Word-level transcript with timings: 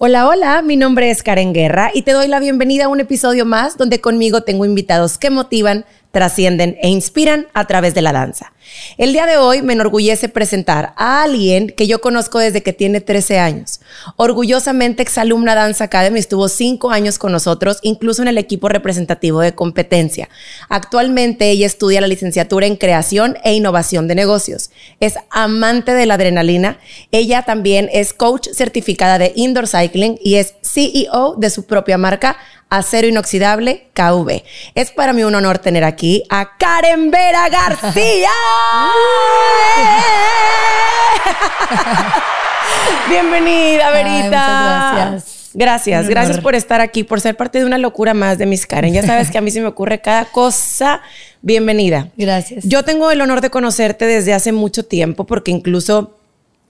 Hola, 0.00 0.28
hola, 0.28 0.62
mi 0.62 0.76
nombre 0.76 1.10
es 1.10 1.24
Karen 1.24 1.52
Guerra 1.52 1.90
y 1.92 2.02
te 2.02 2.12
doy 2.12 2.28
la 2.28 2.38
bienvenida 2.38 2.84
a 2.84 2.88
un 2.88 3.00
episodio 3.00 3.44
más 3.44 3.76
donde 3.76 4.00
conmigo 4.00 4.42
tengo 4.42 4.64
invitados 4.64 5.18
que 5.18 5.28
motivan, 5.28 5.86
trascienden 6.10 6.76
e 6.82 6.88
inspiran 6.88 7.46
a 7.54 7.66
través 7.66 7.94
de 7.94 8.02
la 8.02 8.12
danza. 8.12 8.52
El 8.96 9.12
día 9.12 9.26
de 9.26 9.36
hoy 9.36 9.62
me 9.62 9.72
enorgullece 9.72 10.28
presentar 10.28 10.92
a 10.96 11.22
alguien 11.22 11.68
que 11.68 11.86
yo 11.86 12.00
conozco 12.00 12.38
desde 12.38 12.62
que 12.62 12.72
tiene 12.72 13.00
13 13.00 13.38
años. 13.38 13.80
Orgullosamente 14.16 15.02
exalumna 15.02 15.54
Dance 15.54 15.82
Academy, 15.82 16.18
estuvo 16.18 16.48
5 16.48 16.90
años 16.90 17.18
con 17.18 17.32
nosotros, 17.32 17.78
incluso 17.82 18.22
en 18.22 18.28
el 18.28 18.38
equipo 18.38 18.68
representativo 18.68 19.40
de 19.40 19.54
competencia. 19.54 20.28
Actualmente 20.68 21.50
ella 21.50 21.66
estudia 21.66 22.00
la 22.00 22.08
licenciatura 22.08 22.66
en 22.66 22.76
creación 22.76 23.36
e 23.44 23.54
innovación 23.54 24.08
de 24.08 24.14
negocios. 24.14 24.70
Es 25.00 25.14
amante 25.30 25.94
de 25.94 26.06
la 26.06 26.14
adrenalina. 26.14 26.78
Ella 27.10 27.42
también 27.42 27.88
es 27.92 28.12
coach 28.12 28.48
certificada 28.52 29.18
de 29.18 29.32
indoor 29.34 29.66
cycling 29.66 30.18
y 30.22 30.36
es 30.36 30.54
CEO 30.62 31.36
de 31.36 31.50
su 31.50 31.66
propia 31.66 31.98
marca 31.98 32.36
Acero 32.70 33.08
Inoxidable 33.08 33.88
KV. 33.94 34.42
Es 34.74 34.90
para 34.90 35.12
mí 35.12 35.24
un 35.24 35.34
honor 35.34 35.58
tener 35.58 35.84
aquí 35.84 36.22
a 36.28 36.56
Karen 36.58 37.10
Vera 37.10 37.48
García. 37.48 38.28
Bienvenida, 43.08 43.90
Verita. 43.90 44.92
gracias. 44.94 45.50
Gracias, 45.54 46.08
gracias 46.08 46.40
por 46.40 46.54
estar 46.54 46.80
aquí, 46.80 47.04
por 47.04 47.20
ser 47.20 47.36
parte 47.36 47.58
de 47.58 47.64
una 47.64 47.78
locura 47.78 48.12
más 48.12 48.38
de 48.38 48.46
mis 48.46 48.66
Karen. 48.66 48.92
Ya 48.92 49.02
sabes 49.02 49.30
que 49.30 49.38
a 49.38 49.40
mí 49.40 49.50
se 49.50 49.60
me 49.60 49.66
ocurre 49.66 50.00
cada 50.00 50.26
cosa. 50.26 51.00
Bienvenida. 51.40 52.08
Gracias. 52.16 52.64
Yo 52.64 52.84
tengo 52.84 53.10
el 53.10 53.20
honor 53.20 53.40
de 53.40 53.50
conocerte 53.50 54.06
desde 54.06 54.34
hace 54.34 54.52
mucho 54.52 54.84
tiempo 54.84 55.24
porque 55.24 55.50
incluso 55.50 56.17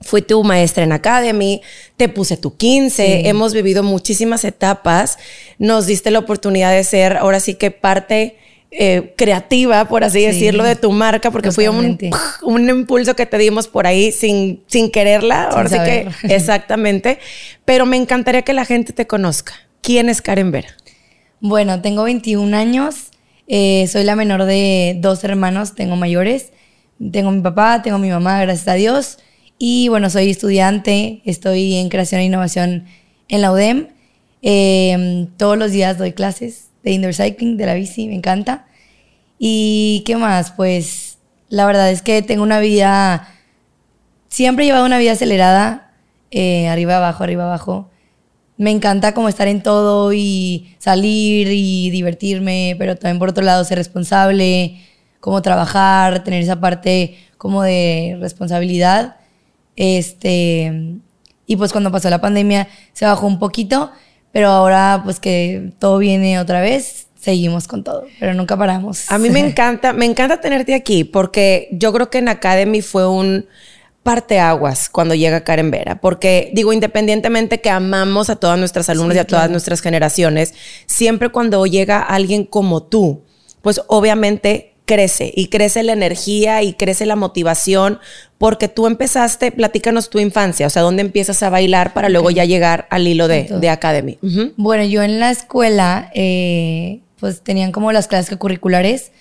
Fui 0.00 0.22
tu 0.22 0.44
maestra 0.44 0.84
en 0.84 0.92
Academy, 0.92 1.60
te 1.96 2.08
puse 2.08 2.36
tu 2.36 2.56
15, 2.56 3.28
hemos 3.28 3.52
vivido 3.52 3.82
muchísimas 3.82 4.44
etapas, 4.44 5.18
nos 5.58 5.86
diste 5.86 6.10
la 6.10 6.20
oportunidad 6.20 6.72
de 6.72 6.84
ser 6.84 7.16
ahora 7.16 7.40
sí 7.40 7.54
que 7.54 7.70
parte 7.70 8.36
eh, 8.70 9.14
creativa, 9.16 9.86
por 9.86 10.04
así 10.04 10.20
decirlo, 10.20 10.62
de 10.62 10.76
tu 10.76 10.92
marca, 10.92 11.30
porque 11.30 11.52
fue 11.52 11.70
un, 11.70 11.98
un, 12.42 12.68
impulso 12.68 13.16
que 13.16 13.24
te 13.24 13.38
dimos 13.38 13.66
por 13.66 13.86
ahí 13.86 14.12
sin, 14.12 14.62
sin 14.66 14.90
quererla, 14.90 15.44
ahora 15.44 15.70
sí 15.70 15.78
que 15.78 16.08
exactamente, 16.34 17.18
pero 17.64 17.86
me 17.86 17.96
encantaría 17.96 18.42
que 18.42 18.52
la 18.52 18.66
gente 18.66 18.92
te 18.92 19.06
conozca. 19.06 19.54
¿Quién 19.80 20.10
es 20.10 20.20
Karen 20.20 20.50
Vera? 20.50 20.68
Bueno, 21.40 21.80
tengo 21.80 22.02
21 22.04 22.54
años, 22.54 23.06
eh, 23.46 23.88
soy 23.90 24.04
la 24.04 24.16
menor 24.16 24.44
de 24.44 24.96
dos 24.98 25.24
hermanos, 25.24 25.74
tengo 25.74 25.96
mayores, 25.96 26.52
tengo 27.10 27.30
mi 27.30 27.40
papá, 27.40 27.80
tengo 27.80 27.96
mi 27.96 28.10
mamá, 28.10 28.38
gracias 28.42 28.68
a 28.68 28.74
Dios. 28.74 29.18
Y 29.58 29.88
bueno, 29.88 30.08
soy 30.08 30.30
estudiante, 30.30 31.20
estoy 31.24 31.74
en 31.74 31.88
creación 31.88 32.20
e 32.20 32.26
innovación 32.26 32.84
en 33.28 33.40
la 33.42 33.50
UDEM. 33.50 33.88
Em, 34.40 35.26
todos 35.36 35.58
los 35.58 35.72
días 35.72 35.98
doy 35.98 36.12
clases 36.12 36.68
de 36.84 36.92
indoor 36.92 37.12
cycling, 37.12 37.56
de 37.56 37.66
la 37.66 37.74
bici, 37.74 38.06
me 38.06 38.14
encanta. 38.14 38.66
¿Y 39.36 40.04
qué 40.06 40.16
más? 40.16 40.52
Pues 40.52 41.18
la 41.48 41.66
verdad 41.66 41.90
es 41.90 42.02
que 42.02 42.22
tengo 42.22 42.44
una 42.44 42.60
vida, 42.60 43.28
siempre 44.28 44.64
he 44.64 44.68
llevado 44.68 44.86
una 44.86 44.98
vida 44.98 45.12
acelerada, 45.12 45.92
eh, 46.30 46.68
arriba, 46.68 46.98
abajo, 46.98 47.24
arriba, 47.24 47.44
abajo. 47.44 47.90
Me 48.58 48.70
encanta 48.70 49.12
como 49.12 49.28
estar 49.28 49.48
en 49.48 49.62
todo 49.62 50.12
y 50.12 50.76
salir 50.78 51.48
y 51.50 51.90
divertirme, 51.90 52.76
pero 52.78 52.96
también 52.96 53.18
por 53.18 53.30
otro 53.30 53.44
lado 53.44 53.64
ser 53.64 53.78
responsable, 53.78 54.80
como 55.20 55.42
trabajar, 55.42 56.22
tener 56.22 56.42
esa 56.42 56.60
parte 56.60 57.18
como 57.38 57.62
de 57.62 58.16
responsabilidad. 58.20 59.17
Este, 59.80 60.98
y 61.46 61.54
pues 61.54 61.70
cuando 61.70 61.92
pasó 61.92 62.10
la 62.10 62.20
pandemia 62.20 62.66
se 62.92 63.04
bajó 63.04 63.28
un 63.28 63.38
poquito, 63.38 63.92
pero 64.32 64.48
ahora 64.48 65.02
pues 65.04 65.20
que 65.20 65.72
todo 65.78 65.98
viene 65.98 66.40
otra 66.40 66.60
vez, 66.60 67.06
seguimos 67.16 67.68
con 67.68 67.84
todo, 67.84 68.04
pero 68.18 68.34
nunca 68.34 68.56
paramos. 68.56 69.08
A 69.08 69.18
mí 69.18 69.30
me 69.30 69.38
encanta, 69.46 69.92
me 69.92 70.04
encanta 70.04 70.40
tenerte 70.40 70.74
aquí 70.74 71.04
porque 71.04 71.68
yo 71.70 71.92
creo 71.92 72.10
que 72.10 72.18
en 72.18 72.28
Academy 72.28 72.82
fue 72.82 73.08
un 73.08 73.46
parteaguas 74.02 74.88
cuando 74.88 75.14
llega 75.14 75.44
Karen 75.44 75.70
Vera, 75.70 76.00
porque 76.00 76.50
digo, 76.54 76.72
independientemente 76.72 77.60
que 77.60 77.70
amamos 77.70 78.30
a 78.30 78.36
todas 78.36 78.58
nuestras 78.58 78.88
alumnas 78.88 79.16
y 79.16 79.20
a 79.20 79.26
todas 79.28 79.48
nuestras 79.48 79.80
generaciones, 79.80 80.54
siempre 80.86 81.28
cuando 81.28 81.64
llega 81.66 82.00
alguien 82.00 82.44
como 82.44 82.82
tú, 82.82 83.22
pues 83.62 83.80
obviamente 83.86 84.74
crece 84.88 85.30
y 85.36 85.48
crece 85.48 85.82
la 85.82 85.92
energía 85.92 86.62
y 86.62 86.72
crece 86.72 87.04
la 87.04 87.14
motivación 87.14 88.00
porque 88.38 88.68
tú 88.68 88.86
empezaste, 88.86 89.52
platícanos 89.52 90.08
tu 90.08 90.18
infancia, 90.18 90.66
o 90.66 90.70
sea, 90.70 90.80
¿dónde 90.80 91.02
empiezas 91.02 91.42
a 91.42 91.50
bailar 91.50 91.92
para 91.92 92.08
luego 92.08 92.30
ya 92.30 92.46
llegar 92.46 92.86
al 92.90 93.06
hilo 93.06 93.28
de, 93.28 93.44
de 93.44 93.68
Academy? 93.68 94.18
Bueno, 94.56 94.84
yo 94.84 95.02
en 95.02 95.20
la 95.20 95.30
escuela, 95.30 96.10
eh, 96.14 97.00
pues 97.20 97.42
tenían 97.42 97.70
como 97.70 97.92
las 97.92 98.08
clases 98.08 98.34
curriculares 98.38 99.12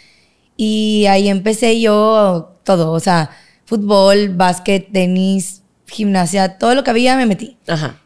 y 0.55 1.05
ahí 1.09 1.27
empecé 1.27 1.81
yo 1.81 2.55
todo, 2.63 2.93
o 2.93 2.99
sea, 3.01 3.31
fútbol, 3.65 4.29
básquet, 4.29 4.89
tenis, 4.91 5.63
gimnasia, 5.85 6.57
todo 6.57 6.75
lo 6.75 6.85
que 6.85 6.91
había 6.91 7.17
me 7.17 7.25
metí. 7.25 7.57
Ajá. 7.67 7.97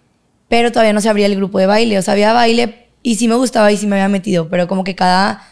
Pero 0.50 0.72
todavía 0.72 0.94
no 0.94 1.02
se 1.02 1.10
abría 1.10 1.28
el 1.28 1.36
grupo 1.36 1.60
de 1.60 1.68
baile, 1.68 2.00
o 2.00 2.02
sea, 2.02 2.14
había 2.14 2.34
baile 2.34 2.88
y 3.04 3.18
sí 3.18 3.28
me 3.28 3.36
gustaba 3.36 3.72
y 3.72 3.78
sí 3.78 3.86
me 3.86 3.98
había 3.98 4.10
metido, 4.10 4.50
pero 4.50 4.68
como 4.68 4.84
que 4.84 4.96
cada 4.96 5.48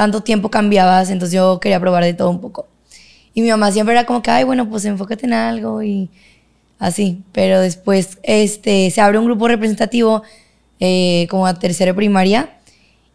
tanto 0.00 0.22
tiempo 0.22 0.50
cambiabas, 0.50 1.10
entonces 1.10 1.34
yo 1.34 1.60
quería 1.60 1.78
probar 1.78 2.02
de 2.02 2.14
todo 2.14 2.30
un 2.30 2.40
poco. 2.40 2.66
Y 3.34 3.42
mi 3.42 3.50
mamá 3.50 3.70
siempre 3.70 3.92
era 3.94 4.06
como 4.06 4.22
que, 4.22 4.30
ay, 4.30 4.44
bueno, 4.44 4.66
pues 4.66 4.86
enfócate 4.86 5.26
en 5.26 5.34
algo 5.34 5.82
y 5.82 6.08
así. 6.78 7.20
Pero 7.32 7.60
después 7.60 8.16
este, 8.22 8.90
se 8.90 9.00
abre 9.02 9.18
un 9.18 9.26
grupo 9.26 9.46
representativo 9.46 10.22
eh, 10.78 11.26
como 11.28 11.46
a 11.46 11.52
tercera 11.52 11.92
primaria 11.92 12.48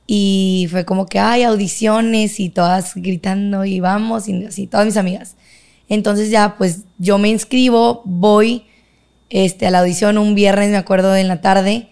y 0.05 0.67
fue 0.69 0.85
como 0.85 1.07
que, 1.07 1.17
hay 1.17 1.41
audiciones 1.41 2.39
y 2.39 2.49
todas 2.49 2.93
gritando 2.93 3.65
y 3.65 3.79
vamos 3.79 4.27
y 4.27 4.45
así, 4.45 4.67
todas 4.67 4.85
mis 4.85 4.97
amigas. 4.97 5.37
Entonces 5.89 6.29
ya, 6.29 6.55
pues 6.55 6.81
yo 6.99 7.17
me 7.17 7.29
inscribo, 7.29 8.03
voy 8.05 8.65
este, 9.31 9.65
a 9.65 9.71
la 9.71 9.79
audición 9.79 10.19
un 10.19 10.35
viernes, 10.35 10.69
me 10.69 10.77
acuerdo, 10.77 11.15
en 11.15 11.29
la 11.29 11.41
tarde. 11.41 11.89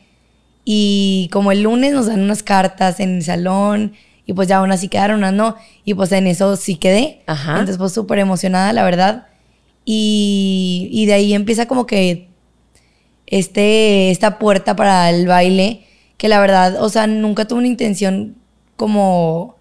Y 0.66 1.30
como 1.34 1.52
el 1.52 1.64
lunes 1.64 1.94
nos 1.94 2.06
dan 2.06 2.22
unas 2.22 2.44
cartas 2.44 3.00
en 3.00 3.16
el 3.16 3.24
salón 3.24 3.94
y 4.26 4.34
pues 4.34 4.48
ya 4.48 4.58
aún 4.58 4.72
así 4.72 4.88
quedaron 4.88 5.18
unas 5.18 5.34
no. 5.34 5.56
Y 5.84 5.94
pues 5.94 6.12
en 6.12 6.28
eso 6.28 6.56
sí 6.56 6.76
quedé. 6.76 7.22
Ajá. 7.28 7.54
Entonces 7.54 7.78
pues 7.78 7.94
súper 7.94 8.20
emocionada, 8.20 8.72
la 8.74 8.84
verdad. 8.84 9.28
Y, 9.86 10.88
y, 10.92 11.06
de 11.08 11.14
ahí 11.14 11.34
empieza 11.34 11.68
como 11.68 11.86
que 11.86 12.30
este, 13.28 14.12
esta 14.12 14.40
puerta 14.40 14.78
para 14.78 15.10
el 15.10 15.28
baile, 15.28 15.86
que 16.18 16.30
la 16.30 16.40
verdad, 16.40 16.82
o 16.82 16.88
sea, 16.88 17.06
nunca 17.06 17.46
tuve 17.46 17.60
una 17.60 17.68
intención 17.68 18.38
como 18.78 19.56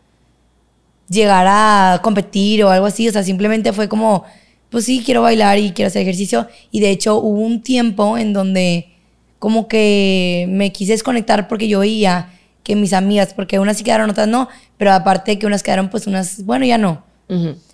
llegar 1.09 1.47
a 1.49 2.01
competir 2.03 2.63
o 2.63 2.71
algo 2.71 2.87
así. 2.87 3.09
O 3.09 3.13
sea, 3.13 3.25
simplemente 3.25 3.73
fue 3.73 3.89
como, 3.89 4.25
pues 4.71 4.85
sí, 4.85 5.03
quiero 5.05 5.23
bailar 5.23 5.59
y 5.59 5.73
quiero 5.73 5.89
hacer 5.89 6.03
ejercicio. 6.03 6.47
Y 6.71 6.79
de 6.81 6.91
hecho 6.91 7.17
hubo 7.17 7.41
un 7.41 7.63
tiempo 7.63 8.17
en 8.17 8.33
donde 8.33 8.89
como 9.41 9.67
que 9.67 10.47
me 10.49 10.71
quise 10.71 10.93
desconectar 10.93 11.49
porque 11.49 11.67
yo 11.67 11.81
veía 11.81 12.31
que 12.63 12.77
mis 12.77 12.93
amigas, 12.93 13.35
porque 13.35 13.59
unas 13.59 13.77
sí 13.77 13.85
quedaron, 13.85 14.11
otras 14.11 14.29
no, 14.29 14.49
pero 14.77 14.93
aparte 14.93 15.39
que 15.39 15.47
unas 15.47 15.63
quedaron, 15.63 15.89
pues 15.89 16.07
unas, 16.07 16.45
bueno, 16.45 16.65
ya 16.65 16.79
no. 16.79 17.05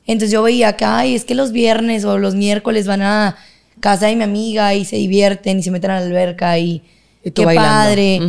Entonces 0.07 0.31
yo 0.31 0.43
veía 0.45 0.75
que, 0.75 0.85
ay, 0.85 1.15
es 1.17 1.25
que 1.25 1.35
los 1.35 1.51
viernes 1.51 2.05
o 2.05 2.17
los 2.17 2.37
miércoles 2.37 2.87
van 2.87 3.03
a 3.03 3.37
casa 3.81 4.07
de 4.07 4.17
mi 4.17 4.23
amiga 4.23 4.75
y 4.75 4.85
se 4.85 4.97
divierten 4.97 5.59
y 5.59 5.63
se 5.63 5.71
meten 5.71 5.91
a 5.91 6.01
la 6.01 6.07
alberca 6.07 6.59
y, 6.59 6.83
qué 7.23 7.45
padre. 7.45 8.21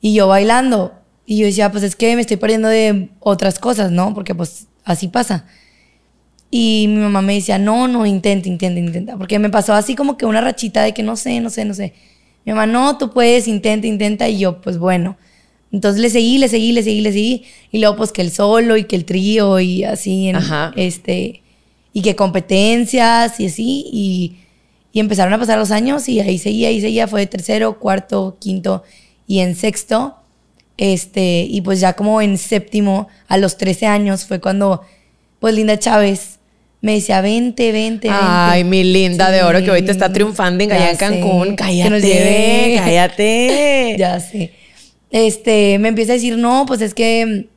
Y 0.00 0.14
yo 0.14 0.28
bailando. 0.28 0.94
Y 1.26 1.38
yo 1.38 1.46
decía, 1.46 1.70
pues 1.70 1.84
es 1.84 1.96
que 1.96 2.14
me 2.14 2.20
estoy 2.20 2.36
perdiendo 2.36 2.68
de 2.68 3.10
otras 3.20 3.58
cosas, 3.58 3.90
¿no? 3.90 4.14
Porque 4.14 4.34
pues 4.34 4.66
así 4.84 5.08
pasa. 5.08 5.46
Y 6.50 6.86
mi 6.88 7.00
mamá 7.00 7.22
me 7.22 7.34
decía, 7.34 7.58
no, 7.58 7.88
no, 7.88 8.04
intenta, 8.04 8.48
intenta, 8.48 8.78
intenta. 8.78 9.16
Porque 9.16 9.38
me 9.38 9.48
pasó 9.48 9.72
así 9.72 9.94
como 9.94 10.16
que 10.16 10.26
una 10.26 10.40
rachita 10.40 10.82
de 10.82 10.92
que 10.92 11.02
no 11.02 11.16
sé, 11.16 11.40
no 11.40 11.50
sé, 11.50 11.64
no 11.64 11.74
sé. 11.74 11.94
Mi 12.44 12.52
mamá, 12.52 12.66
no, 12.66 12.98
tú 12.98 13.10
puedes, 13.10 13.48
intenta, 13.48 13.86
intenta. 13.86 14.28
Y 14.28 14.38
yo, 14.38 14.60
pues 14.60 14.78
bueno. 14.78 15.16
Entonces 15.72 16.02
le 16.02 16.10
seguí, 16.10 16.36
le 16.38 16.48
seguí, 16.48 16.72
le 16.72 16.82
seguí, 16.82 17.00
le 17.00 17.12
seguí. 17.12 17.44
Y 17.72 17.78
luego 17.78 17.96
pues 17.96 18.12
que 18.12 18.20
el 18.20 18.30
solo 18.30 18.76
y 18.76 18.84
que 18.84 18.94
el 18.94 19.06
trío 19.06 19.58
y 19.58 19.84
así. 19.84 20.28
En, 20.28 20.38
este 20.76 21.42
Y 21.94 22.02
que 22.02 22.14
competencias 22.14 23.40
y 23.40 23.46
así. 23.46 23.86
Y, 23.90 24.36
y, 24.92 25.00
empezaron 25.00 25.32
a 25.32 25.38
pasar 25.38 25.58
los 25.58 25.70
años 25.70 26.08
y 26.08 26.20
ahí 26.20 26.38
seguía, 26.38 26.68
ahí 26.68 26.80
seguía. 26.80 27.08
Fue 27.08 27.20
de 27.20 27.26
tercero, 27.26 27.78
cuarto, 27.78 28.36
quinto 28.38 28.82
y 29.26 29.40
en 29.40 29.56
sexto. 29.56 30.16
Este, 30.76 31.46
y 31.48 31.62
pues 31.62 31.80
ya 31.80 31.94
como 31.94 32.20
en 32.20 32.36
séptimo, 32.36 33.08
a 33.28 33.38
los 33.38 33.56
13 33.56 33.86
años, 33.86 34.26
fue 34.26 34.40
cuando 34.40 34.82
pues 35.40 35.54
Linda 35.54 35.78
Chávez 35.78 36.38
me 36.82 36.94
decía, 36.94 37.20
vente, 37.20 37.72
vente, 37.72 38.08
vente. 38.08 38.20
Ay, 38.22 38.64
mi 38.64 38.82
linda 38.82 39.30
de 39.30 39.42
oro 39.42 39.62
que 39.62 39.70
hoy 39.70 39.82
te 39.82 39.92
está 39.92 40.12
triunfando 40.12 40.64
allá 40.64 40.90
en 40.90 40.96
Cancún. 40.96 41.56
Cállate, 41.56 41.84
que 41.84 41.90
nos 41.90 42.02
lleve. 42.02 42.76
cállate. 42.76 43.96
ya 43.98 44.20
sé 44.20 44.61
este, 45.12 45.78
me 45.78 45.88
empieza 45.88 46.12
a 46.12 46.14
decir, 46.14 46.38
no, 46.38 46.64
pues 46.66 46.80
es 46.80 46.94
que 46.94 47.48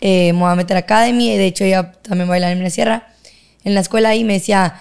eh, 0.00 0.32
me 0.34 0.38
voy 0.38 0.52
a 0.52 0.54
meter 0.54 0.76
a 0.76 0.80
Academy. 0.80 1.36
De 1.36 1.46
hecho, 1.46 1.64
ella 1.64 1.90
también 2.02 2.28
baila 2.28 2.52
en 2.52 2.62
la 2.62 2.70
sierra, 2.70 3.08
en 3.64 3.74
la 3.74 3.80
escuela, 3.80 4.14
y 4.14 4.24
me 4.24 4.34
decía, 4.34 4.74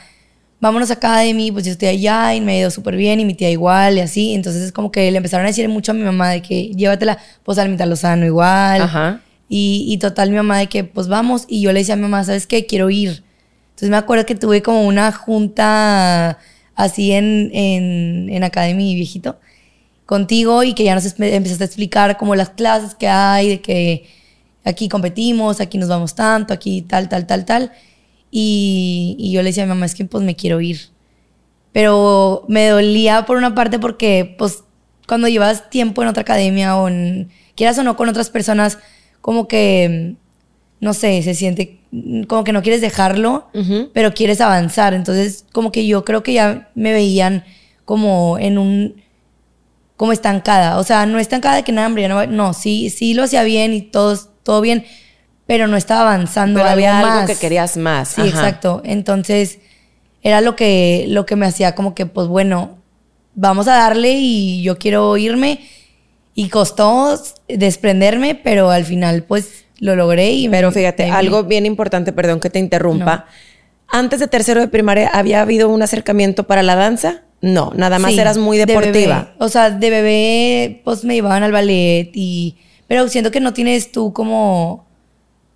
vámonos 0.60 0.92
a 0.92 0.96
Academy, 0.96 1.54
pues 1.54 1.66
yo 1.66 1.72
estoy 1.72 1.88
allá 1.88 2.36
y 2.36 2.42
me 2.42 2.52
ha 2.52 2.60
ido 2.60 2.70
súper 2.70 2.98
bien 2.98 3.22
y 3.22 3.26
mi 3.26 3.34
tía 3.34 3.50
igual 3.50 3.98
y 3.98 4.02
así. 4.02 4.34
Entonces 4.34 4.62
es 4.62 4.72
como 4.74 4.92
que 4.92 5.10
le 5.10 5.18
empezaron 5.18 5.46
a 5.46 5.50
decir 5.50 5.70
mucho 5.70 5.94
a 5.94 5.96
mi 5.96 6.04
mamá 6.04 6.30
de 6.32 6.42
que 6.42 6.74
llévatela, 6.76 7.18
pues 7.44 7.58
al 7.58 7.70
mitad 7.70 7.88
Lozano 7.88 8.26
igual. 8.26 8.82
Ajá. 8.82 9.22
Y, 9.48 9.86
y 9.88 9.98
total 9.98 10.30
mi 10.32 10.36
mamá 10.36 10.60
de 10.60 10.68
que 10.68 10.84
pues 10.84 11.08
vamos 11.08 11.46
y 11.48 11.62
yo 11.62 11.72
le 11.72 11.80
decía 11.80 11.94
a 11.94 11.98
mi 11.98 12.04
mamá, 12.04 12.24
¿sabes 12.26 12.46
qué? 12.46 12.66
Quiero 12.66 12.90
ir. 12.90 13.24
Entonces 13.70 13.90
me 13.90 13.98
acuerdo 13.98 14.26
que 14.26 14.36
tuve 14.36 14.62
como 14.62 14.86
una 14.86 15.12
junta 15.14 16.38
así 16.76 17.14
en, 17.14 17.52
en, 17.54 18.30
en 18.30 18.44
Academy 18.44 18.96
viejito 18.96 19.40
contigo 20.12 20.62
y 20.64 20.74
que 20.74 20.84
ya 20.84 20.94
nos 20.94 21.06
empezaste 21.06 21.64
a 21.64 21.68
explicar 21.68 22.18
como 22.18 22.36
las 22.36 22.50
clases 22.50 22.96
que 22.96 23.08
hay, 23.08 23.48
de 23.48 23.62
que 23.62 24.10
aquí 24.66 24.90
competimos, 24.90 25.62
aquí 25.62 25.78
nos 25.78 25.88
vamos 25.88 26.16
tanto, 26.16 26.54
aquí 26.54 26.82
tal, 26.82 27.08
tal, 27.08 27.26
tal, 27.26 27.46
tal. 27.46 27.72
Y, 28.30 29.16
y 29.18 29.32
yo 29.32 29.42
le 29.42 29.52
decía 29.52 29.64
a 29.64 29.68
mi 29.68 29.70
mamá, 29.70 29.86
es 29.86 29.96
que 29.96 30.04
pues 30.04 30.22
me 30.22 30.36
quiero 30.36 30.60
ir. 30.60 30.90
Pero 31.72 32.44
me 32.50 32.68
dolía 32.68 33.26
por 33.26 33.38
una 33.38 33.56
parte 33.56 33.80
porque 33.80 34.36
pues 34.38 34.66
cuando 35.08 35.30
llevas 35.30 35.70
tiempo 35.70 36.02
en 36.02 36.10
otra 36.10 36.24
academia 36.24 36.76
o 36.76 36.90
en, 36.90 37.30
quieras 37.56 37.78
o 37.78 37.84
no 37.84 37.96
con 37.96 38.10
otras 38.10 38.30
personas, 38.30 38.80
como 39.22 39.48
que, 39.48 40.16
no 40.82 40.94
sé, 40.94 41.24
se 41.24 41.36
siente 41.36 41.80
como 42.28 42.44
que 42.44 42.52
no 42.52 42.62
quieres 42.64 42.82
dejarlo, 42.82 43.48
pero 43.94 44.14
quieres 44.14 44.42
avanzar. 44.42 44.94
Entonces, 44.94 45.46
como 45.54 45.72
que 45.72 45.88
yo 45.88 46.04
creo 46.04 46.22
que 46.22 46.34
ya 46.34 46.70
me 46.76 46.92
veían 46.92 47.46
como 47.86 48.38
en 48.38 48.58
un, 48.58 49.02
como 50.02 50.14
estancada. 50.14 50.80
O 50.80 50.84
sea, 50.84 51.06
no 51.06 51.20
estancada 51.20 51.58
de 51.58 51.64
que 51.64 51.72
nada, 51.72 51.86
hombre, 51.86 52.08
no, 52.08 52.26
no, 52.26 52.54
sí, 52.56 52.90
sí 52.90 53.14
lo 53.14 53.22
hacía 53.22 53.44
bien 53.44 53.72
y 53.76 53.84
todo, 53.84 54.18
todo 54.42 54.60
bien, 54.60 54.84
pero 55.46 55.68
no 55.68 55.78
estaba 55.78 56.02
avanzando 56.12 56.60
Pero 56.60 56.72
había 56.72 56.98
algo 56.98 57.28
que 57.28 57.36
querías 57.36 57.78
más. 57.78 58.08
Sí, 58.08 58.22
Ajá. 58.22 58.30
exacto. 58.32 58.82
Entonces, 58.84 59.60
era 60.24 60.42
lo 60.42 60.56
que, 60.56 61.06
lo 61.08 61.28
que 61.28 61.36
me 61.36 61.46
hacía 61.46 61.76
como 61.76 61.94
que, 61.94 62.08
pues 62.08 62.28
bueno, 62.28 62.80
vamos 63.36 63.68
a 63.68 63.74
darle 63.76 64.14
y 64.14 64.64
yo 64.64 64.80
quiero 64.80 65.16
irme. 65.18 65.60
Y 66.34 66.50
costó 66.50 67.22
desprenderme, 67.48 68.34
pero 68.34 68.72
al 68.72 68.86
final, 68.86 69.22
pues, 69.22 69.66
lo 69.78 69.96
logré. 69.96 70.32
Y 70.32 70.50
Pero 70.50 70.70
me- 70.70 70.74
fíjate, 70.74 71.06
me- 71.06 71.12
algo 71.12 71.44
bien 71.44 71.68
importante, 71.68 72.12
perdón 72.12 72.40
que 72.40 72.50
te 72.50 72.58
interrumpa. 72.58 73.28
Antes 73.88 74.20
de 74.20 74.28
tercero 74.28 74.62
de 74.62 74.68
primaria, 74.68 75.10
¿había 75.14 75.42
habido 75.44 75.70
un 75.70 75.84
acercamiento 75.84 76.48
para 76.48 76.64
la 76.64 76.74
danza? 76.76 77.22
No, 77.42 77.72
nada 77.76 77.98
más 78.00 78.14
Sí, 78.14 78.20
eras 78.20 78.38
muy 78.38 78.58
de 78.58 78.66
deportiva. 78.68 79.18
bebé. 79.20 79.28
O 79.40 79.50
sea, 79.50 79.70
de 79.72 79.90
bebé, 79.90 80.82
pues 80.84 81.04
me 81.04 81.16
llevaban 81.16 81.44
al 81.44 81.52
ballet 81.52 82.10
y... 82.14 82.56
Pero 82.88 83.08
siento 83.08 83.32
que 83.32 83.40
no 83.40 83.54
tienes 83.54 83.92
tú 83.92 84.14
como 84.14 84.86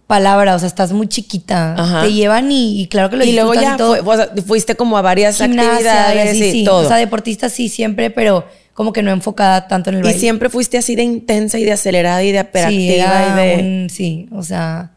palabra, 0.08 0.56
o 0.56 0.60
sea, 0.60 0.68
estás 0.68 0.92
muy 0.94 1.08
chiquita. 1.08 1.74
Ajá. 1.78 2.04
Te 2.04 2.14
llevan 2.14 2.52
y, 2.52 2.82
y 2.82 2.88
claro 2.88 3.10
que 3.10 3.18
lo 3.18 3.26
y 3.26 3.34
luego 3.34 3.54
ya 3.56 3.76
todo. 3.76 3.96
fue- 4.04 4.14
o 4.14 4.18
sea, 4.18 4.30
fuiste 4.46 4.76
como 4.76 4.98
a 4.98 5.02
varias 5.02 5.38
Gimnasia 5.38 5.66
y 5.66 5.88
actividades 5.88 6.30
así, 6.32 6.44
y 6.46 6.52
sí. 6.52 6.64
todo. 6.64 6.86
O 6.86 6.88
sea, 6.88 6.98
deportista 6.98 7.50
sí 7.50 7.70
siempre, 7.70 8.10
pero 8.10 8.46
como 8.74 8.94
que 8.94 9.02
no 9.04 9.12
enfocada 9.12 9.68
tanto 9.68 9.90
en 9.90 9.98
el 9.98 10.02
y 10.02 10.04
baile. 10.06 10.20
siempre 10.20 10.50
fuiste 10.50 10.78
así 10.78 10.96
de 10.96 11.04
intensa 11.04 11.58
y 11.60 11.64
de 11.66 11.72
acelerada 11.72 12.24
y 12.24 12.32
de 12.32 12.48
sí, 12.68 12.94
era 12.94 13.30
y 13.30 13.40
de... 13.42 13.64
un- 13.64 13.90
sí, 13.90 14.28
o 14.32 14.44
sea, 14.44 14.92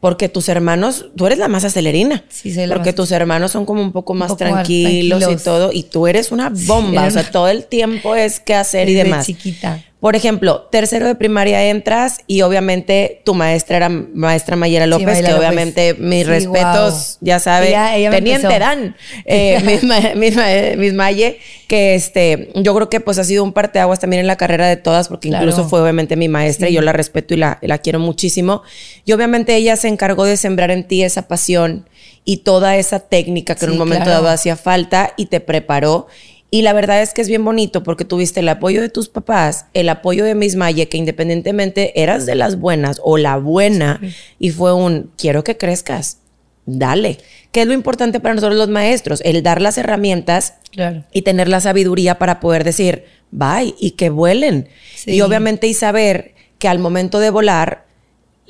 Porque 0.00 0.28
tus 0.28 0.48
hermanos, 0.48 1.06
tú 1.16 1.26
eres 1.26 1.38
la 1.38 1.48
más 1.48 1.64
acelerina. 1.64 2.22
Sí, 2.28 2.54
soy 2.54 2.66
la 2.66 2.74
Porque 2.76 2.90
más- 2.90 2.94
tus 2.96 3.10
hermanos 3.10 3.50
son 3.50 3.66
como 3.66 3.82
un 3.82 3.90
poco 3.90 4.14
más 4.14 4.28
poco 4.28 4.38
tranquilos, 4.38 5.18
tranquilos. 5.18 5.42
y 5.42 5.44
todo. 5.44 5.70
Y 5.72 5.82
tú 5.84 6.06
eres 6.06 6.30
una 6.30 6.50
bomba. 6.50 7.06
o 7.06 7.10
sea, 7.10 7.22
una- 7.22 7.30
todo 7.32 7.48
el 7.48 7.64
tiempo 7.66 8.14
es 8.14 8.38
qué 8.38 8.54
hacer 8.54 8.88
y 8.88 8.94
demás. 8.94 9.26
chiquita. 9.26 9.82
Por 10.00 10.14
ejemplo, 10.14 10.68
tercero 10.70 11.08
de 11.08 11.16
primaria 11.16 11.64
entras 11.70 12.18
y 12.28 12.42
obviamente 12.42 13.20
tu 13.24 13.34
maestra 13.34 13.78
era 13.78 13.88
maestra 13.88 14.54
Mayela 14.54 14.86
López, 14.86 15.06
Mayela 15.06 15.26
que 15.28 15.34
López. 15.34 15.48
obviamente 15.48 15.94
mis 15.94 16.22
Sí, 16.24 16.30
respetos, 16.30 16.92
guau. 16.92 17.18
ya 17.20 17.40
sabes, 17.40 17.72
teniente 18.12 18.46
empezó. 18.46 18.58
Dan, 18.60 18.96
eh, 19.24 19.60
mis, 19.64 19.82
ma- 19.82 20.14
mis 20.14 20.36
ma- 20.36 20.76
mis 20.76 20.94
Maye, 20.94 21.40
que 21.66 21.96
este, 21.96 22.50
yo 22.54 22.76
creo 22.76 22.88
que 22.88 23.00
pues 23.00 23.18
ha 23.18 23.24
sido 23.24 23.42
un 23.42 23.52
parteaguas 23.52 23.98
también 23.98 24.20
en 24.20 24.28
la 24.28 24.36
carrera 24.36 24.68
de 24.68 24.76
todas, 24.76 25.08
porque 25.08 25.30
Claro. 25.30 25.44
incluso 25.44 25.68
fue 25.68 25.82
obviamente 25.82 26.14
mi 26.14 26.28
maestra 26.28 26.68
y 26.68 26.74
yo 26.74 26.80
la 26.82 26.92
respeto 26.92 27.34
y 27.34 27.38
la, 27.38 27.58
la 27.60 27.78
quiero 27.78 27.98
muchísimo. 27.98 28.62
Y 29.04 29.12
obviamente 29.14 29.56
ella 29.56 29.74
se 29.76 29.88
encargó 29.88 30.24
de 30.26 30.36
sembrar 30.36 30.70
en 30.70 30.84
ti 30.86 31.02
esa 31.02 31.26
pasión 31.26 31.88
y 32.24 32.36
toda 32.38 32.76
esa 32.76 33.00
técnica 33.00 33.56
que 33.56 33.64
en 33.64 33.72
un 33.72 33.78
momento 33.78 34.04
claro. 34.04 34.22
dado 34.22 34.32
hacía 34.32 34.54
falta 34.54 35.12
y 35.16 35.26
te 35.26 35.40
preparó. 35.40 36.06
Y 36.50 36.62
la 36.62 36.72
verdad 36.72 37.02
es 37.02 37.12
que 37.12 37.20
es 37.20 37.28
bien 37.28 37.44
bonito 37.44 37.82
porque 37.82 38.04
tuviste 38.06 38.40
el 38.40 38.48
apoyo 38.48 38.80
de 38.80 38.88
tus 38.88 39.08
papás, 39.10 39.66
el 39.74 39.88
apoyo 39.90 40.24
de 40.24 40.34
Miss 40.34 40.56
Maye, 40.56 40.88
que 40.88 40.96
independientemente 40.96 42.00
eras 42.02 42.24
de 42.24 42.34
las 42.34 42.58
buenas 42.58 43.00
o 43.04 43.18
la 43.18 43.36
buena, 43.36 44.00
y 44.38 44.50
fue 44.50 44.72
un 44.72 45.10
quiero 45.18 45.44
que 45.44 45.58
crezcas, 45.58 46.18
dale. 46.64 47.18
Que 47.52 47.62
es 47.62 47.66
lo 47.66 47.74
importante 47.74 48.18
para 48.20 48.34
nosotros 48.34 48.56
los 48.58 48.68
maestros, 48.68 49.20
el 49.24 49.42
dar 49.42 49.60
las 49.60 49.76
herramientas 49.78 50.54
Claro. 50.70 51.04
y 51.12 51.22
tener 51.22 51.48
la 51.48 51.60
sabiduría 51.60 52.18
para 52.18 52.40
poder 52.40 52.62
decir 52.64 53.04
bye 53.30 53.74
y 53.78 53.92
que 53.92 54.08
vuelen. 54.10 54.68
Sí. 54.94 55.12
Y 55.12 55.20
obviamente 55.22 55.66
y 55.66 55.74
saber 55.74 56.34
que 56.58 56.68
al 56.68 56.78
momento 56.78 57.20
de 57.20 57.30
volar, 57.30 57.84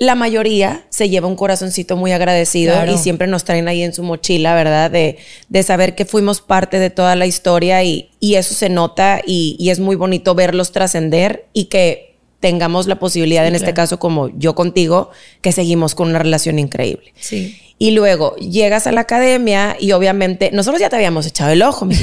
la 0.00 0.14
mayoría 0.14 0.86
se 0.90 1.08
lleva 1.08 1.26
un 1.26 1.34
corazoncito 1.36 1.96
muy 1.96 2.12
agradecido 2.12 2.72
Claro. 2.74 2.92
y 2.92 2.98
siempre 2.98 3.26
nos 3.26 3.42
traen 3.44 3.66
ahí 3.68 3.82
en 3.82 3.92
su 3.92 4.02
mochila, 4.04 4.54
¿verdad? 4.54 4.90
De, 4.90 5.18
de 5.48 5.62
saber 5.64 5.94
que 5.96 6.04
fuimos 6.04 6.40
parte 6.40 6.78
de 6.78 6.88
toda 6.90 7.16
la 7.16 7.26
historia 7.26 7.82
y, 7.82 8.10
y 8.20 8.36
eso 8.36 8.54
se 8.54 8.68
nota 8.68 9.20
y, 9.26 9.56
y 9.58 9.70
es 9.70 9.80
muy 9.80 9.96
bonito 9.96 10.34
verlos 10.36 10.70
trascender 10.72 11.46
y 11.52 11.64
que 11.64 12.16
tengamos 12.40 12.86
la 12.86 13.00
posibilidad, 13.00 13.42
Sí, 13.42 13.48
en 13.48 13.54
este 13.56 13.74
caso 13.74 13.98
como 13.98 14.28
yo 14.38 14.54
contigo, 14.54 15.10
que 15.42 15.50
seguimos 15.50 15.96
con 15.96 16.08
una 16.10 16.20
relación 16.20 16.60
increíble. 16.60 17.12
Sí. 17.18 17.58
Y 17.78 17.90
luego 17.90 18.36
llegas 18.36 18.86
a 18.86 18.92
la 18.92 19.00
academia 19.00 19.76
y 19.80 19.90
obviamente 19.92 20.50
nosotros 20.52 20.80
ya 20.80 20.88
te 20.88 20.94
habíamos 20.96 21.26
echado 21.26 21.50
el 21.50 21.62
ojo. 21.62 21.88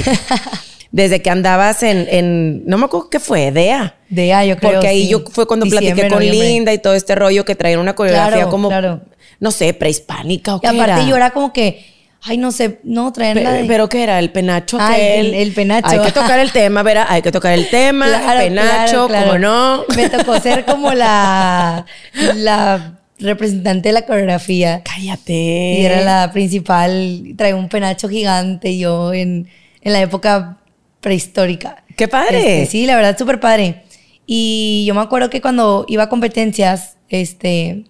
Desde 0.92 1.20
que 1.20 1.30
andabas 1.30 1.82
en, 1.82 2.06
en, 2.10 2.64
no 2.66 2.78
me 2.78 2.84
acuerdo 2.86 3.10
qué 3.10 3.20
fue, 3.20 3.50
DEA. 3.52 3.96
De 4.08 4.32
ah, 4.32 4.44
yo 4.44 4.56
creo. 4.56 4.72
Porque 4.72 4.88
ahí 4.88 5.02
sí. 5.04 5.08
yo 5.10 5.24
fue 5.30 5.46
cuando 5.46 5.64
Diciembre, 5.64 5.90
platiqué 5.94 6.08
con 6.08 6.18
noviembre. 6.24 6.48
Linda 6.48 6.72
y 6.72 6.78
todo 6.78 6.94
este 6.94 7.14
rollo 7.14 7.44
que 7.44 7.54
traían 7.54 7.80
una 7.80 7.94
coreografía 7.94 8.32
Claro, 8.36 8.50
como, 8.50 8.68
claro. 8.68 9.00
no 9.40 9.50
sé, 9.50 9.74
prehispánica 9.74 10.54
o 10.54 10.58
Y 10.58 10.60
qué 10.60 10.68
aparte 10.68 10.92
era. 11.00 11.06
yo 11.06 11.16
era 11.16 11.30
como 11.30 11.52
que, 11.52 11.84
ay, 12.22 12.38
no 12.38 12.52
sé, 12.52 12.78
no, 12.84 13.12
traían 13.12 13.42
la 13.42 13.50
Pe- 13.50 13.62
de... 13.62 13.64
Pero 13.64 13.88
¿qué 13.88 14.04
era? 14.04 14.18
¿El 14.20 14.30
penacho? 14.30 14.78
Aquel? 14.80 15.26
el- 15.26 15.34
el 15.34 15.52
penacho. 15.52 15.88
Hay 15.88 15.98
que 15.98 16.12
tocar 16.12 16.38
el 16.38 16.52
tema, 16.52 16.82
¿verdad? 16.84 17.06
Hay 17.08 17.20
que 17.20 17.32
tocar 17.32 17.52
el 17.52 17.68
tema, 17.68 18.06
Claro, 18.06 18.40
el 18.40 18.48
penacho, 18.48 18.90
claro, 18.90 19.08
claro. 19.08 19.26
¿cómo 19.26 19.38
no? 19.38 19.84
Me 19.96 20.08
tocó 20.08 20.38
ser 20.40 20.64
como 20.64 20.92
la, 20.94 21.84
la 22.36 22.92
representante 23.18 23.88
de 23.88 23.92
la 23.92 24.02
coreografía. 24.06 24.82
Cállate. 24.84 25.32
Y 25.32 25.84
era 25.84 26.00
la 26.02 26.30
principal, 26.32 27.34
traía 27.36 27.56
un 27.56 27.68
penacho 27.68 28.08
gigante 28.08 28.78
yo 28.78 29.12
en, 29.12 29.48
en 29.82 29.92
la 29.92 30.00
época 30.00 30.58
prehistórica. 31.00 31.84
¡Qué 31.96 32.08
padre! 32.08 32.62
Este, 32.62 32.70
sí, 32.70 32.86
la 32.86 32.96
verdad, 32.96 33.16
súper 33.18 33.40
padre. 33.40 33.82
Y 34.26 34.84
yo 34.86 34.94
me 34.94 35.00
acuerdo 35.00 35.30
que 35.30 35.40
cuando 35.40 35.84
iba 35.88 36.04
a 36.04 36.08
competencias, 36.08 36.96
este, 37.08 37.84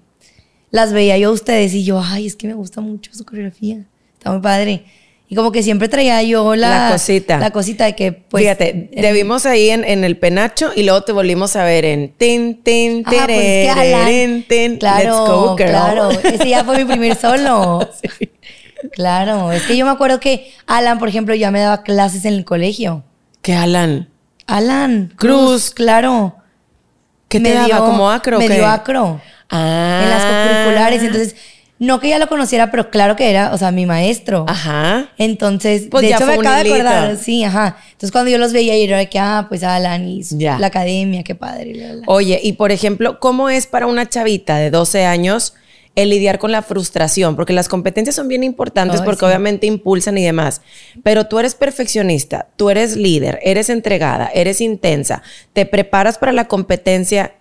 las 0.71 0.93
veía 0.93 1.17
yo 1.19 1.31
a 1.31 1.33
ustedes 1.33 1.73
y 1.75 1.85
yo, 1.85 2.01
ay, 2.05 2.27
es 2.27 2.37
que 2.37 2.47
me 2.47 2.55
gusta 2.55 2.81
mucho 2.81 3.11
su 3.15 3.25
coreografía. 3.25 3.85
Está 4.19 4.31
muy 4.33 4.41
padre. 4.41 4.85
Y 5.29 5.35
como 5.35 5.51
que 5.51 5.65
siempre 5.65 5.89
traía 5.89 6.23
yo 6.23 6.55
la, 6.55 6.69
La 6.87 6.93
cosita. 6.93 7.39
La 7.39 7.51
cosita 7.51 7.85
de 7.87 7.97
que, 7.97 8.13
pues. 8.13 8.43
Fíjate, 8.45 8.71
en- 8.93 9.03
te 9.03 9.13
vimos 9.13 9.45
ahí 9.45 9.71
en, 9.71 9.83
en 9.83 10.05
el 10.05 10.17
penacho 10.19 10.71
y 10.77 10.85
luego 10.85 11.03
te 11.03 11.11
volvimos 11.11 11.57
a 11.57 11.65
ver 11.65 11.85
en 11.85 12.13
tin, 12.13 12.63
tin, 12.63 13.03
Ah, 13.07 13.25
pues 13.27 14.07
tin, 14.07 14.45
tin, 14.47 14.77
Claro, 14.77 15.03
let's 15.03 15.17
go, 15.19 15.57
girl. 15.57 15.69
claro. 15.71 16.11
Ese 16.11 16.49
ya 16.49 16.63
fue 16.63 16.79
mi 16.79 16.85
primer 16.85 17.17
solo. 17.17 17.89
Claro, 18.93 19.53
es 19.53 19.63
que 19.63 19.77
yo 19.77 19.85
me 19.87 19.93
acuerdo 19.93 20.21
que 20.21 20.53
Alan, 20.67 20.99
por 20.99 21.09
ejemplo, 21.09 21.35
ya 21.35 21.51
me 21.51 21.61
daba 21.61 21.83
clases 21.83 22.25
en 22.25 22.35
el 22.35 22.45
colegio. 22.45 23.05
¿Qué, 23.43 23.55
Alan? 23.55 24.09
Alan 24.47 25.13
Cruz. 25.17 25.71
claro. 25.71 26.37
¿Qué 27.29 27.39
te 27.41 27.49
Me 27.49 27.55
daba? 27.55 27.67
dio- 27.67 27.79
¿Como 27.85 28.11
acro 28.11 28.39
Me 28.39 28.47
qué? 28.47 28.55
dio 28.55 28.67
acro 28.67 29.21
Ah. 29.51 30.01
en 30.05 30.11
las 30.11 30.25
curriculares. 30.25 31.03
Entonces, 31.03 31.37
no 31.79 31.99
que 32.01 32.09
ya 32.09 32.19
lo 32.19 32.29
conociera, 32.29 32.71
pero 32.71 32.91
claro 32.91 33.17
que 33.17 33.29
era, 33.29 33.53
o 33.53 33.59
sea, 33.59 33.71
mi 33.73 33.85
maestro. 33.85 34.45
Ajá. 34.49 35.09
Entonces, 35.19 35.89
Pues 35.91 36.03
de 36.03 36.11
ya 36.11 36.17
hecho, 36.17 36.27
me 36.27 36.35
acabo 36.35 36.63
de 36.63 36.71
acordar. 36.73 37.17
Sí, 37.17 37.43
ajá. 37.45 37.77
Entonces, 37.93 38.13
cuando 38.13 38.31
yo 38.31 38.39
los 38.39 38.53
veía, 38.53 38.77
yo 38.77 38.85
era 38.85 38.99
de 38.99 39.09
que, 39.09 39.19
ah, 39.19 39.47
pues 39.49 39.63
Alan 39.65 40.07
y 40.07 40.23
Ya. 40.23 40.59
la 40.59 40.69
academia, 40.69 41.23
qué 41.25 41.35
padre. 41.35 41.75
la, 41.75 41.95
la. 41.95 42.03
Oye, 42.07 42.41
y 42.43 42.53
por 42.53 42.71
ejemplo, 42.73 43.19
¿cómo 43.19 43.49
es 43.51 43.67
para 43.67 43.87
una 43.89 44.09
chavita 44.09 44.57
de 44.59 44.71
12 44.71 45.05
años 45.05 45.55
el 45.97 46.11
lidiar 46.11 46.39
con 46.39 46.53
la 46.53 46.63
frustración? 46.63 47.35
Porque 47.35 47.53
las 47.53 47.69
competencias 47.69 48.15
son 48.15 48.29
bien 48.29 48.45
importantes 48.45 49.01
porque 49.03 49.25
obviamente 49.25 49.67
impulsan 49.67 50.17
y 50.19 50.25
demás. 50.25 50.63
Pero 51.03 51.27
tú 51.27 51.39
eres 51.41 51.55
perfeccionista, 51.57 52.49
tú 52.57 52.71
eres 52.71 52.97
líder, 52.97 53.41
eres 53.43 53.69
entregada, 53.69 54.31
eres 54.33 54.61
intensa, 54.61 55.23
te 55.53 55.67
preparas 55.67 56.19
para 56.19 56.33
la 56.33 56.47
competencia. 56.47 57.35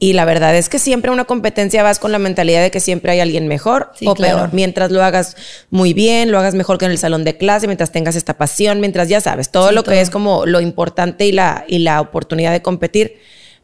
Y 0.00 0.12
la 0.12 0.24
verdad 0.24 0.54
es 0.56 0.68
que 0.68 0.78
siempre 0.78 1.10
una 1.10 1.24
competencia 1.24 1.82
vas 1.82 1.98
con 1.98 2.12
la 2.12 2.20
mentalidad 2.20 2.62
de 2.62 2.70
que 2.70 2.78
siempre 2.78 3.10
hay 3.10 3.18
alguien 3.18 3.48
mejor 3.48 3.90
Sí, 3.96 4.06
o 4.06 4.14
claro. 4.14 4.36
peor. 4.36 4.50
Mientras 4.52 4.92
lo 4.92 5.02
hagas 5.02 5.36
muy 5.70 5.92
bien, 5.92 6.30
lo 6.30 6.38
hagas 6.38 6.54
mejor 6.54 6.78
que 6.78 6.84
en 6.84 6.92
el 6.92 6.98
salón 6.98 7.24
de 7.24 7.36
clase, 7.36 7.66
mientras 7.66 7.90
tengas 7.90 8.14
esta 8.14 8.38
pasión, 8.38 8.78
mientras 8.78 9.08
ya 9.08 9.20
sabes, 9.20 9.50
todo 9.50 9.70
Sí, 9.70 9.74
lo 9.74 9.82
todo. 9.82 9.94
que 9.94 10.00
es 10.00 10.08
como 10.10 10.46
lo 10.46 10.60
importante 10.60 11.26
y 11.26 11.32
la, 11.32 11.64
y 11.66 11.78
la 11.80 12.00
oportunidad 12.00 12.52
de 12.52 12.62
competir, 12.62 13.16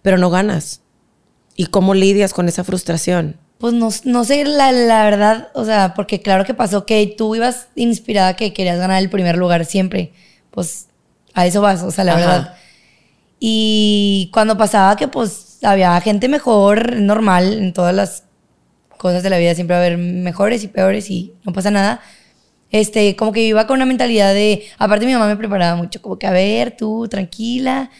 pero 0.02 0.18
no 0.18 0.28
ganas. 0.28 0.80
¿Y 1.54 1.66
cómo 1.66 1.94
lidias 1.94 2.34
con 2.34 2.48
esa 2.48 2.64
frustración? 2.64 3.36
Pues 3.64 3.72
no, 3.72 3.88
no 4.04 4.24
sé 4.26 4.44
la, 4.44 4.72
la 4.72 5.04
verdad, 5.04 5.48
o 5.54 5.64
sea, 5.64 5.94
porque 5.94 6.20
claro 6.20 6.44
que 6.44 6.52
pasó 6.52 6.84
que 6.84 7.06
tú 7.06 7.34
ibas 7.34 7.68
inspirada 7.76 8.36
que 8.36 8.52
querías 8.52 8.76
ganar 8.76 9.02
el 9.02 9.08
primer 9.08 9.38
lugar 9.38 9.64
siempre. 9.64 10.12
Pues 10.50 10.88
a 11.32 11.46
eso 11.46 11.62
vas, 11.62 11.82
o 11.82 11.90
sea, 11.90 12.04
la 12.04 12.12
Ajá. 12.12 12.20
verdad. 12.20 12.56
Y 13.40 14.28
cuando 14.34 14.58
pasaba 14.58 14.96
que 14.96 15.08
pues 15.08 15.60
había 15.62 15.98
gente 16.02 16.28
mejor, 16.28 16.96
normal, 16.96 17.54
en 17.54 17.72
todas 17.72 17.94
las 17.94 18.24
cosas 18.98 19.22
de 19.22 19.30
la 19.30 19.38
vida 19.38 19.54
siempre 19.54 19.76
va 19.76 19.82
a 19.82 19.86
haber 19.86 19.96
mejores 19.96 20.62
y 20.62 20.68
peores 20.68 21.08
y 21.10 21.32
no 21.44 21.54
pasa 21.54 21.70
nada. 21.70 22.02
Este, 22.70 23.16
como 23.16 23.32
que 23.32 23.44
yo 23.44 23.48
iba 23.48 23.66
con 23.66 23.76
una 23.76 23.86
mentalidad 23.86 24.34
de, 24.34 24.66
aparte 24.76 25.06
mi 25.06 25.14
mamá 25.14 25.26
me 25.26 25.36
preparaba 25.36 25.74
mucho, 25.74 26.02
como 26.02 26.18
que 26.18 26.26
a 26.26 26.32
ver, 26.32 26.76
tú 26.76 27.08
tranquila, 27.08 27.90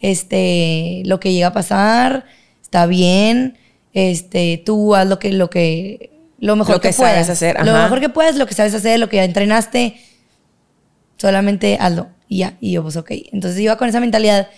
este, 0.00 1.02
lo 1.04 1.20
que 1.20 1.32
llega 1.32 1.46
a 1.46 1.52
pasar, 1.52 2.24
está 2.60 2.86
bien, 2.86 3.56
este, 3.92 4.62
tú 4.64 4.94
haz 4.94 5.06
lo 5.06 5.18
que, 5.18 5.32
lo 5.32 5.50
que, 5.50 6.10
lo 6.38 6.56
mejor 6.56 6.76
Lo 6.76 6.80
que 6.80 6.92
puedas. 6.92 7.12
sabes 7.26 7.30
hacer, 7.30 7.56
Lo 7.64 7.72
ajá. 7.72 7.82
mejor 7.84 8.00
que 8.00 8.08
puedas, 8.08 8.36
lo 8.36 8.46
que 8.46 8.54
sabes 8.54 8.74
hacer, 8.74 8.98
lo 8.98 9.08
que 9.08 9.16
ya 9.16 9.24
entrenaste, 9.24 9.96
solamente 11.16 11.76
hazlo 11.80 12.08
y 12.28 12.38
ya. 12.38 12.56
Y 12.60 12.72
yo, 12.72 12.82
pues 12.82 12.96
ok. 12.96 13.10
Entonces 13.32 13.60
iba 13.60 13.76
con 13.76 13.88
esa 13.88 14.00
mentalidad. 14.00 14.48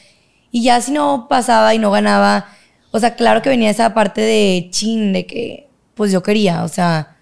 Y 0.50 0.62
ya 0.62 0.80
si 0.80 0.92
no 0.92 1.26
pasaba 1.28 1.74
y 1.74 1.78
no 1.78 1.90
ganaba, 1.90 2.46
o 2.90 3.00
sea, 3.00 3.16
claro 3.16 3.42
que 3.42 3.50
venía 3.50 3.70
esa 3.70 3.92
parte 3.92 4.20
de 4.20 4.68
chin, 4.70 5.12
de 5.12 5.26
que 5.26 5.68
pues 5.94 6.12
yo 6.12 6.22
quería, 6.22 6.64
o 6.64 6.68
sea, 6.68 7.16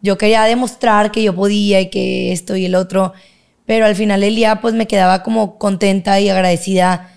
yo 0.00 0.18
quería 0.18 0.42
demostrar 0.44 1.10
que 1.12 1.22
yo 1.22 1.34
podía 1.34 1.80
y 1.80 1.90
que 1.90 2.32
esto 2.32 2.56
y 2.56 2.64
el 2.66 2.74
otro, 2.74 3.12
pero 3.66 3.86
al 3.86 3.94
final 3.94 4.20
del 4.20 4.34
día 4.34 4.60
pues 4.60 4.74
me 4.74 4.86
quedaba 4.88 5.22
como 5.22 5.58
contenta 5.58 6.18
y 6.20 6.28
agradecida 6.28 7.11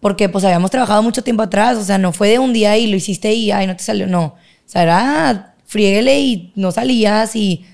porque 0.00 0.28
pues 0.28 0.44
habíamos 0.44 0.70
trabajado 0.70 1.02
mucho 1.02 1.22
tiempo 1.22 1.42
atrás, 1.42 1.76
o 1.78 1.84
sea, 1.84 1.98
no 1.98 2.12
fue 2.12 2.28
de 2.28 2.38
un 2.38 2.52
día 2.52 2.76
y 2.76 2.86
lo 2.86 2.96
hiciste 2.96 3.32
y 3.32 3.50
ay, 3.50 3.66
no 3.66 3.76
te 3.76 3.82
salió, 3.82 4.06
no, 4.06 4.24
o 4.24 4.34
sea, 4.66 4.82
era 4.82 5.54
friéguele 5.66 6.20
y 6.20 6.52
no 6.54 6.72
salías 6.72 7.36
y 7.36 7.64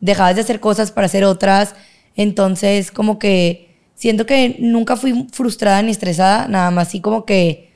dejabas 0.00 0.34
de 0.34 0.42
hacer 0.42 0.60
cosas 0.60 0.90
para 0.90 1.06
hacer 1.06 1.24
otras. 1.24 1.74
Entonces, 2.16 2.90
como 2.90 3.18
que 3.18 3.76
siento 3.94 4.26
que 4.26 4.56
nunca 4.58 4.96
fui 4.96 5.28
frustrada 5.32 5.80
ni 5.82 5.92
estresada, 5.92 6.48
nada 6.48 6.70
más 6.70 6.88
así 6.88 7.00
como 7.00 7.24
que, 7.24 7.72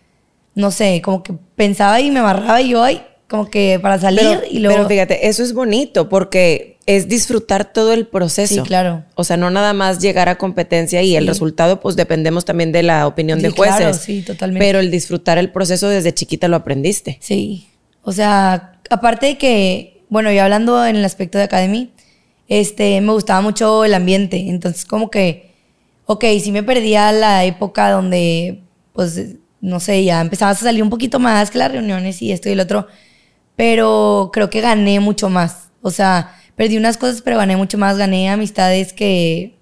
no 0.55 0.71
sé, 0.71 1.01
como 1.03 1.23
que 1.23 1.35
pensaba 1.55 2.01
y 2.01 2.11
me 2.11 2.21
amarraba 2.21 2.61
y 2.61 2.71
yo, 2.71 2.83
ay, 2.83 3.03
como 3.29 3.49
que 3.49 3.79
para 3.81 3.99
salir 3.99 4.21
Pero, 4.21 4.43
y 4.51 4.59
luego... 4.59 4.77
pero 4.77 4.89
fíjate, 4.89 5.29
eso 5.29 5.43
es 5.43 5.53
bonito 5.53 6.09
porque 6.09 6.76
es 6.87 7.09
disfrutar 7.09 7.73
todo 7.73 7.93
el 7.93 8.07
proceso. 8.07 8.55
Sí, 8.55 8.61
claro. 8.61 9.05
O 9.17 9.25
sea, 9.25 9.37
no 9.37 9.51
nada 9.51 9.73
más 9.73 9.99
llegar 9.99 10.29
a 10.29 10.39
competencia 10.39 11.03
y 11.03 11.17
el 11.17 11.27
resultado, 11.27 11.81
pues 11.81 11.97
dependemos 11.97 12.45
también 12.45 12.71
de 12.71 12.85
la 12.85 13.07
opinión 13.09 13.43
de 13.43 13.49
Sí, 13.51 13.55
claro, 13.57 13.85
jueces. 13.87 14.03
sí, 14.03 14.23
totalmente. 14.23 14.65
Pero 14.65 14.79
el 14.79 14.91
disfrutar 14.93 15.37
el 15.39 15.51
proceso 15.51 15.89
desde 15.89 16.15
chiquita 16.15 16.47
lo 16.47 16.57
aprendiste. 16.57 17.19
Sí. 17.21 17.69
O 18.03 18.13
sea, 18.13 18.79
aparte 18.89 19.27
de 19.27 19.37
que, 19.39 20.05
bueno, 20.09 20.31
ya 20.31 20.45
hablando 20.45 20.87
en 20.87 20.95
el 20.95 21.05
aspecto 21.05 21.39
de 21.39 21.45
Academy, 21.45 21.91
este, 22.49 23.01
me 23.01 23.13
gustaba 23.13 23.41
mucho 23.41 23.85
el 23.85 23.93
ambiente. 23.93 24.49
Entonces, 24.49 24.85
como 24.85 25.11
que, 25.11 25.55
ok, 26.05 26.25
sí 26.41 26.53
me 26.53 26.63
perdía 26.63 27.11
la 27.11 27.45
época 27.45 27.91
donde, 27.91 28.63
pues, 28.93 29.21
no 29.61 29.81
sé, 29.81 30.05
ya 30.05 30.21
empezabas 30.21 30.59
a 30.63 30.67
salir 30.67 30.85
un 30.85 30.91
poquito 30.91 31.19
más 31.19 31.51
que 31.51 31.59
las 31.59 31.73
reuniones 31.73 32.23
y 32.23 32.31
esto 32.31 32.49
y 32.49 32.53
el 32.53 32.61
otro. 32.61 32.87
Pero 33.57 34.31
creo 34.33 34.51
que 34.51 34.61
gané 34.61 35.01
mucho 35.01 35.29
más. 35.29 35.71
O 35.83 35.91
sea, 35.91 36.33
perdí 36.57 36.77
unas 36.77 36.97
cosas, 36.97 37.23
pero 37.23 37.37
gané 37.37 37.57
mucho 37.57 37.79
más. 37.79 37.99
Gané 37.99 38.29
amistades 38.31 38.93
que 38.93 39.55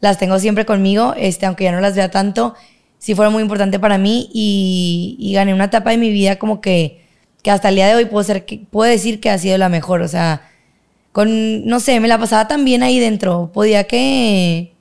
las 0.00 0.18
tengo 0.18 0.38
siempre 0.38 0.64
conmigo, 0.64 1.14
este, 1.16 1.46
aunque 1.46 1.64
ya 1.64 1.72
no 1.72 1.80
las 1.80 1.96
vea 1.96 2.10
tanto, 2.10 2.54
sí 2.98 3.14
fueron 3.14 3.32
muy 3.32 3.42
importantes 3.42 3.80
para 3.80 3.98
mí 3.98 4.28
y, 4.32 5.32
gané 5.34 5.54
una 5.54 5.64
etapa 5.64 5.90
de 5.90 5.96
mi 5.96 6.10
vida 6.10 6.36
como 6.36 6.60
que, 6.60 7.04
que 7.42 7.50
hasta 7.50 7.68
el 7.68 7.76
día 7.76 7.88
de 7.88 7.94
hoy 7.94 8.04
puedo, 8.04 8.22
ser, 8.24 8.44
puedo 8.70 8.90
decir 8.90 9.20
que 9.20 9.30
ha 9.30 9.38
sido 9.38 9.58
la 9.58 9.68
mejor. 9.68 10.02
O 10.02 10.08
sea, 10.08 10.42
con, 11.12 11.66
no 11.66 11.80
sé, 11.80 12.00
me 12.00 12.08
la 12.08 12.18
pasaba 12.18 12.48
tan 12.48 12.64
bien 12.64 12.82
ahí 12.82 13.00
dentro. 13.00 13.50
Podía 13.52 13.84
que... 13.84 14.74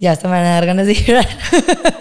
Ya 0.00 0.12
hasta 0.12 0.28
me 0.28 0.34
van 0.34 0.44
a 0.44 0.50
dar 0.54 0.66
ganas 0.66 0.86
de 0.86 0.94
llorar. 0.94 1.26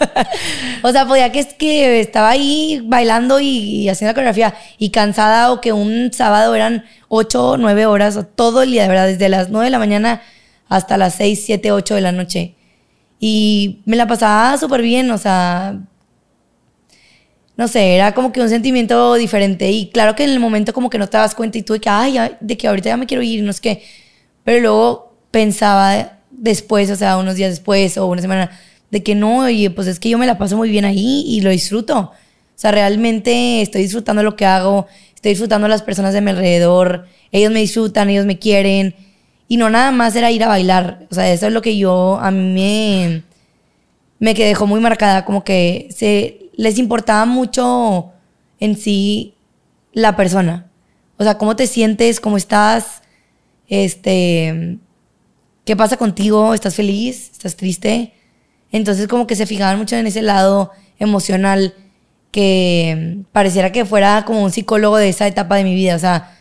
o 0.84 0.92
sea, 0.92 1.06
podía 1.06 1.32
que 1.32 1.48
que 1.58 2.00
estaba 2.00 2.30
ahí 2.32 2.82
bailando 2.86 3.40
y, 3.40 3.48
y 3.48 3.90
haciendo 3.90 4.14
coreografía 4.14 4.54
y 4.78 4.90
cansada 4.90 5.52
o 5.52 5.62
que 5.62 5.72
un 5.74 6.12
sábado 6.12 6.54
eran 6.56 6.86
8 7.08 7.52
o 7.52 7.58
9 7.58 7.86
horas 7.86 8.18
o 8.18 8.26
todo 8.26 8.64
el 8.64 8.72
día, 8.72 8.84
de 8.84 8.90
verdad, 8.90 9.08
desde 9.08 9.30
las 9.30 9.50
9 9.50 9.66
de 9.66 9.72
la 9.72 9.80
mañana 9.80 10.22
hasta 10.68 10.98
las 10.98 11.16
6, 11.16 11.44
7, 11.46 11.72
8 11.72 11.96
de 11.96 12.02
la 12.02 12.12
noche. 12.12 12.56
Y 13.20 13.82
me 13.86 13.96
la 13.96 14.08
pasaba 14.08 14.58
súper 14.58 14.82
bien, 14.82 15.10
o 15.12 15.18
sea, 15.18 15.78
no 17.56 17.68
sé, 17.68 17.96
era 17.96 18.14
como 18.14 18.32
que 18.32 18.42
un 18.42 18.50
sentimiento 18.50 19.14
diferente. 19.16 19.70
Y 19.72 19.90
claro 19.92 20.16
que 20.16 20.24
en 20.24 20.32
el 20.32 20.40
momento 20.40 20.74
como 20.74 20.90
que 20.90 20.98
no 20.98 21.08
te 21.08 21.18
das 21.18 21.36
cuenta 21.36 21.58
y 21.58 21.62
tú 21.64 21.74
de 21.74 21.80
que, 21.82 21.90
ay, 21.90 22.14
ya- 22.14 22.38
de 22.40 22.58
que 22.58 22.68
ahorita 22.68 22.90
ya 22.90 22.98
me 22.98 23.06
quiero 23.06 23.22
ir, 23.24 23.44
no 23.44 23.52
es 23.52 23.62
que. 23.62 23.84
Pero 24.44 24.60
luego 24.62 25.16
pensaba 25.32 26.20
después, 26.44 26.92
o 26.92 26.96
sea, 26.98 27.18
unos 27.18 27.36
días 27.36 27.52
después 27.52 27.98
o 27.98 28.06
una 28.06 28.22
semana, 28.22 28.52
de 28.92 29.02
que 29.02 29.16
no, 29.16 29.40
oye, 29.46 29.70
pues 29.72 29.88
es 29.88 29.98
que 29.98 30.10
yo 30.10 30.18
me 30.18 30.28
la 30.28 30.38
paso 30.38 30.58
muy 30.58 30.70
bien 30.70 30.84
ahí 30.84 31.24
y 31.26 31.40
lo 31.40 31.50
disfruto. 31.50 31.98
O 32.00 32.12
sea, 32.56 32.72
realmente 32.72 33.62
estoy 33.62 33.84
disfrutando 33.84 34.24
lo 34.24 34.36
que 34.36 34.46
hago, 34.46 34.88
estoy 35.16 35.30
disfrutando 35.32 35.70
las 35.70 35.82
personas 35.82 36.14
de 36.14 36.20
mi 36.20 36.32
alrededor, 36.32 37.08
ellos 37.32 37.52
me 37.52 37.62
disfrutan, 37.62 38.10
ellos 38.10 38.26
me 38.26 38.40
quieren. 38.40 38.94
Y 39.48 39.56
no 39.56 39.70
nada 39.70 39.92
más 39.92 40.16
era 40.18 40.32
ir 40.32 40.44
a 40.44 40.50
bailar. 40.50 41.08
O 41.10 41.16
sea, 41.16 41.32
eso 41.32 41.48
es 41.48 41.54
lo 41.54 41.62
que 41.62 41.78
yo, 41.78 42.20
a 42.22 42.30
mí 42.30 43.24
me, 44.20 44.34
me 44.34 44.56
muy 44.68 44.82
marcada, 44.82 45.24
como 45.24 45.46
que 45.46 45.88
se, 45.96 46.50
les 46.56 46.78
importaba 46.78 47.26
mucho 47.26 48.12
en 48.60 48.78
sí 48.78 49.34
la 49.94 50.18
persona. 50.18 50.70
O 51.18 51.24
sea, 51.24 51.38
cómo 51.38 51.56
te 51.56 51.68
sientes, 51.68 52.20
cómo 52.20 52.36
estás, 52.36 53.02
este, 53.70 54.78
qué 55.66 55.76
pasa 55.76 55.98
contigo, 55.98 56.54
estás 56.54 56.76
feliz, 56.76 57.32
estás 57.32 57.56
triste. 57.56 58.14
Entonces 58.72 59.08
como 59.08 59.28
que 59.28 59.36
se 59.36 59.46
fijaban 59.46 59.78
mucho 59.78 59.96
en 59.96 60.08
ese 60.08 60.22
lado 60.22 60.72
emocional 61.00 61.74
que 62.32 63.20
pareciera 63.32 63.72
que 63.72 63.86
fuera 63.86 64.26
como 64.26 64.44
un 64.44 64.52
psicólogo 64.52 64.98
de 64.98 65.10
esa 65.10 65.28
etapa 65.28 65.56
de 65.56 65.64
mi 65.64 65.76
vida. 65.76 65.96
O 65.96 66.00
sea, 66.00 66.36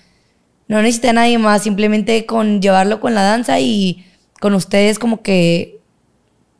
no 0.66 0.80
necesité 0.80 1.10
a 1.10 1.12
nadie 1.12 1.38
más, 1.38 1.62
simplemente 1.62 2.24
con 2.24 2.62
llevarlo 2.62 3.00
con 3.00 3.14
la 3.14 3.22
danza 3.22 3.60
y 3.60 4.06
con 4.40 4.54
ustedes 4.54 4.98
como 4.98 5.22
que 5.22 5.80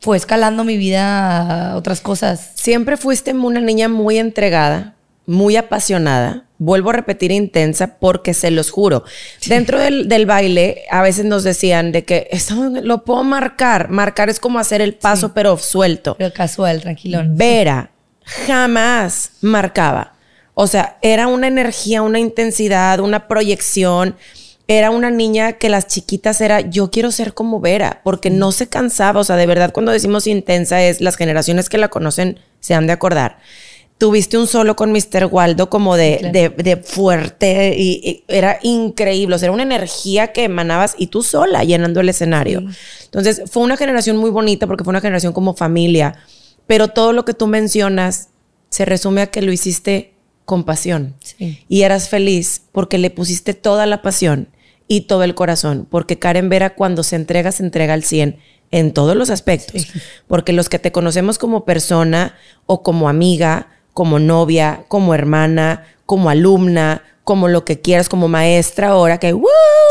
fue 0.00 0.16
escalando 0.16 0.64
mi 0.64 0.76
vida 0.76 1.70
a 1.72 1.76
otras 1.76 2.00
cosas. 2.00 2.52
Siempre 2.54 2.96
fuiste 2.96 3.32
una 3.32 3.60
niña 3.60 3.88
muy 3.88 4.18
entregada, 4.18 4.94
muy 5.26 5.56
apasionada. 5.56 6.44
Vuelvo 6.64 6.90
a 6.90 6.92
repetir 6.92 7.32
intensa 7.32 7.98
porque 7.98 8.34
se 8.34 8.50
los 8.52 8.70
juro. 8.70 9.04
Dentro 9.46 9.80
del, 9.80 10.08
del 10.08 10.26
baile 10.26 10.82
a 10.90 11.02
veces 11.02 11.24
nos 11.24 11.42
decían 11.42 11.90
de 11.90 12.04
que 12.04 12.28
lo 12.82 13.04
puedo 13.04 13.24
marcar. 13.24 13.88
Marcar 13.90 14.30
es 14.30 14.38
como 14.38 14.58
hacer 14.60 14.80
el 14.80 14.94
paso 14.94 15.34
pero 15.34 15.56
suelto. 15.58 16.14
Pero 16.18 16.32
casual, 16.32 16.80
tranquilón. 16.80 17.36
Vera 17.36 17.90
jamás 18.24 19.32
marcaba. 19.40 20.14
O 20.54 20.66
sea, 20.66 20.98
era 21.02 21.26
una 21.26 21.48
energía, 21.48 22.02
una 22.02 22.18
intensidad, 22.18 23.00
una 23.00 23.26
proyección. 23.26 24.16
Era 24.68 24.90
una 24.90 25.10
niña 25.10 25.54
que 25.54 25.68
las 25.68 25.88
chiquitas 25.88 26.40
era, 26.40 26.60
yo 26.60 26.90
quiero 26.90 27.10
ser 27.10 27.34
como 27.34 27.60
Vera, 27.60 28.00
porque 28.04 28.30
no 28.30 28.52
se 28.52 28.68
cansaba. 28.68 29.20
O 29.20 29.24
sea, 29.24 29.36
de 29.36 29.46
verdad, 29.46 29.72
cuando 29.72 29.92
decimos 29.92 30.26
intensa 30.26 30.82
es, 30.82 31.00
las 31.00 31.16
generaciones 31.16 31.68
que 31.68 31.78
la 31.78 31.88
conocen 31.88 32.38
se 32.60 32.74
han 32.74 32.86
de 32.86 32.92
acordar. 32.92 33.38
Tuviste 34.02 34.36
un 34.36 34.48
solo 34.48 34.74
con 34.74 34.90
Mr. 34.90 35.26
Waldo 35.30 35.70
como 35.70 35.96
de, 35.96 36.16
Claro. 36.18 36.32
de, 36.32 36.48
de 36.62 36.76
fuerte 36.76 37.76
y, 37.78 38.00
y 38.04 38.24
era 38.26 38.58
increíble. 38.62 39.36
O 39.36 39.38
sea, 39.38 39.46
era 39.46 39.52
una 39.54 39.62
energía 39.62 40.32
que 40.32 40.42
emanabas 40.42 40.96
y 40.98 41.06
tú 41.06 41.22
sola 41.22 41.62
llenando 41.62 42.00
el 42.00 42.08
escenario. 42.08 42.64
Entonces, 43.04 43.42
fue 43.48 43.62
una 43.62 43.76
generación 43.76 44.16
muy 44.16 44.30
bonita 44.30 44.66
porque 44.66 44.82
fue 44.82 44.90
una 44.90 45.00
generación 45.00 45.32
como 45.32 45.54
familia. 45.54 46.16
Pero 46.66 46.88
todo 46.88 47.12
lo 47.12 47.24
que 47.24 47.32
tú 47.32 47.46
mencionas 47.46 48.30
se 48.70 48.84
resume 48.84 49.20
a 49.20 49.28
que 49.28 49.40
lo 49.40 49.52
hiciste 49.52 50.14
con 50.44 50.64
pasión. 50.64 51.14
Sí. 51.22 51.64
Y 51.68 51.82
eras 51.82 52.08
feliz 52.08 52.62
porque 52.72 52.98
le 52.98 53.10
pusiste 53.10 53.54
toda 53.54 53.86
la 53.86 54.02
pasión 54.02 54.48
y 54.88 55.02
todo 55.02 55.22
el 55.22 55.36
corazón. 55.36 55.86
Porque 55.88 56.18
Karen 56.18 56.48
Vera 56.48 56.74
cuando 56.74 57.04
se 57.04 57.14
entrega, 57.14 57.52
se 57.52 57.62
entrega 57.62 57.94
al 57.94 58.02
100 58.02 58.36
en 58.72 58.92
todos 58.94 59.14
los 59.14 59.30
aspectos. 59.30 59.86
Porque 60.26 60.52
los 60.52 60.68
que 60.68 60.80
te 60.80 60.90
conocemos 60.90 61.38
como 61.38 61.64
persona 61.64 62.34
o 62.66 62.82
como 62.82 63.08
amiga, 63.08 63.68
como 63.92 64.18
novia, 64.18 64.84
como 64.88 65.14
hermana, 65.14 65.84
como 66.06 66.30
alumna, 66.30 67.02
como 67.24 67.46
lo 67.46 67.64
que 67.64 67.80
quieras, 67.80 68.08
como 68.08 68.26
maestra 68.26 68.88
ahora, 68.88 69.18
que 69.18 69.32
¡woo! 69.32 69.46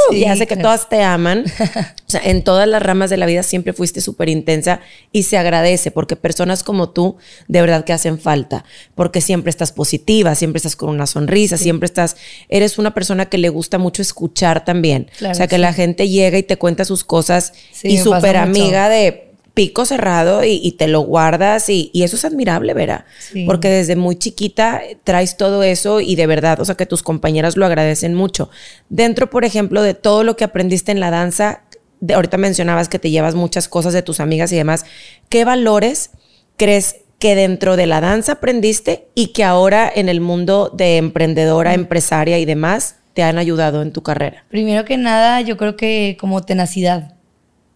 Sí, 0.10 0.18
y 0.18 0.26
hace 0.26 0.48
que 0.48 0.56
claro. 0.56 0.70
todas 0.70 0.90
te 0.90 1.02
aman. 1.02 1.46
O 2.02 2.12
sea, 2.12 2.24
en 2.26 2.44
todas 2.44 2.68
las 2.68 2.84
ramas 2.84 3.10
de 3.10 3.16
la 3.16 3.26
vida 3.26 3.42
siempre 3.42 3.72
fuiste 3.72 4.02
súper 4.02 4.28
intensa 4.28 4.82
y 5.14 5.24
se 5.24 5.38
agradece 5.38 5.92
porque 5.92 6.18
personas 6.18 6.62
como 6.62 6.90
tú 6.90 7.16
de 7.48 7.62
verdad 7.62 7.86
que 7.86 7.94
hacen 7.94 8.20
falta, 8.20 8.66
porque 8.96 9.22
siempre 9.22 9.50
estás 9.50 9.72
positiva, 9.72 10.36
siempre 10.36 10.58
estás 10.58 10.76
con 10.76 10.90
una 10.90 11.08
sonrisa, 11.08 11.56
siempre 11.56 11.86
estás, 11.86 12.18
eres 12.50 12.78
una 12.78 12.94
persona 12.94 13.28
que 13.28 13.38
le 13.38 13.48
gusta 13.48 13.78
mucho 13.78 14.02
escuchar 14.02 14.66
también. 14.66 15.10
Claro, 15.20 15.32
o 15.32 15.36
sea, 15.36 15.48
que 15.48 15.56
sí. 15.56 15.62
la 15.62 15.72
gente 15.72 16.10
llega 16.10 16.38
y 16.38 16.44
te 16.44 16.58
cuenta 16.58 16.84
sus 16.84 17.06
cosas 17.06 17.54
y 17.82 17.98
súper 17.98 18.36
amiga 18.36 18.90
de 18.90 19.31
pico 19.62 19.86
cerrado 19.86 20.44
y, 20.44 20.72
te 20.72 20.88
lo 20.88 21.02
guardas 21.02 21.70
y, 21.70 21.92
eso 21.94 22.16
es 22.16 22.26
admirable, 22.26 22.74
Vera. 22.74 23.06
Porque 23.46 23.70
desde 23.70 23.96
muy 23.96 24.16
chiquita 24.16 24.82
traes 25.04 25.38
todo 25.38 25.62
eso 25.62 26.02
y 26.02 26.16
de 26.16 26.26
verdad, 26.26 26.60
o 26.60 26.66
sea, 26.66 26.74
que 26.74 26.88
tus 26.88 27.04
compañeras 27.04 27.58
lo 27.58 27.68
agradecen 27.68 28.16
mucho. 28.16 28.50
Dentro, 28.90 29.30
por 29.30 29.46
ejemplo, 29.46 29.84
de 29.84 29.94
todo 29.94 30.24
lo 30.24 30.36
que 30.36 30.46
aprendiste 30.46 30.92
en 30.92 31.00
la 31.00 31.12
danza, 31.12 31.62
de, 32.00 32.16
ahorita 32.16 32.38
mencionabas 32.38 32.90
que 32.90 32.98
te 32.98 33.12
llevas 33.12 33.36
muchas 33.36 33.68
cosas 33.68 33.94
de 33.94 34.02
tus 34.02 34.20
amigas 34.20 34.52
y 34.52 34.56
demás, 34.56 34.84
¿qué 35.30 35.46
valores 35.46 36.10
crees 36.58 36.96
que 37.20 37.36
dentro 37.36 37.76
de 37.76 37.86
la 37.86 38.02
danza 38.02 38.32
aprendiste 38.32 39.10
y 39.14 39.28
que 39.28 39.44
ahora 39.44 39.92
en 39.94 40.10
el 40.10 40.22
mundo 40.22 40.72
de 40.74 40.98
emprendedora, 40.98 41.76
empresaria 41.76 42.40
y 42.40 42.46
demás 42.46 42.96
te 43.14 43.22
han 43.22 43.38
ayudado 43.38 43.84
en 43.84 43.94
tu 43.94 44.02
carrera? 44.02 44.44
Primero 44.50 44.86
que 44.86 44.98
nada, 44.98 45.40
yo 45.42 45.56
creo 45.56 45.76
que 45.78 46.18
como 46.20 46.42
tenacidad. 46.42 47.14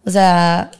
O 0.04 0.10
sea, 0.10 0.72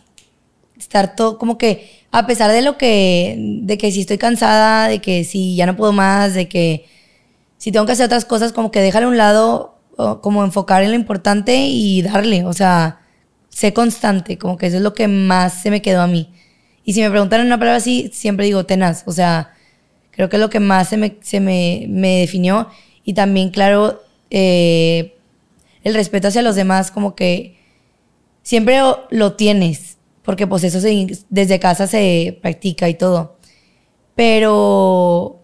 estar 0.79 1.17
todo 1.17 1.39
como 1.39 1.59
que 1.59 1.91
a 2.11 2.27
pesar 2.27 2.51
de 2.53 2.63
lo 2.63 2.79
que 2.79 3.37
de 3.63 3.79
que 3.79 3.93
si 3.93 4.01
estoy 4.01 4.19
cansada, 4.19 4.89
de 4.89 5.01
que 5.01 5.25
si 5.25 5.57
ya 5.57 5.67
no 5.67 5.77
puedo 5.77 5.93
más, 5.93 6.35
de 6.35 6.49
que 6.49 6.87
si 7.59 7.73
tengo 7.73 7.87
que 7.87 7.93
hacer 7.93 8.07
otras 8.07 8.25
cosas, 8.25 8.53
como 8.53 8.71
que 8.71 8.81
déjale 8.81 9.07
a 9.07 9.09
un 9.09 9.17
lado, 9.17 9.79
como 10.21 10.45
enfocar 10.45 10.83
en 10.83 10.91
lo 10.91 10.97
importante 10.97 11.67
y 11.67 12.03
darle, 12.03 12.45
o 12.45 12.53
sea, 12.53 13.01
sé 13.49 13.73
constante, 13.73 14.39
como 14.39 14.59
que 14.59 14.67
eso 14.67 14.77
es 14.77 14.83
lo 14.83 14.95
que 14.95 15.09
más 15.09 15.63
se 15.63 15.71
me 15.71 15.83
quedó 15.83 16.03
a 16.03 16.07
mí. 16.07 16.31
Y 16.85 16.93
si 16.93 17.01
me 17.01 17.11
preguntan 17.11 17.45
una 17.45 17.59
palabra 17.59 17.79
así, 17.79 18.11
siempre 18.13 18.47
digo 18.47 18.67
tenaz, 18.67 19.03
o 19.07 19.13
sea, 19.13 19.55
creo 20.11 20.29
que 20.29 20.37
es 20.37 20.41
lo 20.41 20.51
que 20.51 20.61
más 20.61 20.89
se 20.89 20.97
me, 20.97 21.17
se 21.23 21.41
me, 21.41 21.87
me 21.89 22.21
definió 22.21 22.69
y 23.05 23.15
también, 23.15 23.51
claro, 23.51 24.03
eh, 24.31 25.17
el 25.83 25.95
respeto 25.95 26.29
hacia 26.29 26.43
los 26.43 26.57
demás, 26.57 26.91
como 26.91 27.15
que 27.15 27.57
siempre 28.43 28.81
lo 29.11 29.33
tienes, 29.35 29.96
porque 30.27 30.49
pues 30.49 30.65
eso 30.65 30.81
desde 31.31 31.61
casa 31.61 31.87
se 31.87 32.39
practica 32.43 32.89
y 32.89 32.95
todo. 32.95 33.39
Pero 34.17 35.41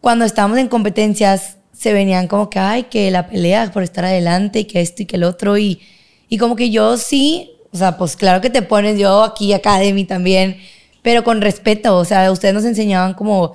cuando 0.00 0.24
estábamos 0.24 0.58
en 0.58 0.68
competencias 0.68 1.58
se 1.72 1.92
venían 1.92 2.26
como 2.26 2.50
que, 2.50 2.58
ay, 2.58 2.82
que 2.84 3.10
la 3.12 3.28
pelea 3.28 3.70
por 3.72 3.84
estar 3.84 4.04
adelante 4.04 4.60
y 4.60 4.64
que 4.64 4.80
esto 4.80 5.02
y 5.02 5.06
que 5.06 5.16
el 5.16 5.22
otro. 5.24 5.56
Y, 5.56 5.80
y 6.28 6.36
como 6.36 6.56
que 6.56 6.70
yo 6.70 6.96
sí, 6.96 7.52
o 7.72 7.76
sea, 7.76 7.96
pues 7.96 8.16
claro 8.16 8.40
que 8.40 8.50
te 8.50 8.62
pones 8.62 8.98
yo 8.98 9.22
aquí, 9.22 9.52
Academy 9.52 10.04
también, 10.04 10.58
pero 11.02 11.22
con 11.22 11.40
respeto. 11.40 11.96
O 11.96 12.04
sea, 12.04 12.32
ustedes 12.32 12.52
nos 12.52 12.64
enseñaban 12.64 13.14
como, 13.14 13.54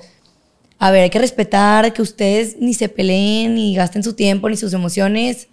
a 0.78 0.92
ver, 0.92 1.04
hay 1.04 1.10
que 1.10 1.20
respetar, 1.20 1.92
que 1.92 2.02
ustedes 2.02 2.56
ni 2.60 2.74
se 2.74 2.88
peleen, 2.88 3.56
ni 3.56 3.76
gasten 3.76 4.04
su 4.04 4.14
tiempo, 4.14 4.50
ni 4.50 4.56
sus 4.56 4.74
emociones 4.74 5.50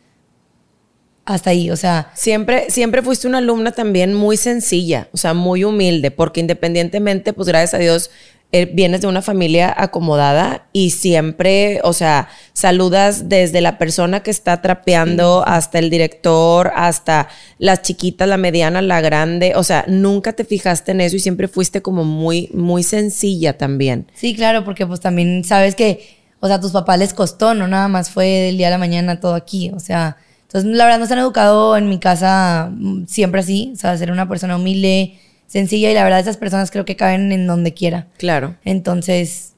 hasta 1.27 1.51
ahí, 1.51 1.71
o 1.71 1.77
sea. 1.77 2.11
Siempre, 2.15 2.71
siempre 2.71 3.03
fuiste 3.03 3.27
una 3.27 3.39
alumna 3.39 3.73
también 3.73 4.15
muy 4.15 4.37
sencilla, 4.37 5.09
o 5.13 5.17
sea, 5.17 5.35
muy 5.35 5.65
humilde, 5.65 6.11
porque 6.11 6.41
independientemente, 6.41 7.33
pues 7.33 7.49
gracias 7.49 7.75
a 7.75 7.79
Dios, 7.79 8.11
eh, 8.53 8.71
vienes 8.73 9.01
de 9.01 9.09
una 9.09 9.23
familia 9.23 9.75
acomodada 9.77 10.69
y 10.73 10.91
siempre, 10.91 11.81
o 11.83 11.93
sea, 11.93 12.29
saludas 12.53 13.29
desde 13.29 13.61
la 13.61 13.77
persona 13.77 14.23
que 14.23 14.31
está 14.31 14.63
trapeando 14.63 15.43
hasta 15.45 15.81
el 15.81 15.91
director, 15.91 16.71
hasta 16.77 17.29
las 17.59 17.83
chiquitas, 17.83 18.29
la 18.29 18.37
mediana, 18.37 18.81
la 18.81 19.01
grande, 19.01 19.55
o 19.57 19.65
sea, 19.65 19.85
nunca 19.89 20.33
te 20.33 20.45
fijaste 20.45 20.93
en 20.93 21.01
eso 21.01 21.17
y 21.17 21.21
siempre 21.21 21.49
fuiste 21.49 21.83
como 21.83 22.05
muy, 22.05 22.49
muy 22.55 22.85
sencilla 22.85 23.59
también. 23.59 24.07
Sí, 24.15 24.37
claro, 24.37 24.65
porque 24.65 24.87
pues 24.87 25.01
también 25.01 25.43
sabes 25.43 25.75
que, 25.75 26.21
o 26.39 26.47
sea, 26.47 26.57
a 26.57 26.61
tus 26.61 26.71
papás 26.71 27.01
les 27.01 27.15
costó, 27.15 27.53
no 27.53 27.67
nada 27.67 27.89
más 27.89 28.11
fue 28.11 28.27
del 28.27 28.59
día 28.59 28.69
a 28.69 28.71
la 28.71 28.79
mañana 28.79 29.19
todo 29.19 29.35
aquí, 29.35 29.73
o 29.75 29.81
sea 29.81 30.19
entonces, 30.47 30.71
la 30.77 30.85
verdad, 30.85 31.01
nos 31.01 31.11
han 31.11 31.19
educado 31.19 31.77
en 31.77 31.89
mi 31.89 31.99
casa 31.99 32.71
mm, 32.73 33.07
siempre 33.07 33.41
así, 33.41 33.73
o 33.75 33.77
sea, 33.77 33.97
ser 33.99 34.13
una 34.13 34.29
persona 34.29 34.57
humilde, 34.57 35.19
sencilla 35.49 35.91
y 35.91 35.95
la 35.95 36.05
verdad, 36.05 36.21
esas 36.21 36.37
personas 36.37 36.71
creo 36.71 36.85
que 36.85 36.95
caben 36.95 37.33
en 37.33 37.47
donde 37.49 37.75
quiera. 37.75 38.07
Claro. 38.17 38.57
Entonces, 38.65 39.55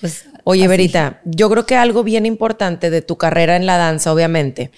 pues. 0.00 0.26
Oye, 0.42 0.66
Verita, 0.68 1.20
yo 1.24 1.48
creo 1.48 1.64
que 1.64 1.76
algo 1.76 2.02
bien 2.02 2.26
importante 2.26 2.90
de 2.90 3.00
tu 3.00 3.16
carrera 3.16 3.56
en 3.56 3.64
la 3.64 3.78
danza, 3.78 4.12
obviamente, 4.12 4.70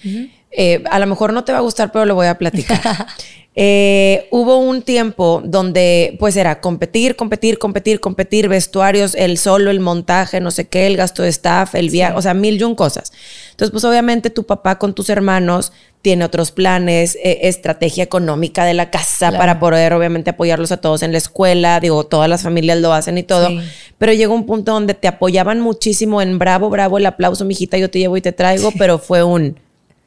eh, 0.51 0.83
a 0.89 0.99
lo 0.99 1.07
mejor 1.07 1.33
no 1.33 1.43
te 1.43 1.51
va 1.51 1.59
a 1.59 1.61
gustar, 1.61 1.91
pero 1.91 2.05
lo 2.05 2.15
voy 2.15 2.27
a 2.27 2.37
platicar. 2.37 3.07
Eh, 3.59 4.27
hubo 4.29 4.59
un 4.59 4.83
tiempo 4.83 5.41
donde 5.43 6.15
pues 6.19 6.35
era 6.37 6.61
competir, 6.61 7.15
competir, 7.15 7.57
competir, 7.57 7.99
competir, 7.99 8.47
vestuarios, 8.47 9.15
el 9.15 9.39
solo, 9.39 9.71
el 9.71 9.79
montaje, 9.79 10.39
no 10.39 10.51
sé 10.51 10.67
qué, 10.67 10.85
el 10.85 10.95
gasto 10.95 11.23
de 11.23 11.29
staff, 11.29 11.73
el 11.73 11.89
viaje, 11.89 12.13
o 12.15 12.21
sea, 12.21 12.35
mil 12.35 12.61
y 12.61 12.63
un 12.63 12.75
cosas. 12.75 13.11
Entonces, 13.49 13.71
pues 13.71 13.83
obviamente 13.83 14.29
tu 14.29 14.45
papá 14.45 14.77
con 14.77 14.93
tus 14.93 15.09
hermanos 15.09 15.71
tiene 16.03 16.23
otros 16.23 16.51
planes, 16.51 17.15
eh, 17.15 17.39
estrategia 17.47 18.03
económica 18.03 18.63
de 18.63 18.75
la 18.75 18.91
casa 18.91 19.31
para 19.31 19.59
poder 19.59 19.91
obviamente 19.93 20.29
apoyarlos 20.29 20.71
a 20.71 20.77
todos 20.77 21.01
en 21.01 21.11
la 21.11 21.17
escuela, 21.17 21.79
digo, 21.79 22.05
todas 22.05 22.29
las 22.29 22.43
familias 22.43 22.77
lo 22.77 22.93
hacen 22.93 23.17
y 23.17 23.23
todo, 23.23 23.49
pero 23.97 24.13
llegó 24.13 24.35
un 24.35 24.45
punto 24.45 24.73
donde 24.73 24.93
te 24.93 25.07
apoyaban 25.07 25.61
muchísimo 25.61 26.21
en 26.21 26.37
bravo, 26.37 26.69
bravo, 26.69 26.99
el 26.99 27.07
aplauso, 27.07 27.43
mijita, 27.43 27.79
yo 27.79 27.89
te 27.89 27.97
llevo 27.97 28.17
y 28.17 28.21
te 28.21 28.33
traigo, 28.33 28.71
pero 28.77 28.99
fue 28.99 29.23
un 29.23 29.57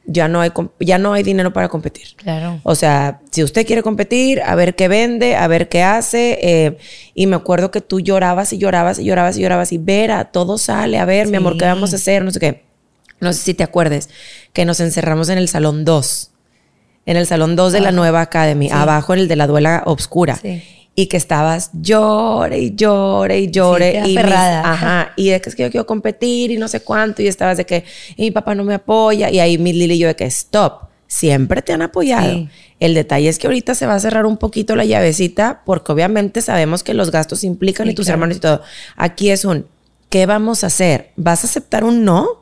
ya 0.07 0.29
no 0.29 0.41
hay 0.41 0.51
ya 0.81 0.99
no 0.99 1.13
hay 1.13 1.23
dinero 1.23 1.53
para 1.53 1.69
competir. 1.69 2.09
Claro. 2.17 2.61
O 2.63 2.75
sea, 2.75 3.21
si 3.31 3.45
usted 3.45 3.67
quiere 3.67 3.83
competir, 3.83 4.43
a 4.43 4.55
ver 4.55 4.75
qué 4.75 4.89
vende, 4.89 5.37
a 5.37 5.47
ver 5.47 5.69
qué 5.69 5.83
hace. 5.83 6.39
Eh, 6.43 6.79
y 7.15 7.27
me 7.27 7.37
acuerdo 7.37 7.71
que 7.71 7.81
tú 7.81 8.01
llorabas 8.01 8.53
y 8.53 8.59
llorabas 8.59 8.99
y 8.99 9.05
llorabas 9.05 9.37
y 9.37 9.41
llorabas 9.41 9.73
y 9.73 9.79
Vera, 9.79 10.25
todo 10.27 10.59
sale, 10.59 10.99
a 10.99 11.05
ver, 11.05 11.29
mi 11.29 11.37
amor, 11.37 11.57
¿qué 11.57 11.65
vamos 11.65 11.93
a 11.93 11.97
hacer? 11.97 12.25
No 12.25 12.31
sé 12.31 12.41
qué. 12.41 12.65
No 13.21 13.33
sé 13.33 13.41
si 13.41 13.55
te 13.55 13.63
acuerdes 13.63 14.09
que 14.53 14.65
nos 14.65 14.81
encerramos 14.81 15.29
en 15.29 15.39
el 15.39 15.49
salón 15.49 15.85
2. 15.85 16.31
En 17.07 17.17
el 17.17 17.27
salón 17.27 17.57
2 17.57 17.73
de 17.73 17.81
la 17.81 17.93
nueva 17.93 18.23
Academy, 18.23 18.71
abajo 18.71 19.15
en 19.15 19.21
el 19.21 19.29
de 19.29 19.37
la 19.37 19.47
duela 19.47 19.83
obscura. 19.87 20.37
Sí 20.37 20.80
y 20.95 21.07
que 21.07 21.17
estabas 21.17 21.71
llore 21.73 22.59
y 22.59 22.75
llore 22.75 23.41
y 23.41 23.51
llore. 23.51 24.03
y 24.07 24.19
ajá. 24.19 25.13
Y 25.17 25.31
de 25.31 25.41
que 25.41 25.49
es 25.49 25.55
que 25.55 25.63
yo 25.63 25.71
quiero 25.71 25.87
competir 25.87 26.51
y 26.51 26.57
no 26.57 26.69
sé 26.69 26.81
cuánto. 26.81 27.23
Y 27.23 27.29
estabas 27.29 27.57
de 27.57 27.65
que 27.65 27.85
mi 28.19 28.31
papá 28.31 28.55
no 28.55 28.65
me 28.65 28.75
apoya. 28.75 29.31
Y 29.31 29.39
ahí 29.41 29.57
mi 29.57 29.73
Lili 29.73 29.95
y 29.95 29.99
yo 29.99 30.09
de 30.09 30.17
que 30.17 30.25
stop. 30.27 30.91
Siempre 31.07 31.61
te 31.63 31.73
han 31.73 31.83
apoyado. 31.83 32.49
El 32.79 32.95
detalle 32.95 33.29
es 33.29 33.39
que 33.39 33.49
ahorita 33.49 33.75
se 33.75 33.85
va 33.85 33.95
a 33.95 34.01
cerrar 34.01 34.27
un 34.27 34.37
poquito 34.37 34.77
la 34.77 34.85
llavecita 34.85 35.63
porque 35.67 35.91
obviamente 35.91 36.41
sabemos 36.41 36.85
que 36.85 36.95
los 36.95 37.11
gastos 37.11 37.43
implican 37.43 37.89
y 37.89 37.95
tus 37.95 38.09
hermanos 38.09 38.37
y 38.37 38.41
todo. 38.41 38.63
Aquí 38.97 39.31
es 39.31 39.45
un, 39.45 39.67
¿qué 40.09 40.27
vamos 40.27 40.63
a 40.63 40.69
hacer? 40.69 41.11
¿Vas 41.17 41.43
a 41.43 41.49
aceptar 41.49 41.83
un 41.83 42.05
no? 42.05 42.40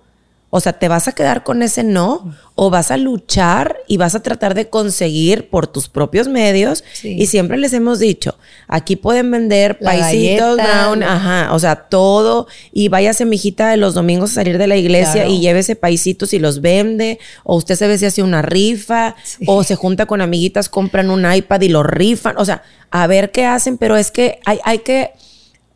O 0.50 0.60
sea, 0.60 0.72
¿te 0.72 0.88
vas 0.88 1.08
a 1.08 1.12
quedar 1.12 1.44
con 1.44 1.62
ese 1.62 1.84
no? 1.84 2.34
¿O 2.54 2.70
vas 2.70 2.90
a 2.90 2.96
luchar 2.96 3.76
y 3.86 3.98
vas 3.98 4.14
a 4.14 4.22
tratar 4.22 4.54
de 4.54 4.70
conseguir 4.70 5.50
por 5.50 5.66
tus 5.66 5.90
propios 5.90 6.26
medios? 6.26 6.84
Y 7.02 7.26
siempre 7.26 7.58
les 7.58 7.74
hemos 7.74 7.98
dicho, 7.98 8.38
aquí 8.66 8.96
pueden 8.96 9.30
vender 9.30 9.78
paisitos, 9.78 10.56
brown, 10.56 11.02
ajá, 11.02 11.54
o 11.54 11.58
sea, 11.58 11.76
todo. 11.76 12.46
Y 12.72 12.88
váyase, 12.88 13.26
mijita, 13.26 13.68
de 13.68 13.76
los 13.76 13.92
domingos 13.92 14.30
a 14.30 14.34
salir 14.36 14.56
de 14.56 14.66
la 14.66 14.76
iglesia 14.76 15.26
y 15.26 15.40
llévese 15.40 15.76
paisitos 15.76 16.32
y 16.32 16.38
los 16.38 16.62
vende. 16.62 17.18
O 17.44 17.56
usted 17.56 17.74
se 17.74 17.86
ve 17.86 17.98
si 17.98 18.06
hace 18.06 18.22
una 18.22 18.40
rifa. 18.40 19.16
O 19.46 19.64
se 19.64 19.74
junta 19.74 20.06
con 20.06 20.22
amiguitas, 20.22 20.70
compran 20.70 21.10
un 21.10 21.30
iPad 21.30 21.60
y 21.60 21.68
lo 21.68 21.82
rifan. 21.82 22.38
O 22.38 22.44
sea, 22.46 22.62
a 22.90 23.06
ver 23.06 23.32
qué 23.32 23.44
hacen, 23.44 23.76
pero 23.76 23.98
es 23.98 24.10
que 24.10 24.40
hay, 24.46 24.60
hay 24.64 24.78
que 24.78 25.12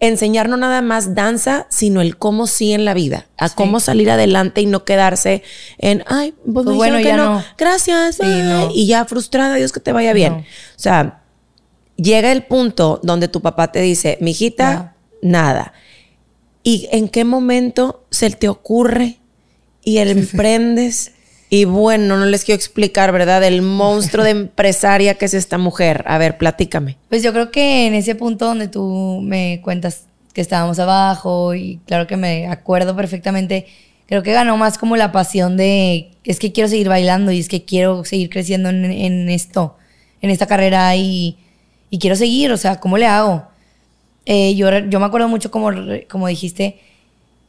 enseñar 0.02 0.48
no 0.48 0.56
nada 0.56 0.82
más 0.82 1.14
danza, 1.14 1.66
sino 1.70 2.00
el 2.00 2.18
cómo 2.18 2.48
sí 2.48 2.72
en 2.72 2.84
la 2.84 2.92
vida, 2.92 3.28
a 3.38 3.48
cómo 3.50 3.78
salir 3.78 4.10
adelante 4.10 4.60
y 4.60 4.66
no 4.66 4.84
quedarse 4.84 5.44
en, 5.78 6.02
ay, 6.08 6.34
pues, 6.44 6.64
pues 6.64 6.76
bueno, 6.76 6.98
ya 6.98 7.16
no. 7.16 7.42
gracias, 7.56 8.18
y 8.74 8.86
ya 8.86 9.04
frustrada, 9.04 9.54
Dios 9.54 9.70
que 9.70 9.78
te 9.78 9.92
vaya 9.92 10.12
bien. 10.12 10.32
O 10.32 10.44
sea, 10.80 11.22
llega 11.96 12.32
el 12.32 12.42
punto 12.42 12.98
donde 13.04 13.28
tu 13.28 13.42
papá 13.42 13.70
te 13.70 13.80
dice, 13.80 14.18
mijita, 14.20 14.96
nada. 15.22 15.72
¿Y 16.64 16.88
en 16.90 17.08
qué 17.08 17.24
momento 17.24 18.04
se 18.10 18.30
te 18.30 18.48
ocurre 18.48 19.20
y 19.84 19.98
emprendes? 20.10 21.12
Y 21.54 21.66
bueno, 21.66 22.16
no 22.16 22.24
les 22.24 22.46
quiero 22.46 22.56
explicar, 22.56 23.12
¿verdad? 23.12 23.44
El 23.44 23.60
monstruo 23.60 24.24
de 24.24 24.30
empresaria 24.30 25.16
que 25.16 25.26
es 25.26 25.34
esta 25.34 25.58
mujer. 25.58 26.02
A 26.06 26.16
ver, 26.16 26.38
platícame. 26.38 26.96
Pues 27.10 27.22
yo 27.22 27.34
creo 27.34 27.50
que 27.50 27.86
en 27.86 27.92
ese 27.92 28.14
punto 28.14 28.46
donde 28.46 28.68
tú 28.68 29.20
me 29.22 29.60
cuentas 29.62 30.04
que 30.32 30.40
estábamos 30.40 30.78
abajo 30.78 31.54
y 31.54 31.78
claro 31.86 32.06
que 32.06 32.16
me 32.16 32.46
acuerdo 32.46 32.96
perfectamente, 32.96 33.66
creo 34.06 34.22
que 34.22 34.32
ganó 34.32 34.56
más 34.56 34.78
como 34.78 34.96
la 34.96 35.12
pasión 35.12 35.58
de, 35.58 36.12
es 36.24 36.38
que 36.38 36.52
quiero 36.52 36.70
seguir 36.70 36.88
bailando 36.88 37.30
y 37.32 37.40
es 37.40 37.50
que 37.50 37.66
quiero 37.66 38.02
seguir 38.06 38.30
creciendo 38.30 38.70
en, 38.70 39.28
esto, 39.28 39.76
en 40.22 40.30
esta 40.30 40.46
carrera 40.46 40.96
y, 40.96 41.36
quiero 42.00 42.16
seguir, 42.16 42.50
o 42.52 42.56
sea, 42.56 42.80
¿cómo 42.80 42.96
le 42.96 43.04
hago? 43.04 43.46
Eh, 44.24 44.54
yo, 44.54 44.70
yo 44.88 45.00
me 45.00 45.04
acuerdo 45.04 45.28
mucho 45.28 45.50
como, 45.50 45.70
como 46.08 46.28
dijiste, 46.28 46.80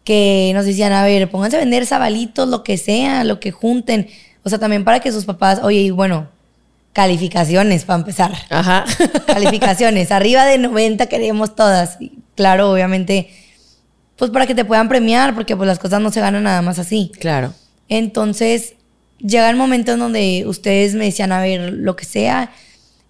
que 0.03 0.51
nos 0.53 0.65
decían, 0.65 0.91
a 0.91 1.03
ver, 1.03 1.29
pónganse 1.29 1.57
a 1.57 1.59
vender 1.59 1.85
sabalitos, 1.85 2.47
lo 2.47 2.63
que 2.63 2.77
sea, 2.77 3.23
lo 3.23 3.39
que 3.39 3.51
junten. 3.51 4.07
O 4.43 4.49
sea, 4.49 4.59
también 4.59 4.83
para 4.83 4.99
que 4.99 5.11
sus 5.11 5.25
papás, 5.25 5.59
oye, 5.63 5.79
y 5.79 5.91
bueno, 5.91 6.27
calificaciones 6.91 7.85
para 7.85 7.99
empezar. 7.99 8.31
Ajá. 8.49 8.85
calificaciones, 9.27 10.11
arriba 10.11 10.45
de 10.45 10.57
90 10.57 11.07
queremos 11.07 11.55
todas. 11.55 11.97
Y 11.99 12.11
claro, 12.35 12.71
obviamente, 12.71 13.29
pues 14.15 14.31
para 14.31 14.45
que 14.45 14.55
te 14.55 14.65
puedan 14.65 14.89
premiar, 14.89 15.33
porque 15.33 15.55
pues 15.55 15.67
las 15.67 15.79
cosas 15.79 16.01
no 16.01 16.11
se 16.11 16.21
ganan 16.21 16.43
nada 16.43 16.61
más 16.61 16.79
así. 16.79 17.11
Claro. 17.19 17.53
Entonces, 17.89 18.75
llega 19.19 19.49
el 19.49 19.55
momento 19.55 19.93
en 19.93 19.99
donde 19.99 20.43
ustedes 20.45 20.93
me 20.95 21.05
decían, 21.05 21.31
a 21.31 21.41
ver, 21.41 21.73
lo 21.73 21.95
que 21.95 22.05
sea, 22.05 22.51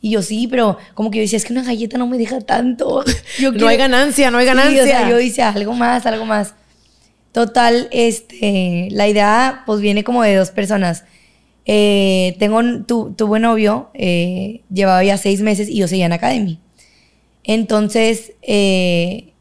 Y 0.02 0.12
yo 0.12 0.22
sí, 0.22 0.48
pero 0.48 0.78
como 0.94 1.10
que 1.10 1.20
yo 1.20 1.22
decía, 1.22 1.38
es 1.38 1.46
que 1.46 1.54
una 1.54 1.64
galleta 1.64 1.98
no 1.98 2.08
me 2.08 2.18
deja 2.18 2.42
tanto. 2.42 3.06
Yo 3.40 3.54
no 3.54 3.68
hay 3.70 3.78
ganancia, 3.78 4.32
no 4.32 4.38
hay 4.38 4.46
ganancia. 4.46 4.84
Sí, 4.84 4.90
o 4.90 4.92
sea, 4.92 5.10
yo 5.10 5.16
decía, 5.16 5.50
algo 5.50 5.74
más, 5.74 6.06
algo 6.06 6.26
más. 6.26 6.54
Total, 7.34 7.90
este, 7.92 8.88
la 8.92 9.08
idea 9.10 9.64
pues 9.66 9.82
viene 9.82 10.04
como 10.04 10.24
de 10.24 10.36
dos 10.36 10.52
personas. 10.52 11.04
Eh, 11.66 12.36
tengo, 12.40 12.62
tu, 12.86 13.14
tuve 13.14 13.40
novio, 13.40 13.90
eh, 13.96 14.62
llevaba 14.72 15.04
ya 15.04 15.18
seis 15.18 15.42
meses 15.42 15.68
y 15.68 15.78
yo 15.78 15.88
seguía 15.88 16.06
en 16.06 16.14
Academy. 16.14 16.60
Entonces, 17.44 18.34
eh, 18.44 19.34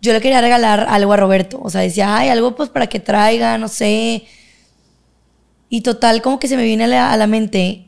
yo 0.00 0.12
le 0.12 0.20
quería 0.20 0.40
regalar 0.40 0.86
algo 0.88 1.12
a 1.12 1.16
Roberto. 1.16 1.58
O 1.62 1.70
sea, 1.70 1.80
decía, 1.80 2.16
ay, 2.16 2.28
algo 2.28 2.54
pues 2.54 2.68
para 2.68 2.86
que 2.86 3.00
traiga, 3.00 3.58
no 3.58 3.68
sé. 3.68 4.24
Y 5.68 5.80
total, 5.80 6.22
como 6.22 6.38
que 6.38 6.46
se 6.48 6.56
me 6.56 6.64
viene 6.64 6.84
a 6.84 7.16
la, 7.16 7.26
mente 7.26 7.86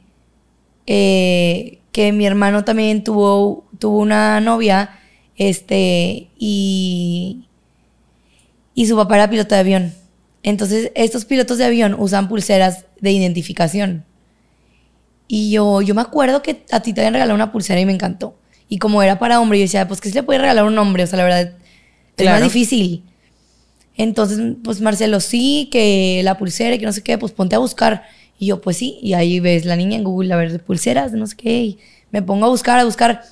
eh, 0.87 1.79
que 1.93 2.13
mi 2.13 2.27
hermano 2.27 2.65
también 2.65 3.05
tuvo, 3.05 3.65
tuvo 3.79 3.99
una 3.99 4.41
novia, 4.41 4.99
este, 5.37 6.29
y, 6.37 7.47
y 8.77 8.87
su 8.87 8.95
papá 8.95 9.17
era 9.17 9.31
piloto 9.31 9.55
de 9.55 9.61
avión. 9.63 9.95
Entonces, 10.43 10.93
estos 10.95 11.25
pilotos 11.25 11.57
de 11.59 11.65
avión 11.65 11.97
usan 11.99 12.29
pulseras 12.29 12.85
de 13.01 13.11
identificación. 13.11 14.05
Y 15.27 15.51
yo, 15.51 15.81
yo 15.81 15.95
me 15.95 16.03
acuerdo 16.03 16.43
que 16.43 16.65
a 16.71 16.81
ti 16.81 16.93
te 16.93 17.01
habían 17.01 17.15
regalado 17.15 17.35
una 17.35 17.51
pulsera 17.51 17.81
y 17.81 17.87
me 17.87 17.95
encantó. 17.95 18.39
Y 18.69 18.79
como 18.79 19.03
era 19.03 19.19
para 19.19 19.41
hombre, 19.41 19.59
yo 19.59 19.63
decía, 19.63 19.89
pues 19.89 20.01
que 20.01 20.11
se 20.11 20.17
le 20.17 20.23
puede 20.23 20.41
regalar 20.41 20.65
un 20.65 20.79
hombre. 20.79 21.05
O 21.05 21.07
sea, 21.07 21.17
la 21.17 21.25
verdad, 21.25 21.53
es 22.19 22.27
más 22.27 22.43
difícil. 22.43 23.03
Entonces, 23.97 24.39
pues 24.63 24.83
Marcelo, 24.83 25.21
sí, 25.21 25.71
que 25.73 26.21
la 26.23 26.37
pulsera, 26.37 26.77
que 26.77 26.85
no 26.85 26.93
sé 26.93 27.03
qué, 27.03 27.17
pues 27.17 27.33
ponte 27.33 27.57
a 27.57 27.59
buscar. 27.59 28.05
Y 28.39 28.47
yo, 28.47 28.61
pues 28.61 28.77
sí, 28.77 28.99
y 29.03 29.15
ahí 29.15 29.41
ves 29.41 29.65
la 29.65 29.77
niña 29.77 29.97
en 29.97 30.05
Google, 30.05 30.35
a 30.35 30.37
ver, 30.37 30.63
pulseras, 30.63 31.13
no 31.13 31.27
sé 31.27 31.35
qué, 31.35 31.63
y 31.63 31.79
me 32.11 32.21
pongo 32.21 32.45
a 32.45 32.51
buscar, 32.51 32.79
a 32.79 32.85
buscar. 32.85 33.23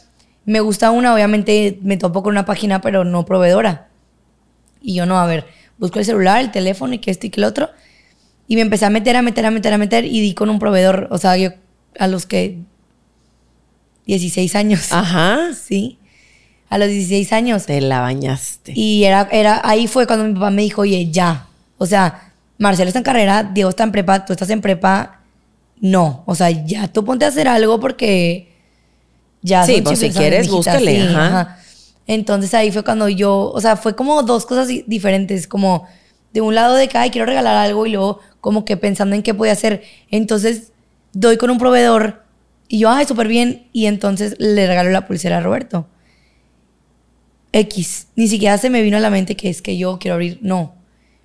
Me 0.46 0.61
gusta 0.61 0.90
una, 0.90 1.14
obviamente 1.14 1.78
me 1.83 1.98
topo 1.98 2.22
con 2.22 2.33
una 2.33 2.46
página, 2.46 2.80
pero 2.80 3.04
no 3.04 3.26
proveedora. 3.26 3.88
Y 4.85 4.94
yo 4.94 5.07
no, 5.07 5.18
a 5.18 5.27
ver, 5.27 5.47
busco 5.79 5.99
el 5.99 6.05
celular, 6.05 6.40
el 6.40 6.51
teléfono 6.51 6.94
y 6.94 6.99
que 6.99 7.11
esto 7.11 7.27
y 7.27 7.31
que 7.31 7.40
el 7.40 7.44
otro. 7.44 7.70
Y 8.47 8.57
me 8.57 8.62
empecé 8.62 8.85
a 8.85 8.90
meter, 8.90 9.16
a 9.16 9.23
meter, 9.23 9.47
a 9.47 9.51
meter, 9.51 9.73
a 9.73 9.79
meter 9.79 10.05
y 10.05 10.20
di 10.20 10.35
con 10.35 10.51
un 10.51 10.59
proveedor. 10.59 11.09
O 11.11 11.18
sea, 11.18 11.37
yo 11.37 11.51
a 11.99 12.07
los 12.07 12.27
que 12.27 12.59
16 14.07 14.55
años. 14.55 14.92
Ajá. 14.92 15.55
Sí 15.55 15.99
a 16.75 16.79
los 16.79 16.88
16 16.88 17.33
años. 17.33 17.66
Te 17.66 17.81
la 17.81 18.01
bañaste. 18.01 18.73
Y 18.75 19.05
era, 19.05 19.29
era, 19.31 19.61
ahí 19.62 19.87
fue 19.87 20.09
cuando 20.09 20.25
mi 20.25 20.35
papá 20.35 20.51
me 20.51 20.62
dijo, 20.62 20.83
oye, 20.83 21.09
ya. 21.11 21.47
O 21.79 21.87
sea, 21.87 22.33
Marcelo 22.59 22.88
está 22.88 22.99
en 22.99 23.05
carrera, 23.05 23.44
Diego 23.44 23.70
está 23.70 23.85
en 23.85 23.92
prepa, 23.92 24.25
tú 24.25 24.33
estás 24.33 24.51
en 24.51 24.61
prepa. 24.61 25.20
No, 25.81 26.25
o 26.27 26.35
sea, 26.35 26.51
ya 26.51 26.88
tú 26.88 27.05
ponte 27.05 27.25
a 27.25 27.29
hacer 27.29 27.47
algo 27.47 27.79
porque 27.79 28.53
ya. 29.40 29.64
Sí, 29.64 29.83
pues 29.83 30.01
si 30.01 30.11
quieres, 30.11 30.49
búscale. 30.49 31.01
ajá. 31.03 31.59
Entonces 32.06 32.52
ahí 32.54 32.70
fue 32.70 32.84
cuando 32.84 33.08
yo, 33.08 33.50
o 33.50 33.60
sea, 33.60 33.76
fue 33.76 33.96
como 33.96 34.22
dos 34.22 34.46
cosas 34.46 34.68
diferentes, 34.86 35.46
como 35.46 35.86
de 36.32 36.40
un 36.40 36.54
lado 36.54 36.74
de 36.74 36.88
que, 36.88 36.98
ay, 36.98 37.10
quiero 37.10 37.26
regalar 37.26 37.56
algo 37.56 37.86
y 37.86 37.92
luego 37.92 38.20
como 38.40 38.64
que 38.64 38.76
pensando 38.76 39.14
en 39.14 39.22
qué 39.22 39.34
podía 39.34 39.52
hacer. 39.52 39.82
Entonces 40.10 40.72
doy 41.12 41.36
con 41.36 41.50
un 41.50 41.58
proveedor 41.58 42.24
y 42.68 42.78
yo, 42.80 42.90
ay, 42.90 43.06
súper 43.06 43.28
bien. 43.28 43.68
Y 43.72 43.86
entonces 43.86 44.36
le 44.38 44.66
regalo 44.66 44.90
la 44.90 45.06
pulsera 45.06 45.38
a 45.38 45.40
Roberto. 45.40 45.86
X. 47.52 48.08
Ni 48.16 48.28
siquiera 48.28 48.58
se 48.58 48.68
me 48.68 48.82
vino 48.82 48.96
a 48.96 49.00
la 49.00 49.10
mente 49.10 49.36
que 49.36 49.48
es 49.48 49.62
que 49.62 49.78
yo 49.78 49.98
quiero 49.98 50.14
abrir. 50.14 50.38
No. 50.42 50.74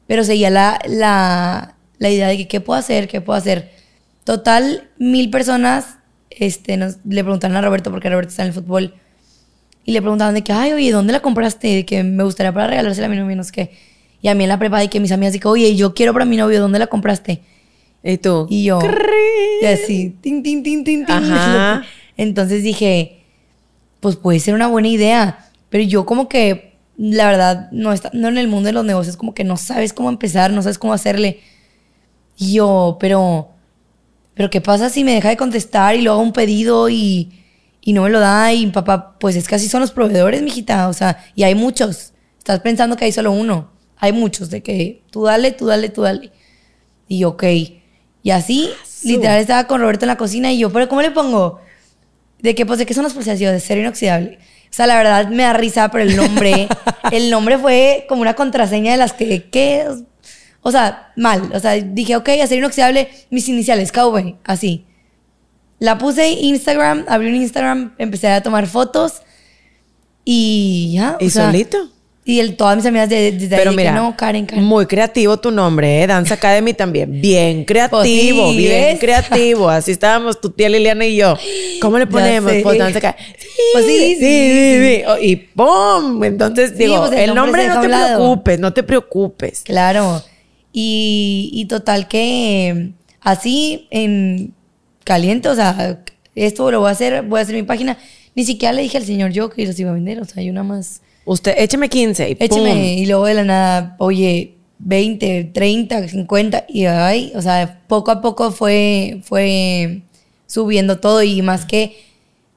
Pero 0.07 0.23
seguía 0.23 0.49
la, 0.49 0.79
la, 0.87 1.75
la 1.97 2.09
idea 2.09 2.27
de 2.27 2.37
que 2.37 2.47
qué 2.47 2.61
puedo 2.61 2.79
hacer, 2.79 3.07
qué 3.07 3.19
puedo 3.19 3.37
hacer. 3.37 3.71
Total, 4.23 4.89
mil 4.99 5.31
personas 5.31 5.97
este, 6.29 6.77
le 6.77 7.23
preguntaron 7.23 7.57
a 7.57 7.61
Roberto, 7.61 7.91
porque 7.91 8.09
Roberto 8.09 8.29
está 8.29 8.43
en 8.43 8.49
el 8.49 8.53
fútbol, 8.53 8.93
y 9.85 9.91
le 9.91 10.01
preguntaban 10.01 10.33
de 10.35 10.43
que, 10.43 10.51
ay, 10.51 10.73
oye, 10.73 10.91
¿dónde 10.91 11.13
la 11.13 11.21
compraste? 11.21 11.67
De 11.67 11.85
que 11.85 12.03
me 12.03 12.23
gustaría 12.23 12.53
para 12.53 12.67
regalársela 12.67 13.07
a 13.07 13.09
mi 13.09 13.17
novio, 13.17 13.35
no 13.35 13.43
sé 13.43 13.51
qué. 13.51 13.71
Y 14.21 14.27
a 14.27 14.35
mí 14.35 14.43
en 14.43 14.49
la 14.49 14.59
prepa, 14.59 14.83
y 14.83 14.89
que 14.89 14.99
mis 14.99 15.11
amigas, 15.11 15.37
que, 15.37 15.47
oye, 15.47 15.75
yo 15.75 15.93
quiero 15.93 16.13
para 16.13 16.25
mi 16.25 16.37
novio, 16.37 16.59
¿dónde 16.59 16.77
la 16.79 16.87
compraste? 16.87 17.41
¿Y 18.03 18.17
tú? 18.17 18.47
Y 18.49 18.65
yo. 18.65 18.79
Y 19.61 19.65
así, 19.65 20.15
tin, 20.21 20.43
tin, 20.43 20.63
tin, 20.63 20.83
tin, 20.83 21.05
tin. 21.05 21.15
Entonces 22.17 22.63
dije, 22.63 23.23
pues 23.99 24.15
puede 24.15 24.39
ser 24.39 24.53
una 24.53 24.67
buena 24.67 24.89
idea. 24.89 25.49
Pero 25.69 25.83
yo 25.83 26.05
como 26.05 26.27
que, 26.29 26.73
la 26.97 27.27
verdad, 27.27 27.69
no, 27.71 27.93
está, 27.93 28.11
no 28.13 28.27
en 28.27 28.37
el 28.37 28.47
mundo 28.47 28.67
de 28.67 28.73
los 28.73 28.85
negocios, 28.85 29.17
como 29.17 29.33
que 29.33 29.43
no 29.43 29.57
sabes 29.57 29.93
cómo 29.93 30.09
empezar, 30.09 30.51
no 30.51 30.61
sabes 30.61 30.77
cómo 30.77 30.93
hacerle. 30.93 31.39
Y 32.37 32.53
yo, 32.53 32.97
pero, 32.99 33.49
pero 34.33 34.49
¿qué 34.49 34.61
pasa 34.61 34.89
si 34.89 35.03
me 35.03 35.13
deja 35.13 35.29
de 35.29 35.37
contestar 35.37 35.95
y 35.95 36.01
luego 36.01 36.19
hago 36.19 36.27
un 36.27 36.33
pedido 36.33 36.89
y, 36.89 37.38
y 37.81 37.93
no 37.93 38.03
me 38.03 38.09
lo 38.09 38.19
da? 38.19 38.53
Y 38.53 38.67
papá, 38.67 39.17
pues 39.19 39.35
es 39.35 39.47
que 39.47 39.55
así 39.55 39.69
son 39.69 39.81
los 39.81 39.91
proveedores, 39.91 40.41
mijita. 40.41 40.89
O 40.89 40.93
sea, 40.93 41.23
y 41.35 41.43
hay 41.43 41.55
muchos. 41.55 42.13
Estás 42.37 42.59
pensando 42.59 42.95
que 42.95 43.05
hay 43.05 43.11
solo 43.11 43.31
uno. 43.31 43.71
Hay 43.97 44.11
muchos, 44.11 44.49
de 44.49 44.63
que 44.63 45.03
tú 45.11 45.23
dale, 45.23 45.51
tú 45.51 45.65
dale, 45.65 45.89
tú 45.89 46.03
dale. 46.03 46.31
Y 47.07 47.19
yo, 47.19 47.29
ok. 47.29 47.43
Y 48.23 48.31
así, 48.31 48.69
literal, 49.03 49.39
estaba 49.39 49.67
con 49.67 49.81
Roberto 49.81 50.05
en 50.05 50.07
la 50.07 50.17
cocina 50.17 50.51
y 50.51 50.59
yo, 50.59 50.71
pero 50.71 50.87
¿cómo 50.87 51.01
le 51.01 51.11
pongo? 51.11 51.59
De 52.39 52.55
que, 52.55 52.65
pues, 52.65 52.79
de 52.79 52.85
qué 52.85 52.93
son 52.93 53.03
las 53.03 53.13
pulseras 53.13 53.39
de 53.39 53.59
cero 53.59 53.81
inoxidable. 53.81 54.39
O 54.65 54.73
sea, 54.73 54.87
la 54.87 54.97
verdad 54.97 55.27
me 55.29 55.43
da 55.43 55.53
risa, 55.53 55.89
pero 55.89 56.03
el 56.03 56.15
nombre, 56.15 56.67
el 57.11 57.29
nombre 57.29 57.57
fue 57.57 58.05
como 58.07 58.21
una 58.21 58.35
contraseña 58.35 58.91
de 58.91 58.97
las 58.97 59.13
que, 59.13 59.49
¿qué? 59.49 59.87
O 60.61 60.71
sea, 60.71 61.11
mal. 61.15 61.51
O 61.53 61.59
sea, 61.59 61.73
dije, 61.73 62.15
ok, 62.15 62.29
hacer 62.43 62.59
inoxidable, 62.59 63.09
mis 63.29 63.49
iniciales, 63.49 63.91
KV, 63.91 64.35
así. 64.43 64.85
La 65.79 65.97
puse 65.97 66.29
Instagram, 66.29 67.05
abrí 67.07 67.29
un 67.29 67.35
Instagram, 67.35 67.93
empecé 67.97 68.27
a 68.27 68.43
tomar 68.43 68.67
fotos 68.67 69.21
y 70.25 70.91
ya. 70.95 71.17
¿Y 71.19 71.29
solito? 71.29 71.89
Y 72.25 72.39
el, 72.41 72.57
todas 72.57 72.75
mis 72.75 72.85
amigas 72.85 73.09
de, 73.09 73.31
de 73.31 73.57
Pero 73.57 73.71
mira, 73.71 73.91
no, 73.93 74.15
Karen, 74.15 74.45
Karen. 74.45 74.63
Muy 74.63 74.85
creativo 74.85 75.37
tu 75.37 75.49
nombre, 75.49 76.03
¿eh? 76.03 76.05
Dance 76.05 76.31
Academy 76.31 76.73
también. 76.75 77.19
Bien 77.19 77.65
creativo, 77.65 78.43
pues 78.43 78.57
bien 78.57 78.97
creativo. 78.99 79.67
Así 79.67 79.91
estábamos 79.91 80.39
tu 80.39 80.51
tía 80.51 80.69
Liliana 80.69 81.05
y 81.07 81.15
yo. 81.15 81.35
¿Cómo 81.81 81.97
le 81.97 82.05
ponemos? 82.05 82.51
Pues 82.61 82.77
Dance 82.77 82.99
Academy. 82.99 83.23
pues 83.73 83.85
sí, 83.85 84.15
sí, 84.19 84.19
sí, 84.19 85.03
oh, 85.07 85.17
Y 85.17 85.37
¡pum! 85.37 86.23
Entonces, 86.23 86.77
digo, 86.77 87.07
pues 87.07 87.19
el, 87.19 87.33
nombre, 87.33 87.67
no 87.67 87.81
te 87.81 87.87
preocupes, 87.87 88.59
no 88.59 88.73
te 88.73 88.83
preocupes. 88.83 89.61
Claro. 89.61 90.23
Y, 90.71 91.49
y 91.51 91.65
total 91.65 92.07
que 92.07 92.91
así 93.21 93.87
en 93.89 94.53
caliente, 95.09 95.49
o 95.49 95.55
sea, 95.55 95.99
esto 96.35 96.69
lo 96.69 96.81
voy 96.81 96.89
a 96.89 96.91
hacer, 96.91 97.23
voy 97.23 97.39
a 97.39 97.41
hacer 97.41 97.55
mi 97.55 97.63
página. 97.63 97.97
Ni 98.35 98.45
siquiera 98.45 98.73
le 98.73 98.83
dije 98.83 98.97
al 98.97 99.05
señor 99.05 99.31
yo 99.31 99.49
que 99.49 99.65
los 99.65 99.79
iba 99.79 99.89
a 99.89 99.95
vender, 99.95 100.21
o 100.21 100.25
sea, 100.25 100.41
hay 100.41 100.51
una 100.51 100.61
más 100.61 101.01
Usted, 101.25 101.55
écheme 101.57 101.89
15 101.89 102.29
y 102.29 102.37
Écheme. 102.39 102.93
Y 102.93 103.05
luego 103.05 103.25
de 103.25 103.33
la 103.33 103.43
nada, 103.43 103.95
oye, 103.99 104.55
20, 104.79 105.51
30, 105.53 106.07
50. 106.07 106.65
Y 106.67 106.85
ay, 106.85 107.31
o 107.35 107.41
sea, 107.41 107.81
poco 107.87 108.11
a 108.11 108.21
poco 108.21 108.51
fue, 108.51 109.21
fue 109.23 110.01
subiendo 110.47 110.99
todo 110.99 111.21
y 111.23 111.41
más 111.41 111.65
que, 111.65 111.97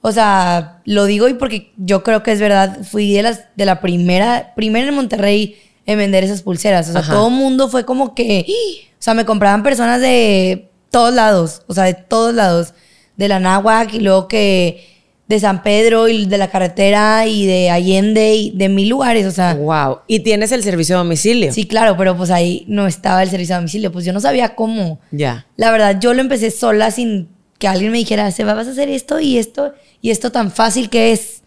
o 0.01 0.13
sea, 0.13 0.81
lo 0.85 1.05
digo 1.05 1.29
y 1.29 1.35
porque 1.35 1.73
yo 1.77 2.03
creo 2.03 2.23
que 2.23 2.33
es 2.33 2.41
verdad, 2.41 2.83
fui 2.83 3.13
de, 3.13 3.23
las, 3.23 3.45
de 3.57 3.67
la 3.67 3.81
primera, 3.81 4.53
primera 4.57 4.89
en 4.89 4.95
Monterrey 4.95 5.57
en 5.85 5.99
vender 5.99 6.25
esas 6.25 6.43
pulseras. 6.43 6.89
O 6.89 6.93
sea, 6.93 7.03
todo 7.03 7.29
el 7.29 7.35
mundo 7.35 7.69
fue 7.69 7.85
como 7.85 8.15
que, 8.15 8.47
o 8.93 9.03
sea, 9.03 9.15
me 9.15 9.25
compraban 9.25 9.63
personas 9.63 10.01
de 10.01 10.71
todos 10.93 11.13
lados, 11.13 11.63
o 11.67 11.75
sea, 11.75 11.85
de 11.85 11.95
todos 11.95 12.33
lados, 12.33 12.75
de 13.17 13.27
la 13.27 13.41
náhuac 13.41 13.93
y 13.95 14.01
luego 14.01 14.29
que 14.29 14.87
de 15.27 15.41
San 15.41 15.63
Pedro 15.63 16.09
y 16.09 16.27
de 16.27 16.37
la 16.37 16.51
carretera 16.51 17.27
y 17.27 17.47
de 17.47 17.71
Allende 17.71 18.35
y 18.35 18.51
de 18.51 18.69
mil 18.69 18.89
lugares, 18.89 19.27
o 19.27 19.31
sea. 19.31 19.55
Wow. 19.55 20.01
¿Y 20.07 20.21
tienes 20.21 20.53
el 20.53 20.63
servicio 20.63 20.97
de 20.97 20.99
domicilio? 20.99 21.53
Sí, 21.53 21.67
claro, 21.67 21.97
pero 21.97 22.17
pues 22.17 22.31
ahí 22.31 22.65
no 22.69 22.87
estaba 22.87 23.23
el 23.23 23.31
servicio 23.31 23.55
de 23.55 23.61
domicilio, 23.61 23.91
pues 23.91 24.05
yo 24.05 24.13
no 24.13 24.21
sabía 24.21 24.55
cómo. 24.55 25.01
Ya. 25.11 25.47
La 25.57 25.71
verdad, 25.71 25.99
yo 25.99 26.13
lo 26.13 26.21
empecé 26.21 26.51
sola 26.51 26.91
sin 26.91 27.29
que 27.59 27.67
alguien 27.67 27.91
me 27.91 27.99
dijera, 27.99 28.31
se 28.31 28.45
vas 28.45 28.67
a 28.67 28.71
hacer 28.71 28.91
esto 28.91 29.21
y 29.21 29.39
esto 29.39 29.73
y 30.03 30.11
esto 30.11 30.31
tan 30.31 30.51
fácil 30.53 30.91
que 30.91 31.13
es, 31.13 31.43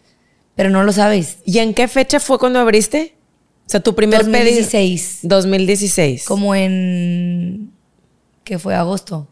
pero 0.56 0.68
no 0.70 0.82
lo 0.82 0.92
sabes. 0.92 1.38
¿Y 1.44 1.60
en 1.60 1.72
qué 1.72 1.86
fecha 1.86 2.18
fue 2.18 2.38
cuando 2.38 2.58
abriste? 2.58 3.14
O 3.66 3.70
sea, 3.70 3.80
tu 3.80 3.94
primer 3.94 4.24
2016. 4.24 5.20
2016. 5.22 6.24
Como 6.24 6.54
en 6.54 7.70
que 8.42 8.58
fue 8.58 8.74
agosto. 8.74 9.28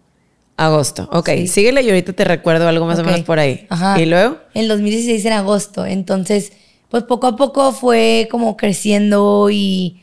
Agosto, 0.57 1.09
ok. 1.11 1.31
Síguele 1.47 1.83
y 1.83 1.89
ahorita 1.89 2.13
te 2.13 2.25
recuerdo 2.25 2.69
algo 2.69 2.87
más 2.87 2.99
o 3.01 3.05
menos 3.05 3.23
por 3.23 3.41
ahí. 3.41 3.67
Ajá. 3.71 4.01
¿Y 4.01 4.07
luego? 4.07 4.39
En 4.55 4.69
2016 4.69 5.25
en 5.25 5.33
agosto. 5.33 5.85
Entonces, 5.85 6.53
pues 6.91 7.03
poco 7.05 7.27
a 7.27 7.37
poco 7.37 7.73
fue 7.73 8.29
como 8.31 8.57
creciendo 8.57 9.49
y, 9.51 10.01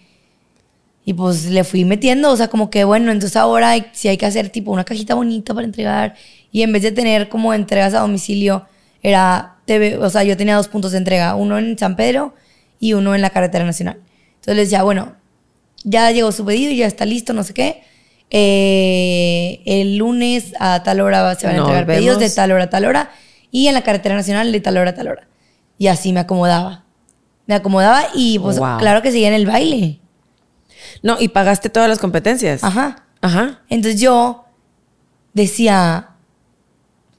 y 1.05 1.13
pues 1.13 1.45
le 1.45 1.63
fui 1.63 1.85
metiendo. 1.85 2.31
O 2.31 2.35
sea, 2.35 2.49
como 2.49 2.69
que 2.69 2.83
bueno, 2.83 3.11
entonces 3.11 3.37
ahora 3.37 3.91
si 3.93 4.09
hay 4.09 4.17
que 4.17 4.25
hacer 4.25 4.49
tipo 4.49 4.71
una 4.71 4.83
cajita 4.83 5.15
bonita 5.15 5.53
para 5.53 5.65
entregar. 5.65 6.15
Y 6.51 6.63
en 6.63 6.73
vez 6.73 6.83
de 6.83 6.91
tener 6.91 7.29
como 7.29 7.53
entregas 7.53 7.93
a 7.93 8.01
domicilio, 8.01 8.65
era, 9.01 9.55
TV, 9.63 9.99
o 9.99 10.09
sea, 10.09 10.25
yo 10.25 10.35
tenía 10.35 10.57
dos 10.57 10.67
puntos 10.67 10.91
de 10.91 10.97
entrega. 10.97 11.35
Uno 11.35 11.57
en 11.59 11.77
San 11.77 11.95
Pedro 11.95 12.33
y 12.77 12.91
uno 12.91 13.15
en 13.15 13.21
la 13.21 13.29
carretera 13.29 13.63
nacional. 13.63 14.01
Entonces 14.31 14.55
les 14.57 14.69
decía, 14.69 14.83
bueno, 14.83 15.15
ya 15.85 16.11
llegó 16.11 16.33
su 16.33 16.43
pedido 16.43 16.73
y 16.73 16.77
ya 16.77 16.87
está 16.87 17.05
listo, 17.05 17.31
no 17.31 17.45
sé 17.45 17.53
qué 17.53 17.83
eh, 18.33 19.61
el 19.65 19.97
lunes 19.97 20.53
a 20.59 20.81
tal 20.83 21.01
hora 21.01 21.35
se 21.35 21.47
van 21.47 21.57
a 21.57 21.59
entregar 21.59 21.85
pedidos 21.85 22.17
de 22.19 22.29
tal 22.29 22.51
hora 22.51 22.63
a 22.63 22.69
tal 22.69 22.85
hora 22.85 23.11
y 23.51 23.67
en 23.67 23.73
la 23.73 23.81
carretera 23.83 24.15
nacional 24.15 24.51
de 24.51 24.59
tal 24.61 24.77
hora 24.77 24.91
a 24.91 24.95
tal 24.95 25.07
hora. 25.09 25.27
Y 25.77 25.87
así 25.87 26.13
me 26.13 26.21
acomodaba. 26.21 26.85
Me 27.45 27.55
acomodaba 27.55 28.05
y 28.13 28.39
pues 28.39 28.57
Wow. 28.57 28.77
claro 28.77 29.01
que 29.01 29.11
seguía 29.11 29.27
en 29.27 29.33
el 29.33 29.45
baile. 29.45 29.99
No, 31.03 31.17
y 31.19 31.27
pagaste 31.27 31.69
todas 31.69 31.89
las 31.89 31.99
competencias. 31.99 32.63
Ajá. 32.63 33.03
Ajá. 33.21 33.59
Entonces 33.69 33.99
yo 33.99 34.45
decía, 35.33 36.10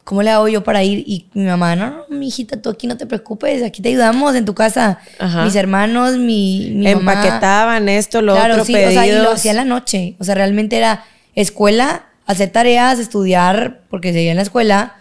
¿cómo 0.04 0.22
le 0.22 0.30
hago 0.30 0.48
yo 0.48 0.64
para 0.64 0.82
ir? 0.82 1.04
Y 1.06 1.26
mi 1.34 1.44
mamá, 1.44 1.76
no, 1.76 1.90
no, 1.90 2.04
mi 2.08 2.28
hijita, 2.28 2.60
tú 2.60 2.70
aquí 2.70 2.86
no 2.86 2.96
te 2.96 3.06
preocupes, 3.06 3.62
aquí 3.62 3.82
te 3.82 3.90
ayudamos 3.90 4.34
en 4.34 4.44
tu 4.44 4.54
casa. 4.54 4.98
Ajá. 5.18 5.44
Mis 5.44 5.54
hermanos, 5.54 6.16
mi, 6.16 6.72
mi 6.74 6.92
mamá. 6.94 7.12
Empaquetaban 7.12 7.88
esto, 7.88 8.22
lo 8.22 8.34
claro, 8.34 8.54
otro, 8.54 8.64
sí, 8.64 8.74
o 8.74 8.90
sea, 8.90 9.06
y 9.06 9.10
lo 9.10 9.16
pedidos. 9.16 9.34
hacía 9.34 9.50
en 9.52 9.56
la 9.58 9.64
noche. 9.64 10.16
O 10.18 10.24
sea, 10.24 10.34
realmente 10.34 10.76
era 10.76 11.04
escuela, 11.34 12.06
hacer 12.26 12.50
tareas, 12.50 12.98
estudiar, 12.98 13.82
porque 13.88 14.12
seguía 14.12 14.30
en 14.30 14.36
la 14.36 14.42
escuela, 14.42 14.96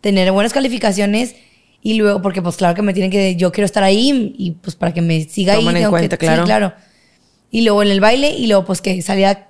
tener 0.00 0.30
buenas 0.32 0.52
calificaciones 0.52 1.34
y 1.80 1.94
luego, 1.94 2.22
porque 2.22 2.42
pues 2.42 2.56
claro 2.56 2.74
que 2.74 2.82
me 2.82 2.92
tienen 2.92 3.10
que, 3.10 3.36
yo 3.36 3.50
quiero 3.52 3.66
estar 3.66 3.82
ahí 3.82 4.34
y 4.38 4.52
pues 4.52 4.76
para 4.76 4.94
que 4.94 5.02
me 5.02 5.24
siga 5.24 5.54
Toman 5.54 5.76
ahí. 5.76 5.82
en 5.82 5.90
cuenta, 5.90 6.16
que, 6.16 6.26
claro. 6.26 6.42
Sí, 6.42 6.46
claro. 6.46 6.72
Y 7.50 7.62
luego 7.62 7.82
en 7.82 7.90
el 7.90 8.00
baile 8.00 8.30
y 8.30 8.46
luego 8.46 8.64
pues 8.64 8.80
que 8.80 9.02
salía 9.02 9.48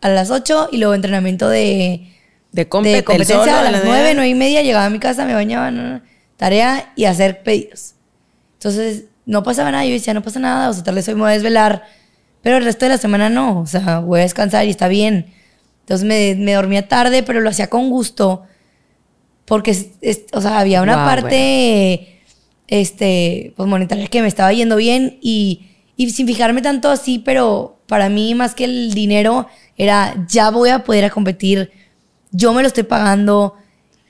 a 0.00 0.08
las 0.08 0.30
8 0.30 0.70
y 0.72 0.78
luego 0.78 0.94
entrenamiento 0.94 1.48
de, 1.48 2.12
De, 2.52 2.64
de 2.64 2.70
compet- 2.70 3.04
competencia 3.04 3.38
solo, 3.38 3.52
a 3.58 3.62
la 3.64 3.70
las 3.72 3.84
9, 3.84 4.12
9 4.14 4.28
y 4.28 4.34
media, 4.34 4.62
llegaba 4.62 4.84
a 4.86 4.90
mi 4.90 4.98
casa, 4.98 5.24
me 5.24 5.34
bañaba, 5.34 5.70
no, 5.70 5.82
no, 5.82 6.02
tarea 6.36 6.92
y 6.96 7.06
hacer 7.06 7.42
pedidos. 7.42 7.94
Entonces, 8.54 9.04
no 9.26 9.42
pasaba 9.42 9.70
nada, 9.70 9.84
yo 9.84 9.92
decía, 9.92 10.14
no 10.14 10.22
pasa 10.22 10.38
nada, 10.40 10.70
o 10.70 10.72
sea, 10.74 10.82
tal 10.84 10.94
vez 10.96 11.08
hoy 11.08 11.14
me 11.14 11.22
voy 11.22 11.30
a 11.30 11.34
desvelar, 11.34 11.82
pero 12.42 12.56
el 12.58 12.64
resto 12.64 12.84
de 12.84 12.90
la 12.90 12.98
semana 12.98 13.28
no, 13.30 13.60
o 13.60 13.66
sea, 13.66 14.00
voy 14.00 14.20
a 14.20 14.22
descansar 14.24 14.66
y 14.66 14.70
está 14.70 14.88
bien. 14.88 15.32
Entonces 15.80 16.06
me, 16.06 16.34
me 16.36 16.52
dormía 16.54 16.88
tarde, 16.88 17.22
pero 17.22 17.40
lo 17.40 17.48
hacía 17.50 17.68
con 17.68 17.88
gusto, 17.90 18.42
porque, 19.44 19.72
es- 19.72 19.88
es- 20.00 20.24
o 20.32 20.40
sea, 20.40 20.58
había 20.60 20.82
una 20.82 20.94
Guau, 20.94 21.06
parte, 21.06 22.20
este, 22.68 23.52
pues 23.56 23.68
monetaria 23.68 24.06
que 24.06 24.22
me 24.22 24.28
estaba 24.28 24.52
yendo 24.52 24.76
bien 24.76 25.18
y, 25.20 25.66
y 25.96 26.10
sin 26.10 26.26
fijarme 26.26 26.62
tanto 26.62 26.90
así, 26.90 27.18
pero 27.18 27.80
para 27.86 28.08
mí 28.08 28.34
más 28.34 28.54
que 28.54 28.64
el 28.64 28.94
dinero 28.94 29.46
era, 29.76 30.24
ya 30.28 30.50
voy 30.50 30.70
a 30.70 30.84
poder 30.84 31.04
a 31.04 31.10
competir, 31.10 31.70
yo 32.32 32.52
me 32.52 32.62
lo 32.62 32.68
estoy 32.68 32.82
pagando. 32.84 33.54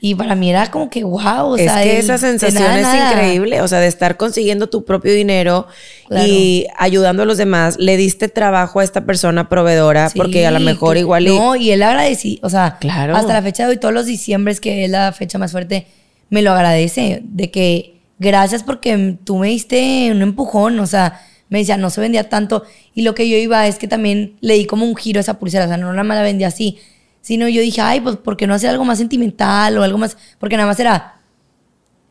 Y 0.05 0.17
para 0.17 0.35
mí 0.35 0.51
era 0.51 0.69
como 0.69 0.91
que 0.91 1.05
wow, 1.05 1.53
o 1.53 1.57
es 1.57 1.63
sea, 1.71 1.81
que 1.81 1.93
el- 1.93 1.99
esa 1.99 2.19
sensación 2.19 2.65
nada, 2.65 2.77
es 2.77 2.83
nada. 2.83 3.13
increíble, 3.13 3.61
o 3.61 3.69
sea, 3.69 3.79
de 3.79 3.87
estar 3.87 4.17
consiguiendo 4.17 4.69
tu 4.69 4.85
propio 4.85 5.15
dinero 5.15 5.69
Claro. 6.09 6.27
y 6.27 6.67
ayudando 6.77 7.23
a 7.23 7.27
los 7.27 7.39
demás. 7.39 7.77
Le 7.79 7.97
diste 7.97 8.27
trabajo 8.29 8.81
a 8.81 8.85
esta 8.85 9.05
persona 9.05 9.49
proveedora 9.49 10.09
Sí, 10.11 10.19
porque 10.19 10.45
a 10.45 10.51
lo 10.51 10.59
mejor 10.59 10.95
que- 10.95 11.01
igual 11.01 11.29
y 11.29 11.37
No, 11.39 11.55
y 11.55 11.71
él 11.71 11.85
agradeci, 11.85 12.41
o 12.43 12.51
sea, 12.51 12.79
Claro. 12.81 13.15
hasta 13.15 13.33
la 13.33 13.43
fecha 13.43 13.63
de 13.65 13.71
hoy, 13.71 13.77
todos 13.77 13.95
los 13.95 14.07
diciembres, 14.07 14.59
que 14.59 14.85
es 14.87 14.91
la 14.91 15.13
fecha 15.13 15.39
más 15.39 15.53
fuerte, 15.53 15.87
me 16.31 16.43
lo 16.43 16.51
agradece. 16.51 17.21
De 17.23 17.53
que 17.53 18.01
gracias 18.19 18.65
porque 18.65 19.19
tú 19.23 19.39
me 19.39 19.47
diste 19.51 20.09
un 20.11 20.21
empujón, 20.23 20.81
o 20.81 20.87
sea, 20.87 21.21
me 21.49 21.61
decía, 21.61 21.77
no 21.77 21.91
se 21.91 22.01
vendía 22.01 22.29
tanto. 22.29 22.65
Y 22.93 23.03
lo 23.03 23.15
que 23.15 23.29
yo 23.29 23.37
iba 23.37 23.69
es 23.69 23.79
que 23.79 23.87
también 23.87 24.35
le 24.41 24.55
di 24.55 24.65
como 24.65 24.85
un 24.85 24.97
giro 24.97 25.21
a 25.21 25.23
esa 25.23 25.39
pulsera, 25.39 25.67
o 25.67 25.69
sea, 25.69 25.77
no 25.77 25.93
nada 25.93 26.03
más 26.03 26.17
la 26.17 26.25
vendía 26.25 26.49
así, 26.49 26.79
sino 27.23 27.49
yo 27.49 27.63
dije, 27.63 27.81
ay, 27.81 28.01
pues, 28.01 28.17
¿por 28.17 28.37
qué 28.37 28.47
no 28.47 28.53
hacer 28.53 28.69
algo 28.69 28.85
más 28.85 28.99
sentimental 28.99 29.79
o 29.79 29.83
algo 29.83 29.97
más? 29.97 30.19
Porque 30.39 30.57
nada 30.57 30.69
más 30.69 30.79
era 30.79 31.21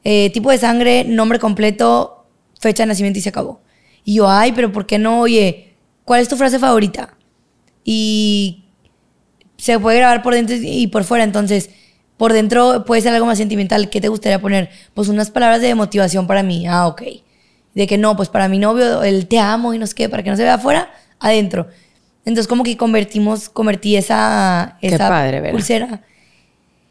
eh, 0.04 0.32
tipo 0.32 0.50
de 0.50 0.58
sangre, 0.58 1.04
nombre 1.04 1.38
completo, 1.38 2.26
fecha 2.60 2.84
de 2.84 2.88
nacimiento 2.88 3.20
y 3.20 3.22
se 3.22 3.30
acabó. 3.30 3.62
Y 4.04 4.16
yo, 4.16 4.30
ay, 4.30 4.54
pero 4.54 4.72
¿por 4.72 4.88
qué 4.88 4.98
no? 4.98 5.20
Oye, 5.20 5.76
¿cuál 6.06 6.22
es 6.22 6.28
tu 6.28 6.38
frase 6.38 6.58
favorita? 6.58 7.16
Y 7.84 8.66
se 9.58 9.78
puede 9.80 9.98
grabar 9.98 10.24
por 10.24 10.34
dentro 10.34 10.56
y 10.60 10.88
por 10.88 11.04
fuera, 11.04 11.24
entonces 11.24 11.70
por 12.18 12.34
dentro 12.34 12.86
puede 12.86 13.02
ser 13.02 13.14
algo 13.14 13.26
más 13.26 13.38
sentimental. 13.38 13.90
¿Qué 13.90 14.00
te 14.00 14.08
gustaría 14.08 14.40
poner? 14.40 14.70
Pues 14.94 15.08
unas 15.08 15.30
palabras 15.30 15.62
de 15.62 15.74
motivación 15.76 16.28
para 16.28 16.44
mí. 16.44 16.68
Ah, 16.68 16.88
ok. 16.88 17.02
De 17.74 17.88
que 17.88 17.98
no, 17.98 18.16
pues 18.16 18.30
para 18.30 18.48
mi 18.48 18.60
novio, 18.60 19.04
el 19.04 19.28
te 19.28 19.40
amo 19.40 19.74
y 19.74 19.80
no 19.80 19.88
sé 19.88 20.08
para 20.08 20.24
que 20.24 20.30
no 20.30 20.36
se 20.36 20.44
vea 20.44 20.56
afuera, 20.56 20.92
adentro. 21.20 21.68
Entonces 22.26 22.48
como 22.48 22.64
que 22.64 22.78
convertimos, 22.78 23.50
convertí 23.50 23.96
esa, 23.96 24.78
esa 24.82 25.10
padre, 25.10 25.52
pulsera. 25.52 26.02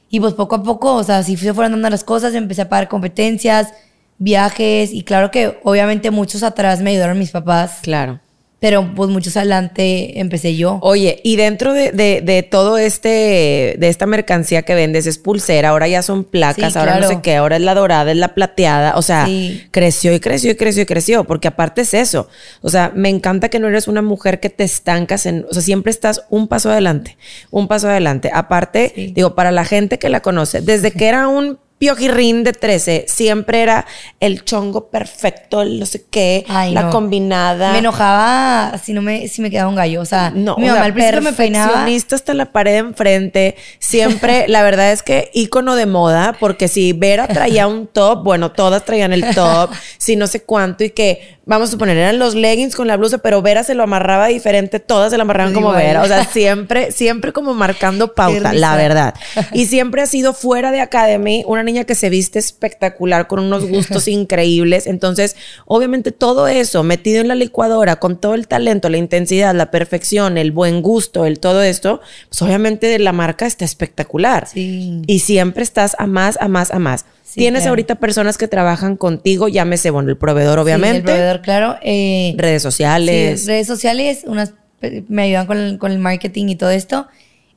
Y 0.09 0.19
pues 0.19 0.35
poco 0.35 0.57
a 0.57 0.63
poco, 0.63 0.95
o 0.95 1.05
sea, 1.05 1.19
así 1.19 1.37
se 1.37 1.55
fueron 1.55 1.73
dando 1.73 1.89
las 1.89 2.03
cosas, 2.03 2.35
empecé 2.35 2.63
a 2.63 2.69
pagar 2.69 2.89
competencias, 2.89 3.73
viajes 4.19 4.93
y 4.93 5.03
claro 5.03 5.31
que 5.31 5.59
obviamente 5.63 6.11
muchos 6.11 6.43
atrás 6.43 6.83
me 6.83 6.91
ayudaron 6.91 7.19
mis 7.19 7.31
papás, 7.31 7.79
claro. 7.83 8.21
Pero 8.61 8.93
pues 8.95 9.09
muchos 9.11 9.37
adelante 9.37 10.21
empecé 10.21 10.55
yo. 10.55 10.79
Oye, 10.83 11.21
y 11.25 11.37
dentro 11.37 11.73
de, 11.73 11.93
de- 11.93 12.21
de 12.21 12.43
todo 12.43 12.79
este, 12.79 13.77
de 13.79 13.89
esta 13.89 14.07
mercancía 14.07 14.63
que 14.63 14.75
vendes, 14.75 15.07
es 15.07 15.19
pulsera, 15.19 15.71
ahora 15.71 15.89
ya 15.89 16.03
son 16.03 16.25
placas, 16.25 16.75
Sí, 16.75 16.79
ahora 16.79 17.01
no 17.01 17.09
sé 17.09 17.21
qué, 17.23 17.37
ahora 17.37 17.57
es 17.57 17.63
la 17.63 17.75
dorada, 17.75 18.11
es 18.13 18.17
la 18.19 18.35
plateada, 18.35 18.97
o 18.97 19.03
sea, 19.03 19.27
Sí. 19.27 19.63
creció 19.71 20.13
y 20.13 20.21
creció 20.21 20.51
y 20.53 20.55
creció 20.57 20.83
y 20.83 20.87
creció, 20.87 21.25
porque 21.25 21.49
aparte 21.49 21.81
es 21.81 21.95
eso, 21.95 22.29
o 22.61 22.69
sea, 22.69 22.93
me 22.95 23.09
encanta 23.09 23.49
que 23.49 23.59
no 23.59 23.69
eres 23.69 23.89
una 23.89 24.03
mujer 24.03 24.41
que 24.41 24.51
te 24.51 24.65
estancas 24.65 25.27
en, 25.27 25.47
o 25.51 25.53
sea, 25.55 25.63
siempre 25.63 25.91
estás 25.91 26.25
un 26.31 26.47
paso 26.47 26.71
adelante, 26.71 27.17
un 27.51 27.67
paso 27.67 27.89
adelante. 27.89 28.31
Aparte, 28.33 28.93
Sí. 28.95 29.13
digo, 29.15 29.35
para 29.35 29.51
la 29.53 29.65
gente 29.65 29.99
que 29.99 30.09
la 30.11 30.21
conoce, 30.21 30.61
desde 30.61 30.91
que 30.91 31.07
era 31.09 31.29
un 31.29 31.59
piojirrín 31.81 32.45
de 32.45 32.53
13, 32.53 33.07
siempre 33.09 33.63
era 33.63 33.87
el 34.21 34.45
chongo 34.45 34.91
perfecto, 34.91 35.63
el 35.63 35.81
no 35.81 35.87
sé 35.87 36.05
qué, 36.11 36.45
Ay, 36.47 36.75
la 36.75 36.83
no. 36.83 36.91
combinada. 36.91 37.73
Me 37.73 37.79
enojaba 37.79 38.77
si 38.85 38.93
no 38.93 39.01
me, 39.01 39.29
si 39.29 39.41
me 39.41 39.51
quedaba 39.51 39.71
un 39.71 39.77
gallo. 39.77 40.03
O 40.03 40.05
sea, 40.05 40.31
No, 40.31 40.59
mi 40.59 40.67
mamá 40.67 40.85
al 40.85 40.93
principio 40.93 41.23
me 41.23 41.33
peinaba. 41.33 41.87
hasta 42.13 42.35
la 42.35 42.53
pared 42.53 42.73
de 42.73 42.79
enfrente. 42.81 43.57
Siempre, 43.79 44.45
la 44.49 44.63
verdad 44.63 44.93
es 44.93 45.03
que 45.03 45.31
ícono 45.33 45.75
de 45.75 45.87
moda, 45.87 46.37
porque 46.39 46.69
si 46.69 46.93
Vera 46.93 47.27
traía 47.27 47.67
un 47.67 47.87
top, 47.87 48.25
bueno, 48.25 48.53
todas 48.53 48.85
traían 48.85 49.15
el 49.15 49.35
top, 49.35 49.71
si 49.97 50.17
no 50.17 50.27
sé 50.27 50.43
cuánto, 50.43 50.85
y 50.85 50.91
que, 50.91 51.39
vamos 51.51 51.69
a 51.69 51.73
suponer, 51.73 51.97
eran 51.97 52.21
los 52.21 52.37
leggings 52.37 52.77
con 52.77 52.87
la 52.87 52.97
blusa, 52.97 53.19
pero 53.19 53.43
Vera 53.43 53.65
se 53.65 53.75
lo 53.75 53.83
amarraba 53.83 54.29
diferente, 54.29 54.79
todas 54.79 55.11
se 55.11 55.17
lo 55.17 55.23
amarraban 55.23 55.53
como 55.53 55.71
Igual. 55.71 55.83
Vera. 55.83 56.03
O 56.05 56.07
sea, 56.07 56.25
siempre, 56.25 56.93
siempre 56.93 57.33
como 57.33 57.55
marcando 57.55 58.15
pauta, 58.15 58.53
la 58.53 58.77
verdad. 58.77 59.15
Y 59.53 59.67
siempre 59.67 60.01
ha 60.01 60.07
sido 60.07 60.33
fuera 60.33 60.71
de 60.71 60.81
Academy 60.81 61.43
una 61.49 61.65
niña 61.65 61.83
que 61.83 61.97
se 61.97 62.09
viste 62.09 62.39
espectacular, 62.39 63.27
con 63.27 63.41
unos 63.41 63.69
gustos 63.69 64.07
increíbles. 64.09 64.87
Entonces, 64.87 65.35
obviamente 65.67 66.13
todo 66.13 66.47
eso 66.47 66.85
metido 66.85 67.21
en 67.21 67.27
la 67.27 67.35
licuadora, 67.35 67.97
con 67.97 68.17
todo 68.21 68.35
el 68.35 68.47
talento, 68.47 68.89
la 68.89 68.99
intensidad, 68.99 69.53
la 69.53 69.73
perfección, 69.73 70.39
el 70.39 70.53
buen 70.53 70.83
gusto, 70.83 71.27
el 71.27 71.41
todo 71.41 71.63
esto, 71.63 72.01
pues 72.29 72.41
obviamente 72.43 72.97
la 73.01 73.13
marca 73.13 73.47
está 73.47 73.65
espectacular. 73.65 74.47
Sí. 74.47 75.03
Y 75.09 75.19
siempre 75.19 75.65
estás 75.65 75.97
a 75.99 76.07
más, 76.07 76.39
a 76.41 76.47
más, 76.47 76.71
a 76.71 76.79
más. 76.79 77.07
Sí, 77.31 77.41
Tienes 77.41 77.61
claro. 77.61 77.71
ahorita 77.73 77.95
personas 77.97 78.37
que 78.39 78.49
trabajan 78.49 78.97
contigo, 78.97 79.47
llámese, 79.49 79.91
bueno, 79.91 80.11
el 80.11 80.17
proveedor, 80.17 80.59
Sí, 80.59 80.63
obviamente. 80.63 80.97
el 80.99 81.03
proveedor, 81.05 81.41
claro. 81.43 81.77
Eh, 81.83 82.35
Redes 82.37 82.63
sociales. 82.63 83.41
Sí, 83.43 83.47
redes 83.47 83.67
sociales, 83.69 84.23
unas 84.27 84.55
pe- 84.81 85.05
me 85.09 85.23
ayudan 85.23 85.47
con 85.47 85.59
el, 85.59 85.79
con 85.79 85.93
el 85.93 85.99
marketing 86.01 86.49
y 86.49 86.57
todo 86.57 86.71
esto. 86.71 87.07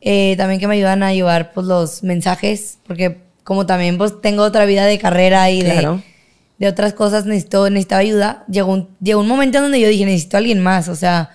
Eh, 0.01 0.35
también 0.37 0.59
que 0.59 0.67
me 0.67 0.75
ayudan 0.75 1.01
a 1.01 1.11
llevar 1.13 1.53
pues, 1.53 1.65
los 1.65 2.03
mensajes, 2.03 2.77
porque 2.85 3.21
como 3.43 3.65
también 3.65 3.97
pues 3.97 4.21
tengo 4.21 4.43
otra 4.43 4.65
vida 4.65 4.85
de 4.85 4.99
carrera 4.99 5.49
y 5.49 5.61
Claro. 5.63 6.01
de, 6.59 6.65
de 6.65 6.67
otras 6.67 6.93
cosas, 6.93 7.25
necesito, 7.25 7.67
necesitaba 7.69 8.01
ayuda. 8.01 8.43
Llegó 8.49 8.71
un, 8.73 8.89
llegó 9.01 9.21
un 9.21 9.27
momento 9.27 9.57
en 9.57 9.63
donde 9.63 9.79
yo 9.79 9.87
dije, 9.87 10.05
necesito 10.05 10.37
a 10.37 10.39
alguien 10.39 10.59
más, 10.59 10.87
o 10.87 10.95
sea, 10.95 11.31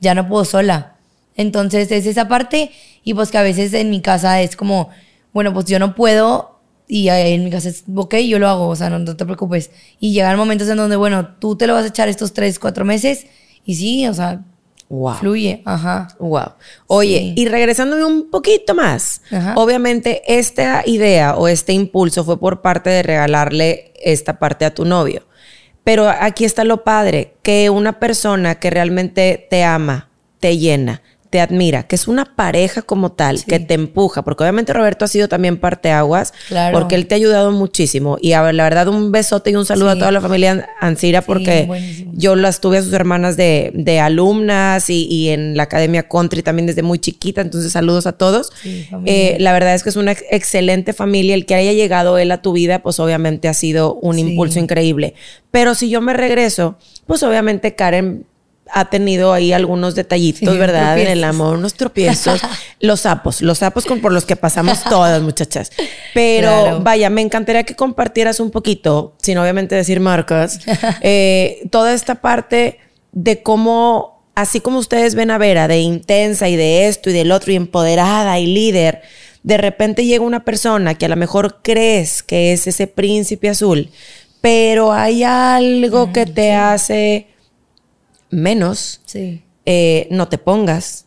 ya 0.00 0.14
no 0.14 0.26
puedo 0.28 0.44
sola. 0.46 0.94
Entonces 1.36 1.90
es 1.92 2.06
esa 2.06 2.28
parte 2.28 2.70
y 3.02 3.12
pues 3.12 3.30
que 3.30 3.38
a 3.38 3.42
veces 3.42 3.74
en 3.74 3.90
mi 3.90 4.00
casa 4.00 4.40
es 4.40 4.56
como, 4.56 4.88
bueno, 5.32 5.52
pues 5.52 5.66
yo 5.66 5.78
no 5.78 5.94
puedo 5.94 6.53
y 6.86 7.08
en 7.08 7.44
mi 7.44 7.50
casa 7.50 7.68
es, 7.68 7.84
ok, 7.94 8.14
yo 8.16 8.38
lo 8.38 8.48
hago, 8.48 8.68
o 8.68 8.76
sea, 8.76 8.90
no, 8.90 8.98
no 8.98 9.16
te 9.16 9.24
preocupes. 9.24 9.70
Y 10.00 10.12
llegan 10.12 10.36
momentos 10.36 10.68
en 10.68 10.76
donde, 10.76 10.96
bueno, 10.96 11.28
tú 11.38 11.56
te 11.56 11.66
lo 11.66 11.74
vas 11.74 11.84
a 11.84 11.88
echar 11.88 12.08
estos 12.08 12.32
tres, 12.32 12.58
cuatro 12.58 12.84
meses 12.84 13.26
y 13.64 13.74
sí, 13.76 14.06
o 14.06 14.14
sea, 14.14 14.42
Wow. 14.90 15.14
fluye, 15.14 15.62
ajá. 15.64 16.08
Wow. 16.20 16.52
Oye, 16.88 17.18
Sí. 17.18 17.34
y 17.36 17.48
regresándome 17.48 18.04
un 18.04 18.30
poquito 18.30 18.74
más, 18.74 19.22
Ajá. 19.32 19.54
obviamente 19.56 20.22
esta 20.28 20.82
idea 20.86 21.36
o 21.36 21.48
este 21.48 21.72
impulso 21.72 22.22
fue 22.22 22.38
por 22.38 22.60
parte 22.60 22.90
de 22.90 23.02
regalarle 23.02 23.92
esta 24.04 24.38
parte 24.38 24.66
a 24.66 24.74
tu 24.74 24.84
novio. 24.84 25.22
Pero 25.84 26.08
aquí 26.08 26.44
está 26.44 26.64
lo 26.64 26.84
padre, 26.84 27.34
que 27.42 27.70
una 27.70 27.98
persona 27.98 28.56
que 28.56 28.70
realmente 28.70 29.46
te 29.50 29.64
ama, 29.64 30.10
te 30.38 30.58
llena, 30.58 31.02
te 31.34 31.40
admira, 31.40 31.82
que 31.82 31.96
es 31.96 32.06
una 32.06 32.36
pareja 32.36 32.80
como 32.82 33.10
tal, 33.10 33.38
Sí. 33.38 33.46
que 33.48 33.58
te 33.58 33.74
empuja, 33.74 34.22
porque 34.22 34.44
obviamente 34.44 34.72
Roberto 34.72 35.04
ha 35.04 35.08
sido 35.08 35.26
también 35.26 35.56
parte 35.56 35.90
aguas, 35.90 36.32
Claro. 36.46 36.78
porque 36.78 36.94
él 36.94 37.08
te 37.08 37.16
ha 37.16 37.16
ayudado 37.16 37.50
muchísimo. 37.50 38.18
Y 38.20 38.34
a 38.34 38.52
la 38.52 38.62
verdad, 38.62 38.86
un 38.86 39.10
besote 39.10 39.50
y 39.50 39.56
un 39.56 39.66
saludo 39.66 39.90
Sí. 39.90 39.96
a 39.96 39.98
toda 39.98 40.12
la 40.12 40.20
familia 40.20 40.68
Ansira, 40.80 41.22
porque 41.22 42.06
yo 42.12 42.36
las 42.36 42.60
tuve 42.60 42.78
a 42.78 42.82
sus 42.82 42.92
hermanas 42.92 43.36
de, 43.36 43.72
de 43.74 43.98
alumnas 43.98 44.88
y, 44.90 45.06
y 45.10 45.30
en 45.30 45.56
la 45.56 45.64
Academia 45.64 46.04
Country 46.08 46.44
también 46.44 46.66
desde 46.66 46.84
muy 46.84 47.00
chiquita, 47.00 47.40
entonces 47.40 47.72
saludos 47.72 48.06
a 48.06 48.12
todos. 48.12 48.52
Eh, 49.04 49.36
la 49.40 49.52
verdad 49.52 49.74
es 49.74 49.82
que 49.82 49.88
es 49.88 49.96
una 49.96 50.12
ex- 50.12 50.22
excelente 50.30 50.92
familia. 50.92 51.34
El 51.34 51.46
que 51.46 51.56
haya 51.56 51.72
llegado 51.72 52.16
él 52.16 52.30
a 52.30 52.42
tu 52.42 52.52
vida, 52.52 52.78
pues 52.80 53.00
obviamente 53.00 53.48
ha 53.48 53.54
sido 53.54 53.94
un 53.96 54.20
impulso 54.20 54.60
increíble. 54.60 55.14
Pero 55.50 55.74
si 55.74 55.90
yo 55.90 56.00
me 56.00 56.12
regreso, 56.12 56.76
pues 57.08 57.24
obviamente 57.24 57.74
Karen 57.74 58.24
ha 58.72 58.86
tenido 58.86 59.32
ahí 59.32 59.52
algunos 59.52 59.94
detallitos, 59.94 60.52
Sí, 60.52 60.58
¿verdad? 60.58 60.98
En 60.98 61.06
el 61.08 61.22
amor, 61.24 61.56
unos 61.58 61.74
tropiezos. 61.74 62.40
los 62.80 63.00
sapos, 63.00 63.42
los 63.42 63.58
sapos 63.58 63.84
con, 63.84 64.00
por 64.00 64.12
los 64.12 64.24
que 64.24 64.36
pasamos 64.36 64.82
todas, 64.88 65.20
muchachas. 65.22 65.70
Pero 66.14 66.48
Claro. 66.48 66.80
vaya, 66.80 67.10
me 67.10 67.20
encantaría 67.20 67.64
que 67.64 67.76
compartieras 67.76 68.40
un 68.40 68.50
poquito, 68.50 69.14
sin 69.22 69.38
obviamente 69.38 69.74
decir 69.74 70.00
marcas, 70.00 70.60
eh, 71.02 71.62
toda 71.70 71.92
esta 71.94 72.16
parte 72.16 72.78
de 73.12 73.42
cómo, 73.42 74.22
así 74.34 74.60
como 74.60 74.78
ustedes 74.78 75.14
ven 75.14 75.30
a 75.30 75.38
Vera, 75.38 75.68
de 75.68 75.80
intensa 75.80 76.48
y 76.48 76.56
de 76.56 76.88
esto 76.88 77.10
y 77.10 77.12
del 77.12 77.30
otro, 77.32 77.52
y 77.52 77.56
empoderada 77.56 78.38
y 78.38 78.46
líder, 78.46 79.02
de 79.42 79.58
repente 79.58 80.06
llega 80.06 80.24
una 80.24 80.42
persona 80.44 80.94
que 80.94 81.04
a 81.04 81.08
lo 81.10 81.16
mejor 81.16 81.60
crees 81.62 82.22
que 82.22 82.52
es 82.54 82.66
ese 82.66 82.86
príncipe 82.86 83.50
azul, 83.50 83.90
pero 84.40 84.92
hay 84.92 85.22
algo 85.22 86.12
que 86.12 86.24
te 86.26 86.52
hace 86.54 87.28
menos, 88.34 89.00
Sí. 89.06 89.42
eh, 89.66 90.08
no 90.10 90.28
te 90.28 90.38
pongas, 90.38 91.06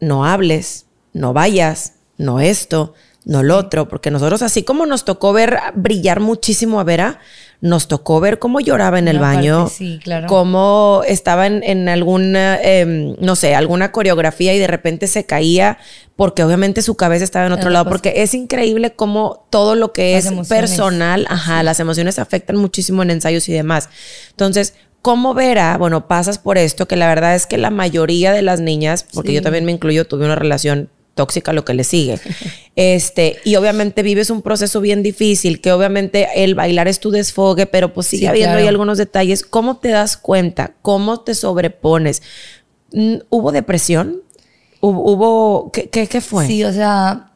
no 0.00 0.24
hables, 0.26 0.86
no 1.12 1.32
vayas, 1.32 1.94
no 2.18 2.40
esto, 2.40 2.94
no 3.24 3.42
lo 3.42 3.56
otro, 3.56 3.88
porque 3.88 4.10
nosotros 4.10 4.42
así 4.42 4.62
como 4.64 4.84
nos 4.84 5.04
tocó 5.06 5.32
ver 5.32 5.58
brillar 5.74 6.20
muchísimo 6.20 6.78
a 6.80 6.84
Vera, 6.84 7.20
nos 7.62 7.88
tocó 7.88 8.20
ver 8.20 8.38
cómo 8.38 8.60
lloraba 8.60 8.98
en 8.98 9.08
el 9.08 9.16
Una 9.16 9.26
baño, 9.28 9.58
parte, 9.62 9.74
sí, 9.76 10.00
claro. 10.04 10.26
cómo 10.26 11.00
estaba 11.08 11.46
en, 11.46 11.62
en 11.62 11.88
alguna, 11.88 12.60
em, 12.60 13.16
no 13.20 13.34
sé, 13.36 13.54
alguna 13.54 13.90
coreografía 13.92 14.52
y 14.52 14.58
de 14.58 14.66
repente 14.66 15.06
se 15.06 15.24
caía 15.24 15.78
porque 16.16 16.44
obviamente 16.44 16.82
su 16.82 16.94
cabeza 16.96 17.24
estaba 17.24 17.46
en 17.46 17.52
otro 17.52 17.70
lado, 17.70 17.88
porque 17.88 18.12
es 18.18 18.34
increíble 18.34 18.92
cómo 18.94 19.46
todo 19.48 19.74
lo 19.76 19.94
que 19.94 20.12
Las 20.12 20.26
es 20.26 20.30
emociones. 20.32 20.48
personal, 20.70 21.26
ajá, 21.30 21.62
las 21.62 21.80
emociones 21.80 22.18
afectan 22.18 22.56
muchísimo 22.56 23.02
en 23.02 23.10
ensayos 23.10 23.48
y 23.48 23.52
demás. 23.54 23.88
Entonces, 24.30 24.74
¿cómo 25.04 25.34
Vera, 25.34 25.76
bueno, 25.78 26.08
pasas 26.08 26.38
por 26.38 26.58
esto, 26.58 26.88
que 26.88 26.96
la 26.96 27.06
verdad 27.06 27.36
es 27.36 27.46
que 27.46 27.58
la 27.58 27.70
mayoría 27.70 28.32
de 28.32 28.42
las 28.42 28.58
niñas, 28.60 29.06
porque 29.14 29.28
Sí. 29.28 29.34
yo 29.36 29.42
también 29.42 29.64
me 29.64 29.70
incluyo, 29.72 30.06
tuve 30.06 30.24
una 30.24 30.34
relación 30.34 30.88
tóxica 31.14 31.52
lo 31.52 31.64
que 31.64 31.74
le 31.74 31.84
sigue. 31.84 32.18
Este, 32.76 33.36
y 33.44 33.54
obviamente 33.54 34.02
vives 34.02 34.30
un 34.30 34.42
proceso 34.42 34.80
bien 34.80 35.04
difícil, 35.04 35.60
que 35.60 35.70
obviamente 35.70 36.26
el 36.34 36.56
bailar 36.56 36.88
es 36.88 36.98
tu 36.98 37.12
desfogue, 37.12 37.66
pero 37.66 37.92
pues 37.94 38.08
sigue 38.08 38.22
Sí, 38.22 38.26
habiendo 38.26 38.56
ahí 38.58 38.66
algunos 38.66 38.98
detalles. 38.98 39.44
¿Cómo 39.44 39.76
te 39.76 39.90
das 39.90 40.16
cuenta? 40.16 40.72
¿Cómo 40.82 41.20
te 41.20 41.36
sobrepones? 41.36 42.20
Mm, 42.92 43.18
¿Hubo 43.30 43.52
depresión? 43.52 44.22
¿Hubo, 44.80 45.02
hubo- 45.12 45.70
¿qué, 45.70 45.88
qué, 45.88 46.08
qué 46.08 46.20
fue? 46.20 46.48
Sí, 46.48 46.64
o 46.64 46.72
sea, 46.72 47.30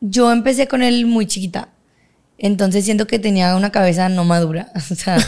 yo 0.00 0.30
empecé 0.30 0.68
con 0.68 0.82
él 0.84 1.04
muy 1.06 1.26
chiquita. 1.26 1.70
Entonces 2.38 2.84
siento 2.84 3.06
que 3.06 3.18
tenía 3.18 3.56
una 3.56 3.70
cabeza 3.72 4.08
no 4.08 4.24
madura. 4.24 4.72
O 4.90 4.94
sea, 4.94 5.18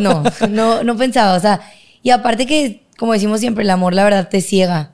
no, 0.00 0.22
no, 0.50 0.84
no 0.84 0.96
pensaba. 0.96 1.34
O 1.36 1.40
sea, 1.40 1.60
y 2.02 2.10
aparte 2.10 2.46
que, 2.46 2.86
como 2.98 3.12
decimos 3.12 3.40
siempre, 3.40 3.64
el 3.64 3.70
amor 3.70 3.94
la 3.94 4.04
verdad 4.04 4.28
te 4.28 4.40
ciega. 4.40 4.92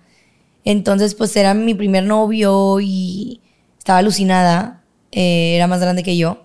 Entonces, 0.65 1.15
pues 1.15 1.35
era 1.37 1.55
mi 1.55 1.75
primer 1.75 2.05
novio 2.05 2.81
y 2.81 3.41
estaba 3.79 3.99
alucinada. 4.01 4.83
eh, 5.13 5.55
era 5.57 5.67
más 5.67 5.81
grande 5.81 6.03
que 6.03 6.17
yo. 6.17 6.45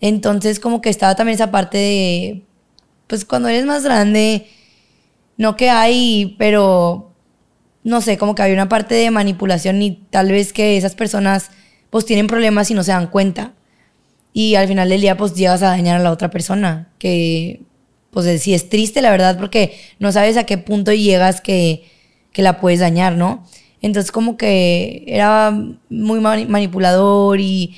Entonces, 0.00 0.60
como 0.60 0.80
que 0.80 0.90
estaba 0.90 1.14
también 1.14 1.34
esa 1.34 1.50
parte 1.50 1.78
de, 1.78 2.44
pues 3.06 3.24
cuando 3.24 3.48
eres 3.48 3.66
más 3.66 3.84
grande, 3.84 4.46
no 5.36 5.56
que 5.56 5.70
hay, 5.70 6.36
pero 6.38 7.12
no 7.84 8.00
sé, 8.00 8.18
como 8.18 8.34
que 8.34 8.42
había 8.42 8.54
una 8.54 8.68
parte 8.68 8.94
de 8.94 9.10
manipulación 9.10 9.82
y 9.82 9.92
tal 10.10 10.30
vez 10.32 10.52
que 10.52 10.76
esas 10.76 10.94
personas 10.94 11.50
pues 11.90 12.04
tienen 12.06 12.26
problemas 12.26 12.70
y 12.70 12.74
no 12.74 12.82
se 12.84 12.92
dan 12.92 13.08
cuenta. 13.08 13.54
Y 14.32 14.54
al 14.54 14.68
final 14.68 14.88
del 14.88 15.00
día 15.00 15.16
pues 15.16 15.34
llegas 15.34 15.62
a 15.62 15.68
dañar 15.68 16.00
a 16.00 16.02
la 16.02 16.12
otra 16.12 16.30
persona, 16.30 16.88
que 16.98 17.62
pues 18.10 18.40
sí 18.42 18.54
es 18.54 18.68
triste 18.68 19.02
la 19.02 19.10
verdad 19.10 19.38
porque 19.38 19.76
no 19.98 20.10
sabes 20.12 20.36
a 20.36 20.44
qué 20.44 20.58
punto 20.58 20.92
llegas 20.92 21.40
que, 21.40 21.84
que 22.32 22.42
la 22.42 22.60
puedes 22.60 22.80
dañar, 22.80 23.16
¿no? 23.16 23.44
Entonces 23.82 24.12
como 24.12 24.36
que 24.36 25.04
era 25.06 25.50
muy 25.88 26.20
mani- 26.20 26.46
manipulador 26.46 27.40
y 27.40 27.76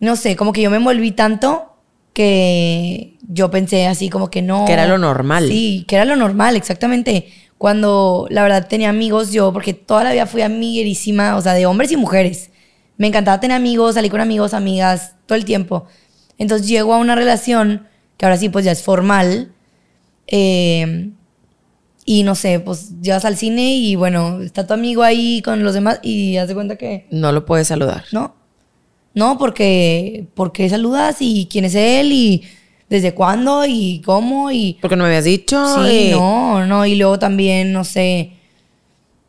no 0.00 0.16
sé, 0.16 0.36
como 0.36 0.52
que 0.52 0.62
yo 0.62 0.70
me 0.70 0.76
envolví 0.76 1.12
tanto 1.12 1.72
que 2.12 3.14
yo 3.28 3.50
pensé 3.50 3.86
así 3.86 4.08
como 4.10 4.30
que 4.30 4.42
no. 4.42 4.64
Que 4.64 4.72
era 4.72 4.86
lo 4.86 4.98
normal. 4.98 5.48
Sí, 5.48 5.84
que 5.88 5.96
era 5.96 6.04
lo 6.04 6.16
normal, 6.16 6.56
exactamente. 6.56 7.28
Cuando 7.58 8.26
la 8.30 8.42
verdad 8.42 8.66
tenía 8.68 8.88
amigos 8.90 9.32
yo, 9.32 9.52
porque 9.52 9.74
toda 9.74 10.04
la 10.04 10.12
vida 10.12 10.26
fui 10.26 10.42
amiguerísima, 10.42 11.36
o 11.36 11.40
sea, 11.40 11.54
de 11.54 11.66
hombres 11.66 11.90
y 11.92 11.96
mujeres. 11.96 12.50
Me 12.98 13.06
encantaba 13.06 13.40
tener 13.40 13.56
amigos, 13.56 13.94
salir 13.94 14.10
con 14.10 14.20
amigos, 14.20 14.52
amigas, 14.54 15.14
todo 15.26 15.36
el 15.38 15.44
tiempo. 15.46 15.86
Entonces 16.36 16.68
llego 16.68 16.92
a 16.94 16.98
una 16.98 17.14
relación 17.14 17.86
que 18.16 18.26
ahora 18.26 18.36
sí 18.36 18.48
pues 18.50 18.64
ya 18.64 18.72
es 18.72 18.82
formal. 18.82 19.52
eh, 20.26 21.10
y 22.04 22.22
no 22.22 22.34
sé, 22.34 22.58
pues 22.60 23.00
llegas 23.02 23.24
al 23.26 23.36
cine 23.36 23.74
y 23.76 23.94
bueno, 23.94 24.40
está 24.40 24.66
tu 24.66 24.72
amigo 24.72 25.02
ahí 25.02 25.42
con 25.42 25.62
los 25.62 25.74
demás 25.74 26.00
y 26.02 26.38
haz 26.38 26.48
de 26.48 26.54
cuenta 26.54 26.76
que 26.76 27.06
No 27.10 27.32
lo 27.32 27.44
puedes 27.46 27.68
saludar. 27.68 28.04
no. 28.12 28.34
No, 29.14 29.36
porque, 29.36 30.26
porque 30.34 30.68
saludas 30.68 31.16
y 31.20 31.48
quién 31.50 31.64
es 31.64 31.74
él 31.74 32.12
y 32.12 32.44
desde 32.88 33.14
cuándo 33.14 33.64
y 33.66 34.00
cómo 34.04 34.52
y... 34.52 34.78
Porque 34.80 34.94
no 34.96 35.02
me 35.02 35.08
habías 35.08 35.24
dicho. 35.24 35.84
Sí, 35.84 36.08
y- 36.08 36.10
no, 36.12 36.64
no. 36.66 36.86
Y 36.86 36.94
luego 36.94 37.18
también, 37.18 37.72
no 37.72 37.82
sé, 37.84 38.32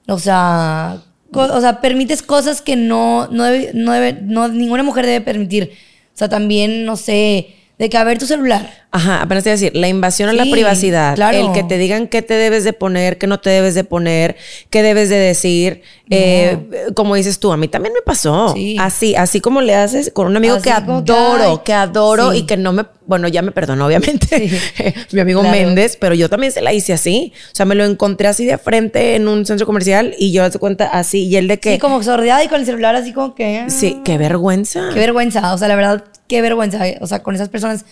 o 0.08 0.20
sea, 0.20 1.02
o 1.34 1.62
sea, 1.62 1.82
permites 1.82 2.22
cosas 2.22 2.62
que 2.62 2.76
no, 2.76 3.28
no 3.28 3.44
debe, 3.44 3.72
no 3.74 3.92
debe, 3.92 4.22
ninguna 4.52 4.84
mujer 4.84 5.06
debe 5.06 5.22
permitir. 5.22 5.72
O 6.14 6.18
sea, 6.18 6.30
también, 6.30 6.86
no 6.86 6.98
sé, 6.98 7.56
de 7.78 7.90
que 7.90 7.98
a 7.98 8.04
ver 8.04 8.18
tu 8.18 8.26
celular. 8.26 8.88
Ajá, 8.92 9.22
apenas 9.22 9.44
te 9.44 9.50
iba 9.52 9.54
a 9.54 9.58
decir, 9.60 9.76
la 9.76 9.88
invasión 9.88 10.30
a 10.30 10.34
la 10.34 10.46
privacidad, 10.50 11.14
claro. 11.14 11.38
el 11.38 11.52
que 11.54 11.62
te 11.64 11.78
digan 11.78 12.08
qué 12.08 12.24
te 12.24 12.34
debes 12.34 12.64
de 12.64 12.74
poner, 12.74 13.20
qué 13.20 13.28
no 13.28 13.40
te 13.40 13.52
debes 13.52 13.76
de 13.76 13.84
poner, 13.84 14.36
qué 14.72 14.82
debes 14.82 15.10
de 15.10 15.16
decir, 15.18 15.84
eh, 16.10 16.58
como 16.96 17.14
dices 17.14 17.38
tú, 17.40 17.52
a 17.52 17.58
mí 17.58 17.68
también 17.68 17.94
me 17.94 18.02
pasó, 18.02 18.52
Sí. 18.56 18.78
así, 18.80 19.16
así 19.16 19.42
como 19.42 19.62
le 19.62 19.76
haces 19.76 20.10
con 20.12 20.26
un 20.26 20.38
amigo 20.38 20.56
Así 20.56 20.64
que 20.64 20.72
adoro, 20.72 21.64
que 21.64 21.72
adoro 21.74 22.32
sí. 22.32 22.40
y 22.40 22.46
que 22.48 22.58
no 22.58 22.74
me, 22.74 22.84
bueno, 23.06 23.28
ya 23.28 23.44
me 23.44 23.52
perdonó 23.52 23.86
obviamente, 23.86 24.50
Sí. 24.76 24.94
mi 25.12 25.20
amigo 25.22 25.42
Claro. 25.42 25.56
Méndez, 25.56 25.96
pero 25.96 26.16
yo 26.16 26.28
también 26.28 26.52
se 26.52 26.62
la 26.62 26.74
hice 26.74 26.92
así, 26.94 27.32
o 27.52 27.56
sea, 27.56 27.68
me 27.68 27.76
lo 27.76 27.86
encontré 27.86 28.28
así 28.28 28.44
de 28.44 28.58
frente 28.58 29.16
en 29.16 29.28
un 29.28 29.46
centro 29.46 29.68
comercial 29.68 30.16
y 30.18 30.32
yo 30.32 30.50
te 30.50 30.58
cuenta 30.58 30.86
así, 30.88 31.28
y 31.28 31.36
él 31.36 31.48
de 31.48 31.60
que, 31.60 31.74
Sí, 31.74 31.78
como 31.78 32.02
sordeada 32.02 32.44
y 32.44 32.48
con 32.48 32.60
el 32.60 32.66
celular 32.66 32.96
así 32.96 33.14
como 33.14 33.36
que... 33.36 33.60
ah. 33.60 33.70
sí, 33.70 34.00
qué 34.04 34.18
vergüenza. 34.18 34.90
Qué 34.92 35.00
vergüenza, 35.00 35.54
o 35.54 35.58
sea, 35.60 35.68
la 35.68 35.76
verdad, 35.76 36.06
qué 36.28 36.42
vergüenza, 36.42 36.80
o 37.02 37.06
sea, 37.06 37.22
con 37.22 37.36
esas 37.36 37.50
personas. 37.50 37.86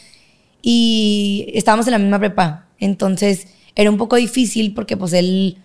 Y 0.70 1.50
estábamos 1.54 1.88
en 1.88 1.94
la 1.94 1.98
misma 1.98 2.20
prepa, 2.20 2.66
entonces 2.78 3.48
era 3.74 3.90
un 3.90 3.96
poco 3.96 4.18
difícil 4.18 4.74
porque 4.74 4.98
pues 4.98 5.14
él 5.14 5.60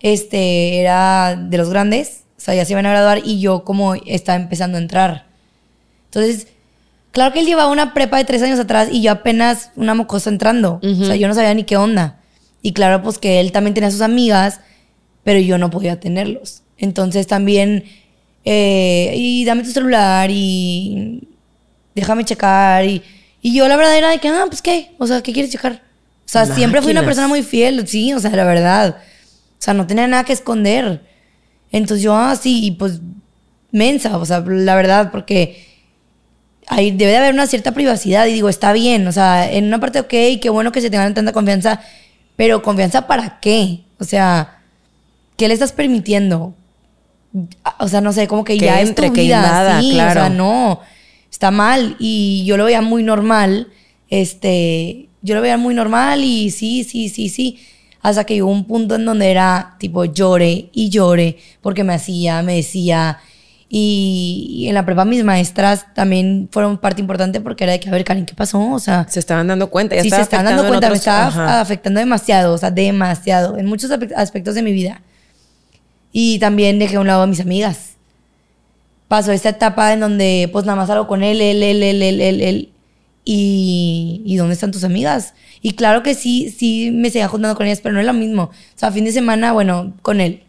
este, 0.00 0.76
era 0.80 1.36
de 1.36 1.56
los 1.56 1.70
grandes, 1.70 2.24
o 2.36 2.40
sea, 2.42 2.54
ya 2.54 2.66
se 2.66 2.74
iban 2.74 2.84
a 2.84 2.90
graduar 2.90 3.22
y 3.24 3.40
yo 3.40 3.64
como 3.64 3.94
estaba 3.94 4.38
empezando 4.38 4.76
a 4.76 4.82
entrar. 4.82 5.24
Entonces, 6.10 6.48
claro 7.12 7.32
que 7.32 7.40
él 7.40 7.46
llevaba 7.46 7.72
una 7.72 7.94
prepa 7.94 8.18
de 8.18 8.26
tres 8.26 8.42
años 8.42 8.60
atrás 8.60 8.90
y 8.92 9.00
yo 9.00 9.12
apenas 9.12 9.70
una 9.74 9.94
mocosa 9.94 10.28
entrando, 10.28 10.80
o 10.82 11.04
sea, 11.06 11.16
yo 11.16 11.28
no 11.28 11.34
sabía 11.34 11.54
ni 11.54 11.64
qué 11.64 11.78
onda. 11.78 12.20
Y 12.60 12.74
claro, 12.74 13.02
pues 13.02 13.16
que 13.16 13.40
él 13.40 13.52
también 13.52 13.72
tenía 13.72 13.90
sus 13.90 14.02
amigas, 14.02 14.60
pero 15.24 15.40
yo 15.40 15.56
no 15.56 15.70
podía 15.70 15.98
tenerlos. 15.98 16.62
Entonces 16.76 17.26
también, 17.26 17.84
eh, 18.44 19.14
y 19.16 19.46
dame 19.46 19.62
tu 19.62 19.70
celular 19.70 20.28
y 20.30 21.26
déjame 21.94 22.26
checar. 22.26 22.84
Y, 22.84 23.02
y 23.42 23.54
yo 23.54 23.68
la 23.68 23.76
verdad 23.76 23.96
era 23.96 24.10
de 24.10 24.18
que, 24.18 24.28
ah, 24.28 24.44
pues 24.48 24.62
qué, 24.62 24.92
o 24.98 25.06
sea, 25.06 25.22
¿qué 25.22 25.32
quieres 25.32 25.52
checar? 25.52 25.82
O 26.24 26.28
sea, 26.28 26.44
siempre 26.46 26.82
fui 26.82 26.90
una 26.90 27.00
Máquinas. 27.02 27.04
persona 27.04 27.28
muy 27.28 27.42
fiel, 27.42 27.86
sí, 27.86 28.12
o 28.12 28.18
sea, 28.18 28.30
la 28.32 28.44
verdad. 28.44 28.96
O 28.98 29.62
sea, 29.62 29.74
no 29.74 29.86
tenía 29.86 30.06
nada 30.08 30.24
que 30.24 30.32
esconder. 30.32 31.00
Entonces 31.70 32.02
yo, 32.02 32.16
ah, 32.16 32.34
sí, 32.34 32.64
y 32.64 32.70
pues 32.72 33.00
mensa, 33.70 34.16
o 34.18 34.24
sea, 34.24 34.40
la 34.40 34.74
verdad, 34.74 35.10
porque 35.12 35.64
ahí 36.66 36.90
debe 36.90 37.12
de 37.12 37.18
haber 37.18 37.34
una 37.34 37.46
cierta 37.46 37.72
privacidad 37.72 38.26
y 38.26 38.32
digo, 38.32 38.48
está 38.48 38.72
bien, 38.72 39.06
o 39.06 39.12
sea, 39.12 39.50
en 39.50 39.66
una 39.66 39.78
parte, 39.78 40.00
ok, 40.00 40.40
qué 40.40 40.48
bueno 40.50 40.72
que 40.72 40.80
se 40.80 40.90
tengan 40.90 41.14
tanta 41.14 41.32
confianza, 41.32 41.80
pero 42.34 42.62
confianza 42.62 43.06
para 43.06 43.38
qué? 43.40 43.84
O 43.98 44.04
sea, 44.04 44.58
¿qué 45.36 45.48
le 45.48 45.54
estás 45.54 45.72
permitiendo? 45.72 46.54
O 47.78 47.88
sea, 47.88 48.00
no 48.00 48.12
sé, 48.12 48.26
como 48.26 48.44
que, 48.44 48.56
Que 48.58 48.66
ya 48.66 48.80
entre, 48.80 49.06
es 49.06 49.12
tu 49.12 49.14
que 49.14 49.22
vida, 49.22 49.36
invada, 49.36 49.80
sí, 49.80 49.90
claro. 49.92 50.20
o 50.20 50.24
sea, 50.24 50.28
no, 50.30 50.80
está 51.36 51.50
mal 51.50 51.96
y 51.98 52.44
yo 52.46 52.56
lo 52.56 52.64
veía 52.64 52.80
muy 52.80 53.02
normal, 53.02 53.68
este, 54.08 55.10
yo 55.20 55.34
lo 55.34 55.42
veía 55.42 55.58
muy 55.58 55.74
normal 55.74 56.24
y 56.24 56.50
sí, 56.50 56.82
sí, 56.82 57.10
sí, 57.10 57.28
sí, 57.28 57.58
hasta 58.00 58.24
que 58.24 58.32
llegó 58.36 58.50
un 58.50 58.64
punto 58.64 58.94
en 58.94 59.04
donde 59.04 59.30
era 59.30 59.76
tipo 59.78 60.06
llore 60.06 60.70
y 60.72 60.88
llore 60.88 61.36
porque 61.60 61.84
me 61.84 61.92
hacía, 61.92 62.42
me 62.42 62.54
decía 62.56 63.18
y, 63.68 64.46
y 64.60 64.68
en 64.68 64.74
la 64.74 64.86
prepa 64.86 65.04
mis 65.04 65.24
maestras 65.24 65.92
también 65.94 66.48
fueron 66.50 66.78
parte 66.78 67.02
importante 67.02 67.42
porque 67.42 67.64
era 67.64 67.74
de 67.74 67.80
que, 67.80 67.90
a 67.90 67.92
ver, 67.92 68.04
Karen, 68.04 68.24
¿qué 68.24 68.34
pasó? 68.34 68.70
O 68.72 68.78
sea, 68.78 69.06
Se 69.06 69.20
estaban 69.20 69.46
dando 69.46 69.68
cuenta, 69.68 69.94
ya 69.94 70.02
sí 70.04 70.08
se 70.08 70.16
estaba 70.22 70.22
están 70.40 70.44
dando 70.56 70.62
cuenta, 70.68 70.86
me 70.88 70.92
otros- 70.94 70.98
estaba 71.00 71.26
ajá. 71.26 71.60
afectando 71.60 72.00
demasiado, 72.00 72.54
o 72.54 72.58
sea, 72.58 72.70
demasiado, 72.70 73.58
en 73.58 73.66
muchos 73.66 73.90
aspectos 73.90 74.54
de 74.54 74.62
mi 74.62 74.72
vida. 74.72 75.02
Y 76.12 76.38
también 76.38 76.78
dejé 76.78 76.96
a 76.96 77.00
un 77.00 77.08
lado 77.08 77.22
a 77.22 77.26
mis 77.26 77.40
amigas. 77.40 77.95
Pasó 79.08 79.32
esta 79.32 79.50
etapa 79.50 79.92
en 79.92 80.00
donde 80.00 80.48
pues 80.52 80.64
nada 80.64 80.76
más 80.76 80.88
salgo 80.88 81.06
con 81.06 81.22
él, 81.22 81.40
él, 81.40 81.62
él, 81.62 81.82
él, 81.82 82.02
él, 82.02 82.20
él, 82.20 82.40
él. 82.40 82.72
y, 83.24 84.22
y 84.24 84.36
¿dónde 84.36 84.54
están 84.54 84.72
tus 84.72 84.84
amigas? 84.84 85.34
Y 85.62 85.72
claro 85.72 86.02
que 86.02 86.14
sí, 86.14 86.50
sí 86.50 86.90
me 86.92 87.10
seguía 87.10 87.28
juntando 87.28 87.56
con 87.56 87.66
ellas, 87.66 87.80
pero 87.80 87.94
no 87.94 88.00
es 88.00 88.06
lo 88.06 88.12
mismo. 88.12 88.44
O 88.44 88.52
sea, 88.78 88.90
fin 88.92 89.04
de 89.04 89.12
semana, 89.12 89.52
bueno, 89.52 89.94
con 90.02 90.20
él. 90.20 90.42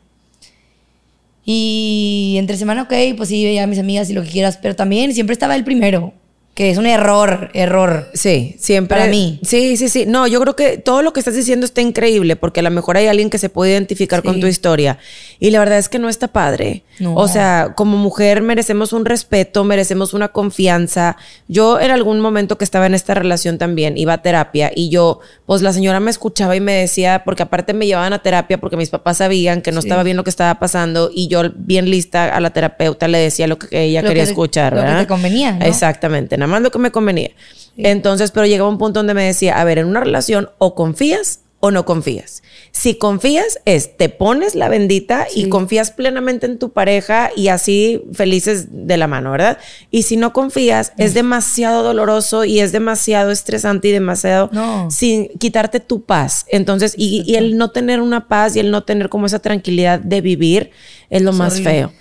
Y 1.46 2.36
entre 2.38 2.58
semana, 2.58 2.84
ok, 2.84 2.94
pues 3.16 3.30
sí, 3.30 3.44
veía 3.46 3.64
a 3.64 3.68
mis 3.68 3.80
amigas 3.80 4.10
y 4.10 4.14
lo 4.14 4.24
que 4.24 4.30
quieras, 4.30 4.58
pero 4.62 4.76
también 4.76 5.14
siempre 5.14 5.34
estaba 5.34 5.56
el 5.56 5.64
primero 5.64 6.14
que 6.58 6.72
es 6.72 6.80
un 6.80 6.88
error, 6.88 7.52
error. 7.54 8.10
Sí, 8.16 8.56
siempre. 8.58 8.98
Para 8.98 9.12
mí. 9.12 9.40
Sí, 9.44 9.78
sí, 9.78 9.90
sí. 9.90 10.08
No, 10.08 10.26
yo 10.26 10.42
creo 10.42 10.56
que 10.56 10.80
todo 10.80 11.04
lo 11.04 11.14
que 11.14 11.20
estás 11.20 11.36
diciendo 11.36 11.68
está 11.68 11.82
increíble 11.82 12.36
porque 12.36 12.62
a 12.62 12.64
lo 12.64 12.72
mejor 12.72 12.98
hay 12.98 13.06
alguien 13.06 13.30
que 13.30 13.38
se 13.38 13.50
puede 13.50 13.74
identificar 13.74 14.24
con 14.24 14.40
tu 14.40 14.48
historia. 14.48 14.98
Y 15.38 15.52
la 15.52 15.60
verdad 15.60 15.78
es 15.78 15.88
que 15.88 16.00
no 16.00 16.10
está 16.10 16.30
padre. 16.30 16.82
O 17.14 17.28
sea, 17.28 17.74
como 17.76 17.96
mujer 17.98 18.42
merecemos 18.42 18.92
un 18.92 19.06
respeto, 19.06 19.64
merecemos 19.66 20.16
una 20.16 20.30
confianza. 20.30 21.18
Yo 21.48 21.80
en 21.80 21.92
algún 21.92 22.22
momento 22.22 22.58
que 22.58 22.64
estaba 22.64 22.88
en 22.88 22.96
esta 22.96 23.14
relación 23.14 23.60
también 23.60 23.96
iba 23.96 24.14
a 24.14 24.24
terapia 24.24 24.72
y 24.74 24.90
yo, 24.90 25.20
pues 25.46 25.62
la 25.62 25.74
señora 25.74 26.00
me 26.00 26.10
escuchaba 26.10 26.56
y 26.56 26.60
me 26.60 26.74
decía, 26.74 27.22
porque 27.24 27.44
aparte 27.44 27.76
me 27.76 27.86
llevaban 27.86 28.14
a 28.14 28.24
terapia 28.24 28.58
porque 28.58 28.78
mis 28.78 28.90
papás 28.90 29.18
sabían 29.18 29.62
que 29.62 29.72
no 29.72 29.80
estaba 29.80 30.02
bien 30.02 30.18
lo 30.18 30.24
que 30.24 30.32
estaba 30.32 30.58
pasando 30.58 31.12
y 31.14 31.28
yo 31.28 31.44
bien 31.56 31.88
lista 31.92 32.36
a 32.36 32.40
la 32.40 32.50
terapeuta 32.50 33.08
le 33.08 33.20
decía 33.20 33.46
lo 33.46 33.60
que 33.60 33.80
ella 33.80 34.02
quería 34.02 34.24
escuchar. 34.24 34.76
Lo 34.76 34.82
que 34.82 35.02
te 35.02 35.08
convenía. 35.08 35.52
¿no? 35.52 35.64
Exactamente 35.64 36.36
más 36.48 36.62
lo 36.62 36.72
que 36.72 36.80
me 36.80 36.92
convenía. 36.92 37.32
Entonces, 37.78 38.32
pero 38.32 38.46
llegaba 38.46 38.70
un 38.70 38.78
punto 38.78 39.00
donde 39.00 39.14
me 39.14 39.24
decía, 39.24 39.60
a 39.60 39.64
ver, 39.64 39.78
en 39.78 39.88
una 39.88 40.00
relación 40.00 40.50
o 40.58 40.74
confías 40.76 41.42
o 41.60 41.72
no 41.72 41.86
confías. 41.86 42.44
Si 42.72 42.96
confías 42.96 43.60
es, 43.66 43.98
te 43.98 44.10
pones 44.10 44.54
la 44.54 44.70
bendita 44.70 45.26
y 45.34 45.50
confías 45.50 45.90
plenamente 45.92 46.46
en 46.46 46.60
tu 46.60 46.72
pareja 46.72 47.32
y 47.36 47.48
así 47.48 48.04
felices 48.14 48.68
de 48.70 48.98
la 48.98 49.08
mano, 49.08 49.32
¿verdad? 49.32 49.58
Y 49.90 50.04
si 50.04 50.18
no 50.18 50.34
confías, 50.34 50.94
es 50.98 51.16
demasiado 51.16 51.82
doloroso 51.82 52.46
y 52.46 52.60
es 52.60 52.72
demasiado 52.72 53.32
estresante 53.32 53.88
y 53.88 53.92
demasiado 53.92 54.52
sin 54.90 55.30
quitarte 55.40 55.80
tu 55.80 56.04
paz. 56.04 56.46
Entonces, 56.50 56.94
y, 56.96 57.36
el 57.36 57.58
no 57.58 57.72
tener 57.72 58.02
una 58.02 58.28
paz 58.28 58.56
y 58.56 58.60
el 58.60 58.70
no 58.70 58.84
tener 58.84 59.10
como 59.10 59.26
esa 59.26 59.40
tranquilidad 59.40 60.00
de 60.00 60.22
vivir 60.22 60.72
es 61.10 61.24
lo 61.24 61.34
más 61.34 61.62
feo. 61.62 61.92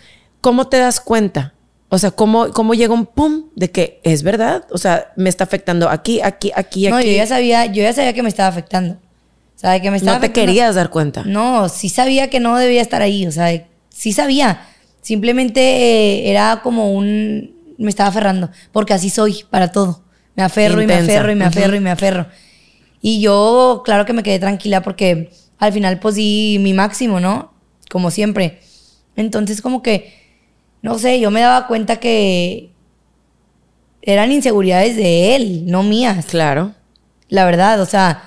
¿Cómo 0.43 0.69
te 0.69 0.77
das 0.77 1.01
cuenta? 1.01 1.56
O 1.89 1.99
sea, 1.99 2.11
¿cómo, 2.11 2.51
¿cómo 2.53 2.75
llega 2.75 2.93
un 2.93 3.07
pum 3.07 3.51
de 3.55 3.71
que 3.71 4.01
es 4.03 4.23
verdad? 4.23 4.65
O 4.71 4.79
sea, 4.79 5.13
me 5.17 5.29
está 5.29 5.45
afectando 5.45 5.89
aquí, 5.89 6.21
aquí, 6.21 6.51
aquí, 6.55 6.87
aquí. 6.87 6.91
No, 6.91 7.01
yo 7.01 7.13
ya 7.13 7.27
sabía, 7.27 7.67
yo 7.67 7.83
ya 7.83 7.93
sabía 7.93 8.13
que 8.13 8.23
me 8.23 8.29
estaba 8.29 8.49
afectando. 8.49 8.95
O 8.95 9.59
sea, 9.59 9.81
que 9.81 9.91
me 9.91 9.97
estaba 9.97 10.19
No 10.19 10.21
te 10.21 10.33
querías 10.33 10.75
dar 10.75 10.91
cuenta. 10.91 11.23
No, 11.25 11.69
sí 11.69 11.89
sabía 11.89 12.29
que 12.29 12.41
no 12.41 12.59
debía 12.59 12.83
estar 12.83 13.03
ahí. 13.03 13.27
O 13.27 13.33
sea, 13.33 13.67
sí 13.89 14.13
sabía. 14.13 14.61
Simplemente 15.01 15.61
eh, 15.61 16.31
era 16.31 16.61
como 16.63 16.93
un. 16.93 17.55
Me 17.79 17.89
estaba 17.89 18.09
aferrando. 18.09 18.51
Porque 18.73 18.93
así 18.93 19.09
soy 19.09 19.45
para 19.49 19.71
todo. 19.71 20.03
Me 20.35 20.43
aferro 20.43 20.83
y 20.83 20.87
me 20.87 20.95
aferro 20.95 21.33
y 21.33 21.37
me 21.37 21.45
aferro 21.45 21.77
y 21.77 21.81
me 21.81 21.91
aferro. 21.91 22.27
Y 23.01 23.21
yo, 23.21 23.83
claro 23.85 24.05
que 24.05 24.13
me 24.13 24.23
quedé 24.23 24.39
tranquila 24.39 24.83
porque 24.83 25.31
al 25.59 25.73
final, 25.73 26.01
pues 26.01 26.17
di 26.17 26.59
mi 26.61 26.75
máximo, 26.75 27.21
¿no? 27.21 27.55
Como 27.91 28.11
siempre. 28.11 28.61
Entonces, 29.15 29.63
como 29.63 29.83
que 29.83 30.26
no 30.87 31.01
sé, 31.01 31.19
yo 31.19 31.33
me 31.33 31.41
daba 31.41 31.67
cuenta 31.67 31.97
que 31.97 32.71
eran 34.03 34.31
inseguridades 34.31 34.95
de 34.95 35.35
él, 35.35 35.67
no 35.67 35.83
mías. 35.83 36.27
Claro. 36.27 36.75
La 37.29 37.45
verdad, 37.45 37.81
o 37.81 37.87
sea, 37.87 38.23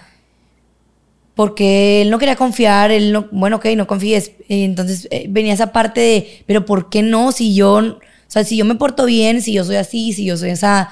porque 1.36 2.02
él 2.02 2.10
no 2.10 2.20
quería 2.20 2.36
confiar, 2.36 2.92
él 2.92 3.14
no, 3.14 3.30
bueno, 3.32 3.56
ok, 3.56 3.68
no 3.78 3.88
confíes. 3.88 4.34
Entonces 4.50 5.08
eh, 5.10 5.28
venía 5.30 5.54
esa 5.54 5.72
parte 5.72 6.02
de, 6.02 6.44
pero 6.48 6.66
¿por 6.66 6.90
qué 6.90 7.02
no? 7.02 7.32
Si 7.32 7.56
yo, 7.56 7.76
o 7.76 8.00
sea, 8.28 8.44
si 8.44 8.58
yo 8.58 8.66
me 8.66 8.76
porto 8.76 9.06
bien, 9.06 9.42
si 9.42 9.54
yo 9.54 9.64
soy 9.64 9.78
así, 9.78 10.12
si 10.12 10.26
yo 10.26 10.36
soy 10.36 10.50
esa, 10.50 10.90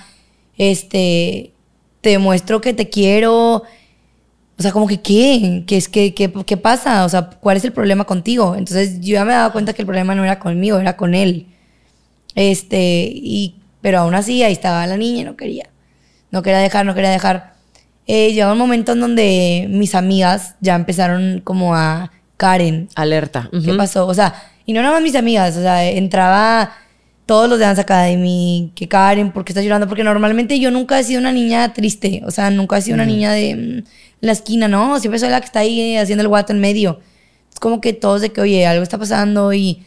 este, 0.57 1.51
te 1.99 2.11
demuestro 2.11 2.61
que 2.61 2.74
te 2.74 2.88
quiero. 2.88 3.63
O 4.57 4.61
sea, 4.61 4.72
como 4.72 4.88
que, 4.88 5.01
¿qué? 5.01 5.65
¿Qué, 5.68 5.76
es, 5.76 5.89
qué, 5.89 6.13
qué, 6.13 6.32
qué 6.45 6.55
pasa? 6.55 7.03
O 7.03 7.09
sea, 7.09 7.30
¿cuál 7.30 7.57
es 7.57 7.65
el 7.65 7.74
problema 7.74 8.05
contigo? 8.05 8.55
Entonces 8.55 9.01
yo 9.01 9.15
ya 9.15 9.26
me 9.26 9.34
daba 9.34 9.51
cuenta 9.51 9.74
que 9.74 9.82
el 9.82 9.86
problema 9.86 10.15
no 10.15 10.24
era 10.24 10.39
conmigo, 10.39 10.80
era 10.80 10.95
con 10.95 11.13
él. 11.13 11.47
Este, 12.38 13.10
y, 13.12 13.56
pero 13.82 13.98
aún 13.98 14.14
así 14.14 14.44
ahí 14.44 14.54
estaba 14.54 14.86
la 14.86 14.96
niña, 14.96 15.26
no 15.26 15.36
quería. 15.36 15.72
No 16.30 16.44
quería 16.44 16.60
dejar, 16.60 16.86
no 16.86 16.94
quería 16.94 17.10
dejar. 17.10 17.56
Eh, 18.06 18.32
llegó 18.32 18.52
un 18.52 18.60
momento 18.60 18.92
en 18.92 19.00
donde 19.00 19.66
mis 19.72 19.96
amigas 19.96 20.54
ya 20.62 20.76
empezaron 20.76 21.42
como 21.44 21.76
a 21.76 22.12
Karen. 22.38 22.90
Alerta. 22.94 23.50
¿Qué 23.52 23.74
pasó? 23.74 24.06
O 24.06 24.14
sea, 24.14 24.36
y 24.68 24.74
no 24.74 24.84
nada 24.84 24.94
más 24.94 25.02
mis 25.02 25.16
amigas, 25.16 25.58
o 25.58 25.62
sea, 25.62 25.84
entraba 25.90 26.74
todos 27.26 27.50
los 27.50 27.58
de 27.58 27.66
Dance 27.66 27.82
Academy, 27.82 28.72
que 28.76 28.88
Karen, 28.88 29.32
¿por 29.32 29.44
qué 29.44 29.54
estás 29.54 29.64
llorando? 29.64 29.88
Porque 29.88 30.04
normalmente 30.04 30.60
yo 30.60 30.70
nunca 30.70 31.00
he 31.00 31.04
sido 31.04 31.20
una 31.20 31.32
niña 31.32 31.74
triste, 31.74 32.22
o 32.24 32.30
sea, 32.30 32.52
nunca 32.52 32.78
he 32.78 32.84
sido 32.84 32.94
una 32.94 33.06
niña 33.06 33.32
de 33.32 33.56
mm, 33.56 33.90
la 34.22 34.32
esquina, 34.32 34.68
¿no? 34.68 35.00
Siempre 35.00 35.18
soy 35.18 35.30
la 35.30 35.40
que 35.40 35.48
está 35.48 35.62
ahí 35.62 35.98
haciendo 35.98 36.22
el 36.22 36.28
guato 36.28 36.54
en 36.54 36.60
medio. 36.60 37.00
Es 37.52 37.60
como 37.60 37.82
que 37.82 37.94
todos 37.94 38.22
de 38.22 38.32
que, 38.32 38.42
oye, 38.42 38.68
algo 38.68 38.84
está 38.84 39.00
pasando 39.00 39.54
y 39.54 39.84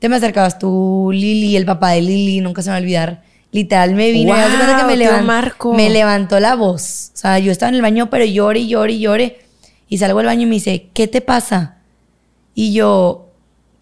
te 0.00 0.08
me 0.08 0.16
acercabas 0.16 0.58
tú, 0.58 1.10
Lili, 1.12 1.56
el 1.56 1.66
papá 1.66 1.90
de 1.90 2.00
Lili, 2.00 2.40
nunca 2.40 2.62
se 2.62 2.70
me 2.70 2.72
va 2.72 2.78
a 2.78 2.80
olvidar. 2.80 3.22
Literal, 3.52 3.94
me 3.94 4.12
vino 4.12 4.34
y 4.34 4.76
que 4.76 4.84
me, 4.84 4.96
levantó, 4.96 5.72
me 5.72 5.90
levantó 5.90 6.40
la 6.40 6.54
voz. 6.54 7.10
O 7.14 7.16
sea, 7.18 7.38
yo 7.38 7.52
estaba 7.52 7.68
en 7.68 7.74
el 7.74 7.82
baño, 7.82 8.08
pero 8.08 8.24
lloré, 8.24 8.66
lloré, 8.66 8.98
lloré. 8.98 9.40
Y 9.88 9.98
salgo 9.98 10.18
del 10.18 10.26
baño 10.26 10.42
y 10.42 10.46
me 10.46 10.54
dice, 10.54 10.88
¿qué 10.94 11.06
te 11.06 11.20
pasa? 11.20 11.78
Y 12.54 12.72
yo, 12.72 13.28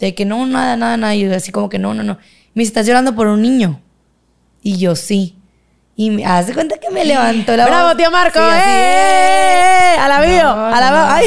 de 0.01 0.15
que 0.15 0.25
no, 0.25 0.45
nada, 0.47 0.77
nada, 0.77 0.97
nada. 0.97 1.15
Y 1.15 1.21
yo 1.21 1.37
así 1.37 1.53
como 1.53 1.69
que 1.69 1.79
no, 1.79 1.95
no, 1.95 2.03
no. 2.03 2.15
Me 2.55 2.63
dice, 2.63 2.71
¿estás 2.71 2.87
llorando 2.87 3.15
por 3.15 3.29
un 3.29 3.41
niño? 3.41 3.81
Y 4.61 4.79
yo, 4.79 4.97
sí. 4.97 5.37
Y 5.95 6.11
me 6.11 6.25
hace 6.25 6.53
cuenta 6.53 6.79
que 6.79 6.91
me 6.91 7.05
levantó 7.05 7.57
la 7.57 7.65
voz. 7.65 7.71
¡Bravo, 7.71 7.97
tío 7.97 8.11
Marco! 8.11 8.41
¡Eh! 8.41 9.97
¡A 10.01 10.09
la 10.09 10.21
bio! 10.23 10.49
¡A 10.49 10.81
la 10.81 11.21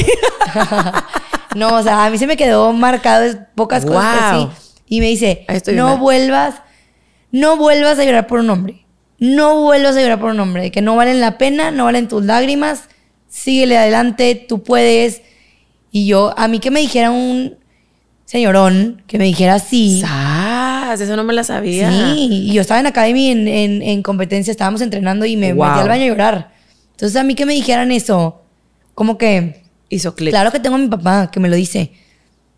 no, 1.55 1.75
o 1.75 1.83
sea, 1.83 2.05
a 2.05 2.09
mí 2.09 2.17
se 2.17 2.27
me 2.27 2.35
quedó 2.35 2.73
marcado 2.73 3.37
pocas 3.55 3.85
cosas 3.85 4.15
así. 4.21 4.70
Y 4.91 4.99
me 4.99 5.07
dice, 5.07 5.45
no 5.73 5.99
vuelvas, 5.99 6.55
no 7.31 7.55
vuelvas 7.55 7.97
a 7.97 8.03
llorar 8.03 8.27
por 8.27 8.41
un 8.41 8.49
hombre. 8.49 8.85
No 9.19 9.61
vuelvas 9.61 9.95
a 9.95 10.01
llorar 10.01 10.19
por 10.19 10.31
un 10.31 10.39
hombre. 10.41 10.69
Que 10.69 10.81
no 10.81 10.97
valen 10.97 11.21
la 11.21 11.37
pena, 11.37 11.71
no 11.71 11.85
valen 11.85 12.09
tus 12.09 12.25
lágrimas. 12.25 12.89
Síguele 13.29 13.77
adelante, 13.77 14.35
tú 14.35 14.63
puedes. 14.63 15.21
Y 15.93 16.07
yo, 16.07 16.33
a 16.37 16.49
mí 16.49 16.59
que 16.59 16.71
me 16.71 16.81
dijera 16.81 17.09
un 17.09 17.55
señorón, 18.25 19.01
que 19.07 19.17
me 19.17 19.23
dijera 19.23 19.53
así. 19.53 20.01
¡Ah! 20.05 20.93
Eso 20.93 21.15
no 21.15 21.23
me 21.23 21.31
la 21.31 21.45
sabía. 21.45 21.89
Sí, 21.89 22.27
y 22.29 22.53
yo 22.53 22.59
estaba 22.59 22.81
en 22.81 22.87
Academy 22.87 23.29
en, 23.29 23.47
en, 23.47 24.03
competencia, 24.03 24.51
estábamos 24.51 24.81
entrenando 24.81 25.25
y 25.25 25.37
me 25.37 25.53
metí 25.53 25.79
al 25.79 25.87
baño 25.87 26.03
a 26.03 26.07
llorar. 26.07 26.51
Entonces, 26.91 27.15
a 27.15 27.23
mí 27.23 27.33
que 27.33 27.45
me 27.45 27.53
dijeran 27.53 27.93
eso, 27.93 28.41
como 28.93 29.17
que. 29.17 29.63
Hizo 29.87 30.15
clic. 30.15 30.31
Claro 30.31 30.51
que 30.51 30.59
tengo 30.59 30.75
a 30.75 30.79
mi 30.79 30.89
papá 30.89 31.31
que 31.31 31.39
me 31.39 31.47
lo 31.47 31.55
dice. 31.55 31.93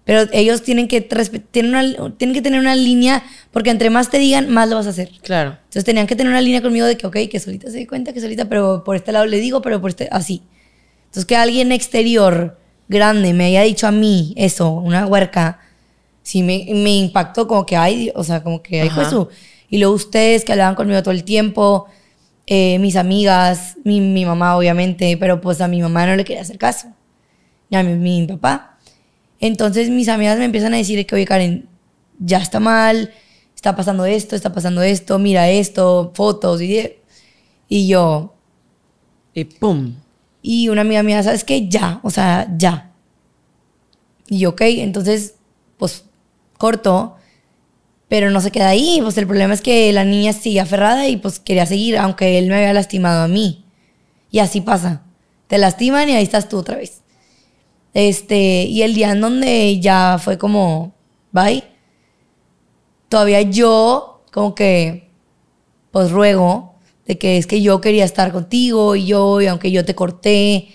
Pero 0.06 0.30
ellos 0.34 0.64
tienen 0.64 0.88
que, 0.88 1.02
tienen, 1.02 1.74
una, 1.74 2.16
tienen 2.18 2.34
que 2.34 2.42
tener 2.42 2.60
una 2.60 2.76
línea, 2.76 3.24
porque 3.52 3.70
entre 3.70 3.90
más 3.90 4.10
te 4.10 4.18
digan, 4.18 4.50
más 4.50 4.68
lo 4.70 4.76
vas 4.76 4.88
a 4.88 4.90
hacer. 4.90 5.10
Claro. 5.22 5.52
Entonces 5.52 5.86
tenían 5.86 6.08
que 6.08 6.16
tener 6.16 6.30
una 6.30 6.42
línea 6.42 6.62
conmigo 6.62 6.86
de 6.86 6.98
que, 6.98 7.08
ok, 7.08 7.18
que 7.32 7.40
solita 7.40 7.72
se 7.72 7.78
dé 7.78 7.88
cuenta, 7.88 8.12
que 8.12 8.20
solita, 8.20 8.50
pero 8.50 8.84
por 8.84 8.98
este 8.98 9.14
lado 9.14 9.26
le 9.26 9.40
digo, 9.40 9.62
pero 9.62 9.80
por 9.80 9.92
este, 9.92 10.10
así. 10.12 10.44
Entonces 11.06 11.26
que 11.26 11.38
alguien 11.38 11.72
exterior, 11.72 12.60
grande, 12.90 13.34
me 13.34 13.46
haya 13.46 13.62
dicho 13.62 13.88
a 13.88 13.92
mí 13.92 14.34
eso, 14.36 14.72
una 14.72 15.06
huerca, 15.06 15.60
sí 16.22 16.44
me, 16.44 16.66
me 16.74 16.98
impactó 16.98 17.48
como 17.48 17.66
que 17.66 17.78
hay, 17.78 18.12
o 18.16 18.24
sea, 18.24 18.44
como 18.44 18.62
que 18.62 18.82
hay 18.82 18.90
pues 18.90 19.10
su... 19.10 19.30
Y 19.70 19.78
luego 19.78 19.96
ustedes 19.96 20.44
que 20.44 20.52
hablaban 20.52 20.76
conmigo 20.76 21.02
todo 21.02 21.14
el 21.14 21.24
tiempo, 21.24 21.88
eh, 22.46 22.78
mis 22.80 22.96
amigas, 22.96 23.78
mi, 23.84 24.02
mi, 24.02 24.26
mamá 24.26 24.58
obviamente, 24.58 25.18
pero 25.18 25.40
pues 25.40 25.62
a 25.62 25.68
mi 25.68 25.82
mamá 25.82 26.06
no 26.06 26.16
le 26.16 26.26
quería 26.26 26.42
hacer 26.42 26.58
caso. 26.58 26.90
Y 27.70 27.76
a 27.76 27.84
mi, 27.84 27.96
mi 27.96 28.28
papá. 28.28 28.73
Entonces 29.46 29.90
mis 29.90 30.08
amigas 30.08 30.38
me 30.38 30.46
empiezan 30.46 30.74
a 30.74 30.78
decir 30.78 31.06
que, 31.06 31.16
oye, 31.16 31.26
Karen, 31.26 31.68
ya 32.18 32.38
está 32.38 32.62
mal, 32.62 33.14
está 33.54 33.76
pasando 33.76 34.06
esto, 34.06 34.38
está 34.38 34.54
pasando 34.54 34.82
esto, 34.82 35.20
mira 35.20 35.50
esto, 35.50 36.14
fotos 36.16 36.62
y, 36.62 36.94
y 37.68 37.88
yo... 37.90 38.36
Y 39.34 39.44
pum. 39.44 39.96
Y 40.42 40.70
una 40.70 40.82
amiga 40.82 41.04
mía, 41.04 41.22
¿sabes 41.24 41.44
qué? 41.44 41.68
Ya, 41.68 42.00
o 42.04 42.10
sea, 42.10 42.48
ya. 42.58 42.94
Y 44.30 44.40
yo, 44.40 44.52
ok, 44.52 44.62
entonces, 44.62 45.36
pues 45.78 46.06
corto, 46.58 47.18
pero 48.08 48.32
no 48.32 48.40
se 48.40 48.50
queda 48.52 48.70
ahí. 48.70 49.00
Pues 49.02 49.18
el 49.18 49.28
problema 49.28 49.54
es 49.54 49.62
que 49.62 49.92
la 49.92 50.06
niña 50.06 50.32
sigue 50.32 50.62
aferrada 50.62 51.10
y 51.10 51.18
pues 51.18 51.40
quería 51.40 51.66
seguir, 51.66 51.98
aunque 51.98 52.38
él 52.38 52.48
me 52.48 52.56
había 52.56 52.72
lastimado 52.72 53.24
a 53.24 53.28
mí. 53.28 53.66
Y 54.32 54.40
así 54.40 54.62
pasa. 54.62 55.02
Te 55.48 55.58
lastiman 55.58 56.08
y 56.08 56.14
ahí 56.16 56.24
estás 56.24 56.48
tú 56.48 56.60
otra 56.60 56.78
vez. 56.78 57.03
Este, 57.94 58.64
y 58.64 58.82
el 58.82 58.94
día 58.96 59.12
en 59.12 59.22
donde 59.22 59.80
ya 59.80 60.18
fue 60.22 60.38
como, 60.38 60.96
bye, 61.32 61.64
todavía 63.10 63.42
yo 63.42 64.24
como 64.32 64.56
que, 64.56 65.12
pues 65.92 66.10
ruego 66.12 66.76
de 67.06 67.18
que 67.18 67.38
es 67.38 67.46
que 67.46 67.62
yo 67.62 67.82
quería 67.82 68.06
estar 68.06 68.32
contigo 68.32 68.96
y 68.96 69.06
yo, 69.06 69.42
y 69.42 69.48
aunque 69.48 69.72
yo 69.72 69.86
te 69.86 69.94
corté, 69.94 70.70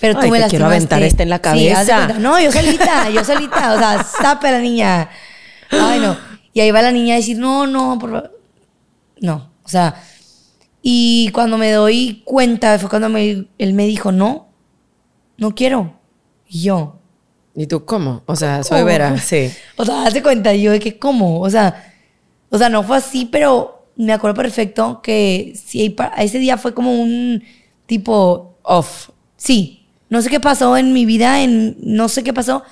pero 0.00 0.14
tú 0.14 0.28
me 0.28 0.38
te 0.40 0.48
quiero 0.50 0.66
aventar 0.66 0.98
este 1.08 1.22
en 1.22 1.30
la 1.30 1.40
cabeza. 1.40 2.08
no, 2.18 2.38
yo 2.40 2.52
solita, 2.52 3.08
yo 3.10 3.24
solita, 3.24 3.74
o 3.74 3.78
sea, 3.78 4.02
sape 4.22 4.50
la 4.50 4.58
niña. 4.60 5.08
Ay, 5.70 6.00
no. 6.00 6.16
Y 6.52 6.60
ahí 6.60 6.70
va 6.70 6.82
la 6.82 6.92
niña 6.92 7.14
a 7.14 7.16
decir, 7.16 7.38
no, 7.38 7.66
no, 7.66 7.98
por. 7.98 8.38
No, 9.20 9.50
o 9.64 9.68
sea, 9.68 9.94
Y 10.82 11.30
cuando 11.32 11.56
me 11.56 11.70
doy 11.70 12.22
cuenta, 12.24 12.78
fue 12.78 12.90
cuando 12.90 13.08
me- 13.08 13.46
él 13.56 13.72
me 13.72 13.86
dijo, 13.86 14.10
no, 14.12 14.48
no 15.38 15.54
quiero. 15.54 15.94
Yo, 16.52 17.02
¿Y 17.54 17.66
tú 17.66 17.84
cómo? 17.84 18.22
O 18.26 18.36
sea, 18.36 18.62
soy. 18.62 18.82
Vera, 18.82 19.18
sí. 19.18 19.50
o 19.76 19.84
sea, 19.84 20.06
hazte 20.06 20.22
cuenta, 20.22 20.54
yo 20.54 20.72
de 20.72 20.80
que, 20.80 20.98
¿cómo? 20.98 21.40
O 21.40 21.50
sea, 21.50 21.92
o 22.50 22.58
sea, 22.58 22.68
no 22.68 22.82
fue 22.82 22.96
así, 22.96 23.26
pero 23.26 23.86
me 23.96 24.12
acuerdo 24.12 24.36
perfecto 24.36 25.00
que 25.02 25.52
sí, 25.54 25.94
ese 26.18 26.38
día 26.38 26.56
fue 26.56 26.72
como 26.72 26.94
un 26.94 27.42
tipo, 27.86 28.56
Off. 28.62 29.10
sí, 29.36 29.86
no 30.08 30.22
sé 30.22 30.30
qué 30.30 30.40
pasó 30.40 30.76
en 30.76 30.92
mi 30.92 31.04
vida, 31.04 31.42
en, 31.42 31.76
no 31.80 32.08
sé 32.08 32.22
qué 32.22 32.32
pasó, 32.32 32.62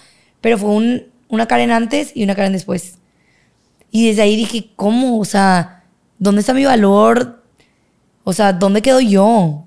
pero 0.40 0.56
fue 0.56 0.70
un, 0.70 1.06
una 1.28 1.46
Karen 1.46 1.70
antes 1.70 2.12
y 2.14 2.24
una 2.24 2.34
Karen 2.34 2.52
después. 2.52 2.98
Y 3.90 4.06
desde 4.06 4.22
ahí 4.22 4.36
dije, 4.36 4.70
¿cómo? 4.76 5.18
O 5.18 5.24
sea, 5.24 5.84
¿dónde 6.18 6.40
está 6.40 6.54
mi 6.54 6.64
valor? 6.64 7.42
O 8.24 8.32
sea, 8.32 8.52
¿dónde 8.52 8.82
quedo 8.82 9.00
yo? 9.00 9.64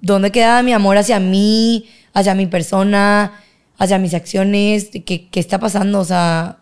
¿Dónde 0.00 0.30
queda 0.30 0.62
mi 0.62 0.72
amor 0.72 0.96
hacia 0.96 1.18
mí, 1.18 1.88
hacia 2.14 2.34
mi 2.34 2.46
persona, 2.46 3.32
hacia 3.78 3.98
mis 3.98 4.14
acciones? 4.14 4.90
¿Qué, 5.04 5.28
qué 5.30 5.40
está 5.40 5.58
pasando? 5.60 6.00
O 6.00 6.04
sea, 6.04 6.58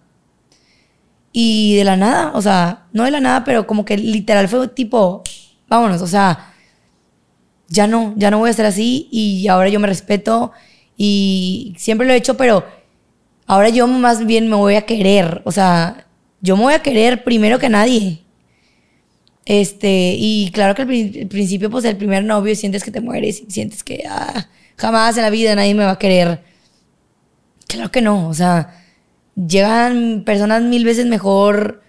y 1.33 1.77
de 1.77 1.85
la 1.85 1.97
nada, 1.97 2.33
o 2.35 2.43
sea, 2.43 2.87
no 2.93 3.05
de 3.05 3.11
la 3.11 3.21
nada, 3.21 3.45
pero 3.45 3.67
como 3.67 3.85
que 3.85 3.97
literal 3.97 4.49
fue 4.49 4.69
tipo, 4.69 5.23
vámonos, 5.69 6.03
o 6.03 6.07
sea, 6.07 6.53
ya 7.69 7.87
no, 7.87 8.13
ya 8.17 8.31
no 8.31 8.39
voy 8.39 8.51
a 8.51 8.53
ser 8.53 8.67
así 8.67 9.09
y 9.11 9.49
ahora 9.49 9.69
yo 9.71 9.81
me 9.81 9.87
respeto 9.89 10.53
y 10.97 11.75
siempre 11.79 12.07
lo 12.07 12.13
he 12.13 12.17
hecho, 12.17 12.37
pero 12.37 12.65
ahora 13.47 13.71
yo 13.71 13.87
más 13.87 14.27
bien 14.27 14.49
me 14.49 14.57
voy 14.57 14.75
a 14.75 14.83
querer, 14.87 15.41
o 15.45 15.53
sea, 15.53 16.07
yo 16.43 16.57
me 16.57 16.65
voy 16.65 16.75
a 16.75 16.83
querer 16.83 17.25
primero 17.25 17.59
que 17.59 17.69
nadie. 17.69 18.19
Este, 19.45 20.15
y 20.17 20.51
claro 20.53 20.75
que 20.75 20.83
al 20.83 20.89
pri- 20.89 21.21
al 21.23 21.29
principio, 21.29 21.69
pues 21.71 21.85
el 21.85 21.97
primer 21.97 22.23
novio 22.25 22.55
sientes 22.55 22.85
que 22.85 22.93
te 22.93 23.01
mueres 23.01 23.43
sientes 23.49 23.83
que 23.83 24.05
ah, 24.09 24.49
jamás 24.77 25.17
en 25.17 25.23
la 25.23 25.31
vida 25.31 25.55
nadie 25.55 25.75
me 25.75 25.85
va 25.85 25.93
a 25.93 25.99
querer. 25.99 26.43
Claro 27.67 27.91
que 27.91 28.03
no, 28.03 28.29
o 28.29 28.35
sea, 28.35 28.83
llegan 29.35 30.23
personas 30.25 30.63
mil 30.63 30.85
veces 30.85 31.07
mejor, 31.07 31.83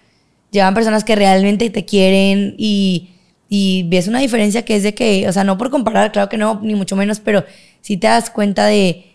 llegan 0.50 0.74
personas 0.74 1.04
que 1.04 1.16
realmente 1.16 1.68
te 1.70 1.84
quieren 1.84 2.54
y, 2.58 3.10
y 3.48 3.84
ves 3.88 4.08
una 4.08 4.20
diferencia 4.20 4.64
que 4.64 4.76
es 4.76 4.82
de 4.82 4.94
que, 4.94 5.28
o 5.28 5.32
sea, 5.32 5.44
no 5.44 5.58
por 5.58 5.70
comparar, 5.70 6.12
claro 6.12 6.28
que 6.28 6.38
no, 6.38 6.60
ni 6.62 6.74
mucho 6.74 6.96
menos, 6.96 7.20
pero 7.20 7.44
si 7.80 7.96
te 7.96 8.06
das 8.06 8.30
cuenta 8.30 8.66
de 8.66 9.14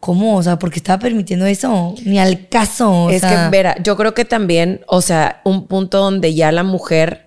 cómo, 0.00 0.36
o 0.36 0.42
sea, 0.42 0.58
porque 0.58 0.78
estaba 0.78 1.00
permitiendo 1.00 1.46
eso, 1.46 1.94
ni 2.04 2.18
al 2.18 2.48
caso. 2.48 3.04
o 3.04 3.10
es 3.10 3.22
sea, 3.22 3.44
que, 3.44 3.50
Vera, 3.50 3.76
yo 3.82 3.96
creo 3.96 4.14
que 4.14 4.24
también, 4.24 4.82
o 4.86 5.02
sea, 5.02 5.40
un 5.44 5.66
punto 5.66 5.98
donde 5.98 6.34
ya 6.34 6.52
la 6.52 6.62
mujer, 6.62 7.26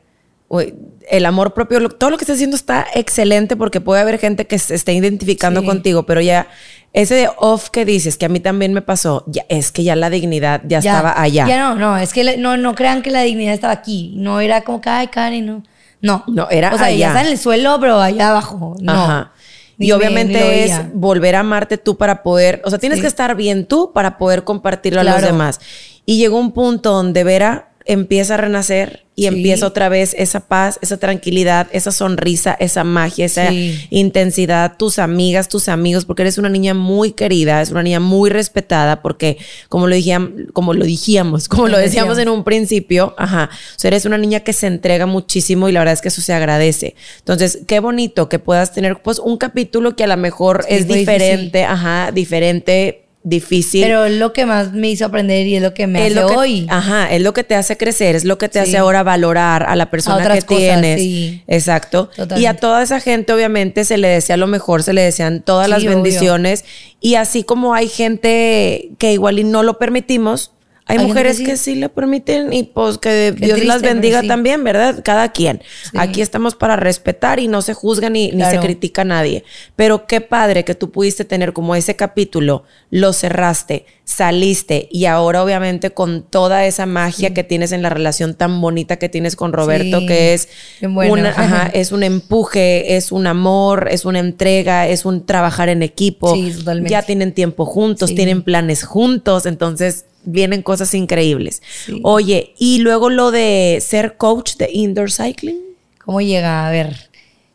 el 1.09 1.25
amor 1.25 1.53
propio, 1.53 1.79
lo- 1.79 1.89
todo 1.89 2.09
lo 2.09 2.17
que 2.17 2.23
está 2.23 2.33
haciendo 2.33 2.55
está 2.55 2.85
excelente 2.93 3.55
porque 3.55 3.81
puede 3.81 4.01
haber 4.01 4.19
gente 4.19 4.47
que 4.47 4.57
se 4.59 4.75
esté 4.75 4.93
identificando 4.93 5.61
Sí. 5.61 5.65
contigo, 5.65 6.03
pero 6.03 6.21
ya 6.21 6.47
ese 6.93 7.15
de 7.15 7.29
off 7.37 7.69
que 7.69 7.85
dices, 7.85 8.17
que 8.17 8.25
a 8.25 8.29
mí 8.29 8.39
también 8.39 8.73
me 8.73 8.81
pasó, 8.81 9.23
ya 9.27 9.45
es 9.49 9.71
que 9.71 9.83
ya 9.83 9.95
la 9.95 10.09
dignidad 10.09 10.61
ya, 10.65 10.79
estaba 10.79 11.19
allá. 11.21 11.47
Ya 11.47 11.59
no, 11.59 11.75
no, 11.75 11.97
es 11.97 12.13
que 12.13 12.37
no, 12.37 12.57
no 12.57 12.75
crean 12.75 13.01
que 13.01 13.11
la 13.11 13.21
dignidad 13.21 13.53
estaba 13.53 13.73
aquí. 13.73 14.13
No 14.17 14.39
era 14.39 14.61
como 14.61 14.81
que, 14.81 14.89
ay, 14.89 15.07
Karen, 15.07 15.45
no. 15.45 15.63
No. 16.01 16.23
No, 16.27 16.47
era 16.49 16.73
O 16.73 16.77
sea, 16.77 16.87
allá. 16.87 16.97
ya 16.97 17.07
está 17.09 17.21
en 17.21 17.27
el 17.27 17.37
suelo, 17.37 17.77
pero 17.79 17.99
allá 17.99 18.29
abajo. 18.29 18.75
No. 18.79 18.91
Ajá. 18.93 19.31
Ni 19.77 19.87
Y 19.87 19.89
me- 19.89 19.95
obviamente 19.95 20.63
es 20.65 20.73
volver 20.93 21.35
a 21.35 21.39
amarte 21.39 21.77
tú 21.77 21.97
para 21.97 22.21
poder, 22.23 22.61
o 22.65 22.69
sea, 22.69 22.79
tienes 22.79 22.97
Sí. 22.97 23.01
que 23.01 23.07
estar 23.07 23.35
bien 23.35 23.65
tú 23.65 23.91
para 23.93 24.17
poder 24.17 24.43
compartirlo 24.43 25.01
a 25.01 25.03
los 25.03 25.21
demás. 25.21 25.59
Y 26.05 26.17
llegó 26.17 26.37
un 26.39 26.51
punto 26.53 26.91
donde 26.91 27.23
Vera 27.23 27.68
empieza 27.89 28.35
a 28.35 28.37
renacer 28.37 29.03
y 29.15 29.23
Sí. 29.23 29.27
empieza 29.27 29.65
otra 29.67 29.89
vez 29.89 30.15
esa 30.17 30.47
paz, 30.47 30.79
esa 30.81 30.95
tranquilidad, 30.97 31.67
esa 31.73 31.91
sonrisa, 31.91 32.55
esa 32.57 32.83
magia, 32.85 33.25
esa 33.25 33.49
Sí. 33.49 33.77
intensidad, 33.89 34.77
tus 34.77 34.97
amigas, 34.99 35.49
tus 35.49 35.67
amigos, 35.67 36.05
porque 36.05 36.21
eres 36.21 36.37
una 36.37 36.47
niña 36.49 36.73
muy 36.73 37.11
querida, 37.11 37.61
es 37.61 37.71
una 37.71 37.83
niña 37.83 37.99
muy 37.99 38.29
respetada, 38.29 39.01
porque 39.01 39.37
como 39.67 39.87
lo 39.87 39.95
dijíamos, 39.95 40.31
como 40.53 40.73
lo 40.73 40.85
dijimos, 40.85 41.47
como 41.49 41.67
lo 41.67 41.77
decíamos 41.77 42.17
en 42.19 42.29
un 42.29 42.43
principio, 42.45 43.13
ajá, 43.17 43.49
o 43.51 43.79
sea, 43.79 43.89
eres 43.89 44.05
una 44.05 44.17
niña 44.17 44.39
que 44.41 44.53
se 44.53 44.67
entrega 44.67 45.05
muchísimo 45.05 45.67
y 45.67 45.71
la 45.73 45.79
verdad 45.81 45.93
es 45.95 46.01
que 46.01 46.07
eso 46.09 46.21
se 46.21 46.33
agradece. 46.33 46.95
Entonces, 47.17 47.59
qué 47.67 47.79
bonito 47.81 48.29
que 48.29 48.39
puedas 48.39 48.71
tener 48.73 49.01
pues 49.01 49.19
un 49.19 49.37
capítulo 49.37 49.95
que 49.95 50.03
a 50.05 50.07
lo 50.07 50.15
mejor 50.17 50.63
Sí, 50.67 50.75
es 50.75 50.87
diferente, 50.87 51.65
ajá, 51.65 52.11
diferente, 52.13 53.03
difícil. 53.23 53.81
Pero 53.83 54.05
es 54.05 54.13
lo 54.17 54.31
que 54.33 54.45
más 54.45 54.71
me 54.71 54.89
hizo 54.89 55.05
aprender 55.05 55.45
y 55.45 55.55
es 55.57 55.61
lo 55.61 55.73
que 55.73 55.87
me 55.87 55.99
es 56.07 56.13
hace 56.13 56.21
lo 56.21 56.27
que, 56.29 56.35
hoy. 56.37 56.67
Ajá, 56.69 57.11
es 57.13 57.21
lo 57.21 57.33
que 57.33 57.43
te 57.43 57.55
hace 57.55 57.77
crecer, 57.77 58.15
es 58.15 58.23
lo 58.23 58.37
que 58.37 58.47
te 58.49 58.59
Sí. 58.63 58.69
hace 58.69 58.77
ahora 58.77 59.03
valorar 59.03 59.63
a 59.63 59.75
la 59.75 59.89
persona 59.91 60.23
que 60.33 60.41
cosas, 60.41 60.63
tienes. 60.63 60.99
sí. 61.01 61.43
Exacto. 61.47 62.09
Y 62.37 62.45
a 62.45 62.55
toda 62.55 62.81
esa 62.81 62.99
gente, 62.99 63.33
obviamente, 63.33 63.83
se 63.83 63.97
le 63.97 64.07
desea 64.07 64.37
lo 64.37 64.47
mejor, 64.47 64.83
se 64.83 64.93
le 64.93 65.01
desean 65.01 65.41
todas 65.41 65.65
Sí, 65.65 65.71
las 65.71 65.79
obvio. 65.83 65.89
bendiciones. 65.91 66.65
Y 67.01 67.15
así 67.15 67.43
como 67.43 67.73
hay 67.73 67.87
gente 67.89 68.89
que 68.97 69.11
igual 69.13 69.39
y 69.39 69.43
no 69.43 69.63
lo 69.63 69.77
permitimos, 69.77 70.51
hay, 70.89 70.99
mujeres 71.07 71.37
que 71.37 71.45
que 71.45 71.57
sí. 71.57 71.75
lo 71.75 71.89
permiten 71.89 72.51
y 72.51 72.63
pues 72.63 72.97
que 72.97 73.33
Qué 73.37 73.45
Dios 73.45 73.63
las 73.63 73.77
triste, 73.79 73.93
bendiga 73.93 74.21
sí. 74.21 74.27
también, 74.27 74.63
¿verdad? 74.63 75.01
Cada 75.03 75.31
quien. 75.31 75.61
Sí. 75.83 75.97
Aquí 75.97 76.21
estamos 76.21 76.55
para 76.55 76.75
respetar 76.75 77.39
y 77.39 77.47
no 77.47 77.61
se 77.61 77.73
juzga 77.73 78.09
ni, 78.09 78.31
ni 78.31 78.43
se 78.45 78.59
critica 78.59 79.03
a 79.03 79.05
nadie. 79.05 79.43
Pero 79.75 80.05
qué 80.07 80.19
padre 80.21 80.65
que 80.65 80.75
tú 80.75 80.91
pudiste 80.91 81.25
tener 81.25 81.53
como 81.53 81.75
ese 81.75 81.95
capítulo, 81.95 82.63
lo 82.89 83.13
cerraste, 83.13 83.85
saliste 84.03 84.87
y 84.91 85.05
ahora 85.05 85.43
obviamente 85.43 85.91
con 85.91 86.23
toda 86.23 86.65
esa 86.65 86.85
magia 86.87 87.33
que 87.33 87.43
tienes 87.43 87.71
en 87.71 87.83
la 87.83 87.89
relación 87.89 88.33
tan 88.33 88.59
bonita 88.59 88.97
que 88.97 89.07
tienes 89.07 89.35
con 89.35 89.53
Roberto, 89.53 89.99
que 90.07 90.33
es, 90.33 90.49
bueno. 90.81 91.13
una- 91.13 91.29
ajá, 91.29 91.67
es 91.73 91.91
un 91.91 92.01
empuje, 92.03 92.95
es 92.97 93.11
un 93.11 93.27
amor, 93.27 93.87
es 93.91 94.05
una 94.05 94.19
entrega, 94.19 94.87
es 94.87 95.05
un 95.05 95.25
trabajar 95.27 95.69
en 95.69 95.83
equipo. 95.83 96.33
Sí, 96.33 96.51
totalmente. 96.57 96.89
Ya 96.89 97.03
tienen 97.03 97.33
tiempo 97.33 97.65
juntos, 97.65 98.13
tienen 98.15 98.41
planes 98.41 98.83
juntos, 98.83 99.45
entonces 99.45 100.05
vienen 100.23 100.61
cosas 100.61 100.93
increíbles. 100.93 101.61
Sí. 101.85 101.99
Oye, 102.03 102.53
y 102.57 102.79
luego 102.79 103.09
lo 103.09 103.31
de 103.31 103.79
ser 103.85 104.17
coach 104.17 104.55
de 104.57 104.69
indoor 104.71 105.11
cycling. 105.11 105.59
¿Cómo 106.03 106.21
llega? 106.21 106.67
A 106.67 106.71
ver, 106.71 107.09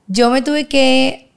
yo 0.07 0.31
me 0.31 0.43
tuve 0.43 0.67
que, 0.69 1.31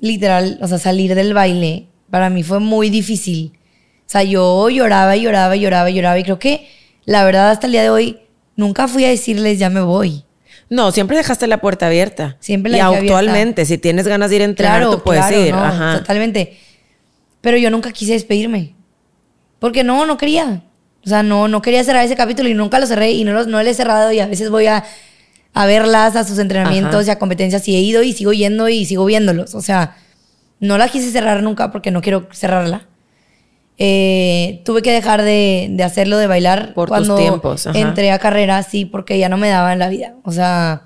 literal, 0.00 0.58
o 0.60 0.68
sea, 0.68 0.78
salir 0.78 1.14
del 1.14 1.34
baile. 1.34 1.86
Para 2.10 2.30
mí 2.30 2.42
fue 2.42 2.58
muy 2.60 2.90
difícil. 2.90 3.52
O 4.00 4.10
sea, 4.10 4.22
yo 4.22 4.68
lloraba 4.70 5.16
y 5.16 5.22
lloraba 5.22 5.56
y 5.56 5.60
lloraba 5.60 5.90
y 5.90 5.94
lloraba. 5.94 6.18
Y 6.18 6.24
creo 6.24 6.38
que, 6.38 6.66
la 7.04 7.24
verdad, 7.24 7.50
hasta 7.50 7.66
el 7.66 7.72
día 7.72 7.82
de 7.82 7.90
hoy, 7.90 8.18
nunca 8.56 8.88
fui 8.88 9.04
a 9.04 9.08
decirles, 9.08 9.58
ya 9.58 9.68
me 9.70 9.80
voy. 9.82 10.24
No, 10.70 10.92
siempre 10.92 11.16
dejaste 11.16 11.46
la 11.46 11.60
puerta 11.60 11.86
abierta. 11.86 12.36
Siempre 12.40 12.70
la 12.72 12.78
Y 12.78 12.80
abierta. 12.80 13.04
actualmente, 13.04 13.64
si 13.66 13.78
tienes 13.78 14.06
ganas 14.06 14.30
de 14.30 14.36
ir 14.36 14.42
a 14.42 14.46
entrenar, 14.46 14.90
tú 14.90 15.02
puedes 15.02 15.26
claro, 15.26 15.46
ir. 15.46 15.52
no, 15.52 15.62
Ajá. 15.64 15.98
Totalmente. 16.00 16.58
Pero 17.40 17.56
yo 17.56 17.70
nunca 17.70 17.92
quise 17.92 18.12
despedirme. 18.12 18.74
Porque 19.58 19.84
no, 19.84 20.04
no 20.06 20.16
quería. 20.18 20.62
O 21.08 21.10
sea, 21.10 21.22
no, 21.22 21.48
no 21.48 21.62
quería 21.62 21.82
cerrar 21.84 22.04
ese 22.04 22.16
capítulo 22.16 22.48
y 22.48 22.54
nunca 22.54 22.78
lo 22.78 22.86
cerré 22.86 23.12
y 23.12 23.24
no, 23.24 23.32
lo- 23.32 23.46
no 23.46 23.62
lo 23.62 23.68
he 23.68 23.74
cerrado 23.74 24.12
y 24.12 24.20
a 24.20 24.26
veces 24.26 24.50
voy 24.50 24.66
a, 24.66 24.84
a 25.54 25.66
verlas, 25.66 26.14
a 26.16 26.24
sus 26.24 26.38
entrenamientos 26.38 26.94
Ajá. 27.02 27.08
y 27.08 27.10
a 27.10 27.18
competencias 27.18 27.66
y 27.68 27.74
he 27.76 27.80
ido 27.80 28.02
y 28.02 28.12
sigo 28.12 28.32
yendo 28.32 28.68
y 28.68 28.84
sigo 28.84 29.04
viéndolos. 29.06 29.54
O 29.54 29.62
sea, 29.62 29.96
no 30.60 30.76
la 30.76 30.88
quise 30.88 31.10
cerrar 31.10 31.42
nunca 31.42 31.72
porque 31.72 31.90
no 31.90 32.02
quiero 32.02 32.28
cerrarla. 32.32 32.86
Eh, 33.78 34.60
tuve 34.64 34.82
que 34.82 34.92
dejar 34.92 35.22
de, 35.22 35.68
de 35.70 35.82
hacerlo, 35.84 36.18
de 36.18 36.26
bailar. 36.26 36.74
Por 36.74 36.88
tus 36.88 36.96
cuando 36.98 37.16
tiempos, 37.16 37.66
ajá. 37.66 37.78
entré 37.78 38.10
a 38.10 38.18
carrera, 38.18 38.62
sí, 38.62 38.84
porque 38.84 39.18
ya 39.18 39.28
no 39.28 39.36
me 39.38 39.48
daba 39.48 39.72
en 39.72 39.78
la 39.78 39.88
vida. 39.88 40.14
O 40.24 40.32
sea, 40.32 40.82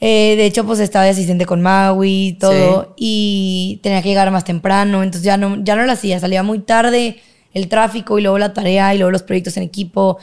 eh, 0.00 0.34
de 0.36 0.46
hecho, 0.46 0.64
pues 0.64 0.80
estaba 0.80 1.04
de 1.04 1.10
asistente 1.10 1.44
con 1.46 1.60
Maui 1.60 2.28
y 2.28 2.32
todo. 2.34 2.94
Y 2.96 3.80
tenía 3.82 4.02
que 4.02 4.08
llegar 4.08 4.30
más 4.30 4.44
temprano. 4.44 5.02
Entonces 5.02 5.24
ya 5.24 5.36
no, 5.36 5.62
ya 5.62 5.76
no 5.76 5.84
lo 5.84 5.92
hacía. 5.92 6.18
Salía 6.20 6.42
muy 6.42 6.60
tarde, 6.60 7.20
el 7.54 7.68
tráfico 7.68 8.18
y 8.18 8.22
luego 8.22 8.38
la 8.38 8.52
tarea 8.52 8.94
y 8.94 8.98
luego 8.98 9.10
los 9.10 9.22
proyectos 9.22 9.56
en 9.56 9.62
equipo. 9.62 10.18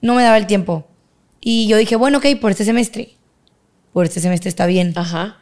No 0.00 0.14
me 0.14 0.22
daba 0.22 0.36
el 0.36 0.46
tiempo. 0.46 0.86
Y 1.40 1.66
yo 1.66 1.76
dije, 1.76 1.96
bueno, 1.96 2.18
ok, 2.18 2.26
por 2.40 2.50
este 2.50 2.64
semestre. 2.64 3.16
Por 3.92 4.04
este 4.04 4.20
semestre 4.20 4.48
está 4.48 4.66
bien. 4.66 4.92
Ajá. 4.96 5.38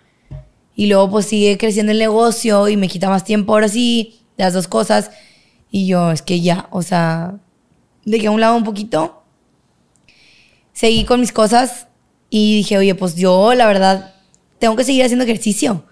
Y 0.74 0.86
luego 0.86 1.10
pues 1.10 1.26
sigue 1.26 1.58
creciendo 1.58 1.92
el 1.92 1.98
negocio 1.98 2.68
y 2.68 2.76
me 2.76 2.88
quita 2.88 3.08
más 3.08 3.24
tiempo 3.24 3.52
ahora 3.52 3.68
sí, 3.68 4.20
las 4.36 4.54
dos 4.54 4.68
cosas. 4.68 5.10
Y 5.70 5.86
yo, 5.86 6.10
es 6.10 6.22
que 6.22 6.40
ya, 6.40 6.68
o 6.70 6.82
sea, 6.82 7.38
dejé 8.04 8.28
a 8.28 8.30
un 8.30 8.40
lado 8.40 8.56
un 8.56 8.64
poquito. 8.64 9.22
Seguí 10.72 11.04
con 11.04 11.20
mis 11.20 11.32
cosas 11.32 11.86
y 12.30 12.56
dije, 12.56 12.78
oye, 12.78 12.94
pues 12.94 13.16
yo 13.16 13.54
la 13.54 13.66
verdad 13.66 14.14
tengo 14.58 14.76
que 14.76 14.84
seguir 14.84 15.04
haciendo 15.04 15.24
ejercicio. 15.24 15.84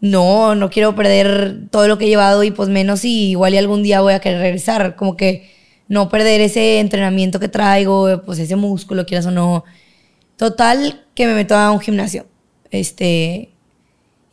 No, 0.00 0.54
no 0.54 0.70
quiero 0.70 0.94
perder 0.94 1.62
todo 1.70 1.88
lo 1.88 1.98
que 1.98 2.04
he 2.04 2.08
llevado 2.08 2.44
y 2.44 2.50
pues 2.50 2.68
menos 2.68 3.04
y 3.04 3.30
igual 3.30 3.54
y 3.54 3.58
algún 3.58 3.82
día 3.82 4.00
voy 4.00 4.12
a 4.14 4.20
querer 4.20 4.40
regresar. 4.40 4.94
Como 4.96 5.16
que 5.16 5.50
no 5.88 6.08
perder 6.08 6.40
ese 6.40 6.78
entrenamiento 6.80 7.40
que 7.40 7.48
traigo, 7.48 8.22
pues 8.24 8.38
ese 8.38 8.56
músculo, 8.56 9.06
quieras 9.06 9.26
o 9.26 9.30
no. 9.30 9.64
Total, 10.36 11.04
que 11.14 11.26
me 11.26 11.34
meto 11.34 11.56
a 11.56 11.70
un 11.72 11.80
gimnasio. 11.80 12.26
Este. 12.70 13.50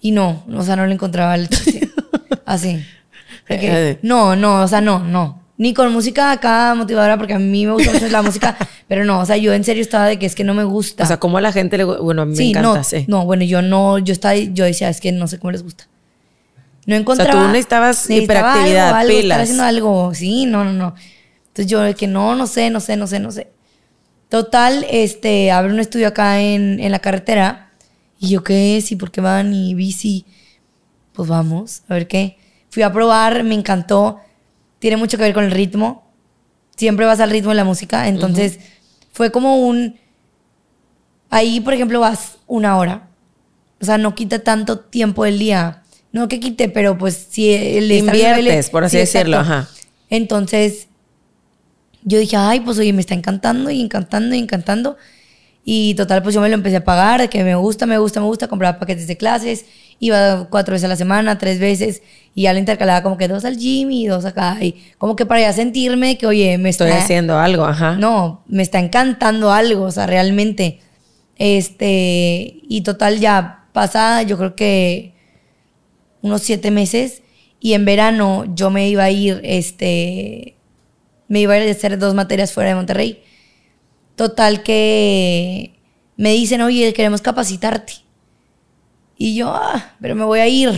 Y 0.01 0.11
no, 0.11 0.43
o 0.53 0.61
sea, 0.63 0.75
no 0.75 0.85
le 0.85 0.93
encontraba 0.93 1.33
el. 1.35 1.49
Así. 2.45 2.83
De 3.49 3.59
que, 3.59 3.89
Eh. 3.91 3.99
no, 4.03 4.35
no, 4.35 4.61
o 4.63 4.67
sea, 4.67 4.81
no, 4.81 4.99
no. 4.99 5.41
Ni 5.57 5.73
con 5.73 5.91
música 5.93 6.31
acá 6.31 6.73
motivadora, 6.75 7.17
porque 7.17 7.33
a 7.33 7.39
mí 7.39 7.65
me 7.65 7.71
gusta 7.71 7.93
mucho 7.93 8.09
la 8.09 8.21
música, 8.21 8.57
pero 8.89 9.05
no, 9.05 9.21
o 9.21 9.25
sea, 9.25 9.37
yo 9.37 9.53
en 9.53 9.63
serio 9.63 9.81
estaba 9.81 10.05
de 10.05 10.19
que 10.19 10.25
es 10.25 10.35
que 10.35 10.43
no 10.43 10.53
me 10.53 10.65
gusta. 10.65 11.03
O 11.03 11.07
sea, 11.07 11.17
como 11.17 11.37
a 11.37 11.41
la 11.41 11.53
gente 11.53 11.77
le 11.77 11.85
Bueno, 11.85 12.23
a 12.23 12.25
mí 12.25 12.35
me 12.35 12.49
encanta, 12.49 12.77
no, 12.77 12.83
sí. 12.83 13.05
no, 13.07 13.25
bueno, 13.25 13.43
yo 13.45 13.61
no, 13.61 13.97
yo 13.97 14.11
estaba, 14.11 14.35
yo 14.35 14.65
decía, 14.65 14.89
es 14.89 14.99
que 14.99 15.11
no 15.11 15.27
sé 15.27 15.39
cómo 15.39 15.51
les 15.51 15.63
gusta. 15.63 15.87
No 16.85 16.95
encontraba. 16.95 17.31
tú 17.31 17.47
necesitabas 17.47 18.09
necesitaba 18.09 18.23
hiperactividad, 18.23 18.87
algo, 18.87 18.99
algo, 18.99 19.21
pilas. 19.21 19.39
haciendo 19.39 19.63
algo, 19.63 20.13
sí, 20.13 20.45
no, 20.45 20.63
no, 20.65 20.73
no. 20.73 20.95
Entonces 21.47 21.67
yo 21.67 21.79
de 21.79 21.93
que 21.95 22.07
no, 22.07 22.35
no 22.35 22.47
sé, 22.47 22.69
no 22.69 22.81
sé, 22.81 22.97
no 22.97 23.07
sé, 23.07 23.19
no 23.19 23.31
sé. 23.31 23.47
Total, 24.27 24.85
este, 24.89 25.51
abre 25.51 25.71
un 25.71 25.79
estudio 25.79 26.09
acá 26.09 26.41
en, 26.41 26.79
en 26.81 26.91
la 26.91 26.99
carretera. 26.99 27.71
Y 28.19 28.29
yo, 28.29 28.43
¿qué 28.43 28.77
es? 28.77 28.91
¿Y 28.91 28.97
por 28.97 29.11
qué 29.11 29.21
van? 29.21 29.53
Y 29.53 29.73
bici. 29.73 30.25
Pues 31.13 31.29
vamos, 31.29 31.83
a 31.87 31.93
ver 31.93 32.07
qué. 32.07 32.37
Fui 32.69 32.83
a 32.83 32.91
probar, 32.91 33.43
me 33.43 33.55
encantó. 33.55 34.19
Tiene 34.85 34.97
mucho 34.97 35.17
que 35.17 35.23
ver 35.23 35.33
con 35.33 35.45
el 35.45 35.49
ritmo. 35.49 36.03
Siempre 36.75 37.07
vas 37.07 37.19
al 37.19 37.31
ritmo 37.31 37.49
de 37.49 37.55
la 37.55 37.63
música. 37.63 38.07
Entonces, 38.07 38.59
fue 39.11 39.31
como 39.31 39.57
un. 39.65 39.99
Ahí, 41.31 41.59
por 41.59 41.73
ejemplo, 41.73 41.99
vas 41.99 42.37
una 42.45 42.77
hora. 42.77 43.09
O 43.81 43.85
sea, 43.85 43.97
no 43.97 44.13
quita 44.13 44.43
tanto 44.43 44.77
tiempo 44.77 45.23
del 45.23 45.39
día. 45.39 45.81
No 46.11 46.27
que 46.27 46.39
quite, 46.39 46.69
pero 46.69 46.99
pues 46.99 47.15
si 47.31 47.51
el 47.51 47.91
Inviertes, 47.91 48.69
por 48.69 48.83
así 48.83 48.97
decirlo, 48.97 49.39
ajá. 49.39 49.67
Entonces, 50.11 50.87
yo 52.03 52.19
dije, 52.19 52.37
ay, 52.37 52.59
pues 52.59 52.77
oye, 52.77 52.93
me 52.93 53.01
está 53.01 53.15
encantando 53.15 53.71
y 53.71 53.81
encantando 53.81 54.35
y 54.35 54.37
encantando. 54.37 54.97
Y 55.63 55.95
total, 55.95 56.21
pues 56.21 56.35
yo 56.35 56.41
me 56.41 56.49
lo 56.49 56.53
empecé 56.53 56.75
a 56.75 56.83
pagar, 56.83 57.27
que 57.27 57.43
me 57.43 57.55
gusta, 57.55 57.87
me 57.87 57.97
gusta, 57.97 58.19
me 58.19 58.27
gusta, 58.27 58.47
compraba 58.47 58.77
paquetes 58.77 59.07
de 59.07 59.17
clases, 59.17 59.65
iba 59.99 60.47
cuatro 60.49 60.73
veces 60.73 60.85
a 60.85 60.89
la 60.89 60.95
semana, 60.95 61.37
tres 61.37 61.59
veces, 61.59 62.01
y 62.33 62.43
ya 62.43 62.53
lo 62.53 62.59
intercalaba 62.59 63.01
como 63.01 63.17
que 63.17 63.27
dos 63.27 63.45
al 63.45 63.57
gym 63.57 63.91
y 63.91 64.07
dos 64.07 64.25
acá, 64.25 64.57
y 64.61 64.83
como 64.97 65.15
que 65.15 65.25
para 65.25 65.41
ya 65.41 65.53
sentirme 65.53 66.17
que, 66.17 66.27
oye, 66.27 66.57
me 66.57 66.69
Estoy 66.69 66.89
está, 66.89 67.03
haciendo 67.03 67.37
algo, 67.39 67.65
ajá. 67.65 67.95
no, 67.95 68.43
me 68.47 68.63
está 68.63 68.79
encantando 68.79 69.51
algo, 69.51 69.83
o 69.83 69.91
sea, 69.91 70.07
realmente. 70.07 70.79
Este, 71.37 72.59
y 72.63 72.81
total 72.81 73.19
ya 73.19 73.65
pasa, 73.73 74.21
yo 74.23 74.37
creo 74.37 74.55
que 74.55 75.13
unos 76.21 76.41
siete 76.41 76.71
meses, 76.71 77.21
y 77.59 77.73
en 77.73 77.85
verano 77.85 78.45
yo 78.53 78.69
me 78.69 78.87
iba 78.89 79.03
a 79.03 79.11
ir, 79.11 79.41
este, 79.43 80.55
me 81.27 81.39
iba 81.41 81.53
a 81.53 81.59
ir 81.59 81.67
a 81.67 81.71
hacer 81.71 81.97
dos 81.97 82.13
materias 82.13 82.53
fuera 82.53 82.69
de 82.69 82.75
Monterrey. 82.75 83.23
Total 84.15 84.63
que 84.63 85.79
me 86.15 86.31
dicen, 86.31 86.61
oye, 86.61 86.93
queremos 86.93 87.21
capacitarte. 87.21 88.04
Y 89.17 89.35
yo, 89.35 89.49
ah, 89.53 89.93
pero 90.01 90.15
me 90.15 90.23
voy 90.23 90.39
a 90.39 90.47
ir. 90.47 90.71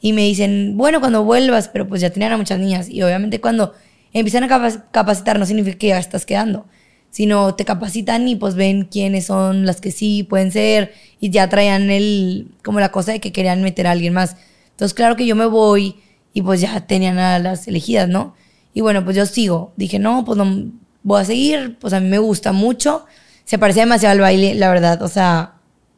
Y 0.00 0.12
me 0.12 0.22
dicen, 0.22 0.76
bueno, 0.76 1.00
cuando 1.00 1.24
vuelvas, 1.24 1.68
pero 1.68 1.88
pues 1.88 2.00
ya 2.00 2.10
tenían 2.10 2.32
a 2.32 2.36
muchas 2.36 2.58
niñas. 2.58 2.88
Y 2.88 3.02
obviamente 3.02 3.40
cuando 3.40 3.74
empiezan 4.12 4.44
a 4.44 4.48
capac- 4.48 4.84
capacitar 4.90 5.38
no 5.38 5.46
significa 5.46 5.78
que 5.78 5.88
ya 5.88 5.98
estás 5.98 6.24
quedando, 6.24 6.66
sino 7.10 7.54
te 7.54 7.64
capacitan 7.64 8.28
y 8.28 8.36
pues 8.36 8.54
ven 8.54 8.84
quiénes 8.84 9.26
son 9.26 9.66
las 9.66 9.80
que 9.80 9.90
sí 9.90 10.22
pueden 10.22 10.52
ser 10.52 10.92
y 11.20 11.30
ya 11.30 11.48
traían 11.48 11.90
el, 11.90 12.48
como 12.62 12.80
la 12.80 12.90
cosa 12.92 13.12
de 13.12 13.20
que 13.20 13.32
querían 13.32 13.62
meter 13.62 13.86
a 13.86 13.92
alguien 13.92 14.12
más. 14.14 14.36
Entonces 14.70 14.94
claro 14.94 15.16
que 15.16 15.26
yo 15.26 15.34
me 15.34 15.46
voy 15.46 15.96
y 16.32 16.42
pues 16.42 16.60
ya 16.60 16.86
tenían 16.86 17.18
a 17.18 17.38
las 17.40 17.66
elegidas, 17.66 18.08
¿no? 18.08 18.34
Y 18.74 18.80
bueno, 18.82 19.04
pues 19.04 19.16
yo 19.16 19.26
sigo. 19.26 19.72
Dije, 19.76 19.98
no, 19.98 20.24
pues 20.24 20.38
no 20.38 20.70
voy 21.02 21.22
a 21.22 21.24
seguir, 21.24 21.76
pues 21.80 21.92
a 21.92 22.00
mí 22.00 22.08
me 22.08 22.18
gusta 22.18 22.52
mucho. 22.52 23.04
Se 23.44 23.58
parecía 23.58 23.82
demasiado 23.82 24.12
al 24.12 24.20
baile, 24.20 24.54
la 24.54 24.68
verdad, 24.68 25.02
o 25.02 25.08
sea, 25.08 25.54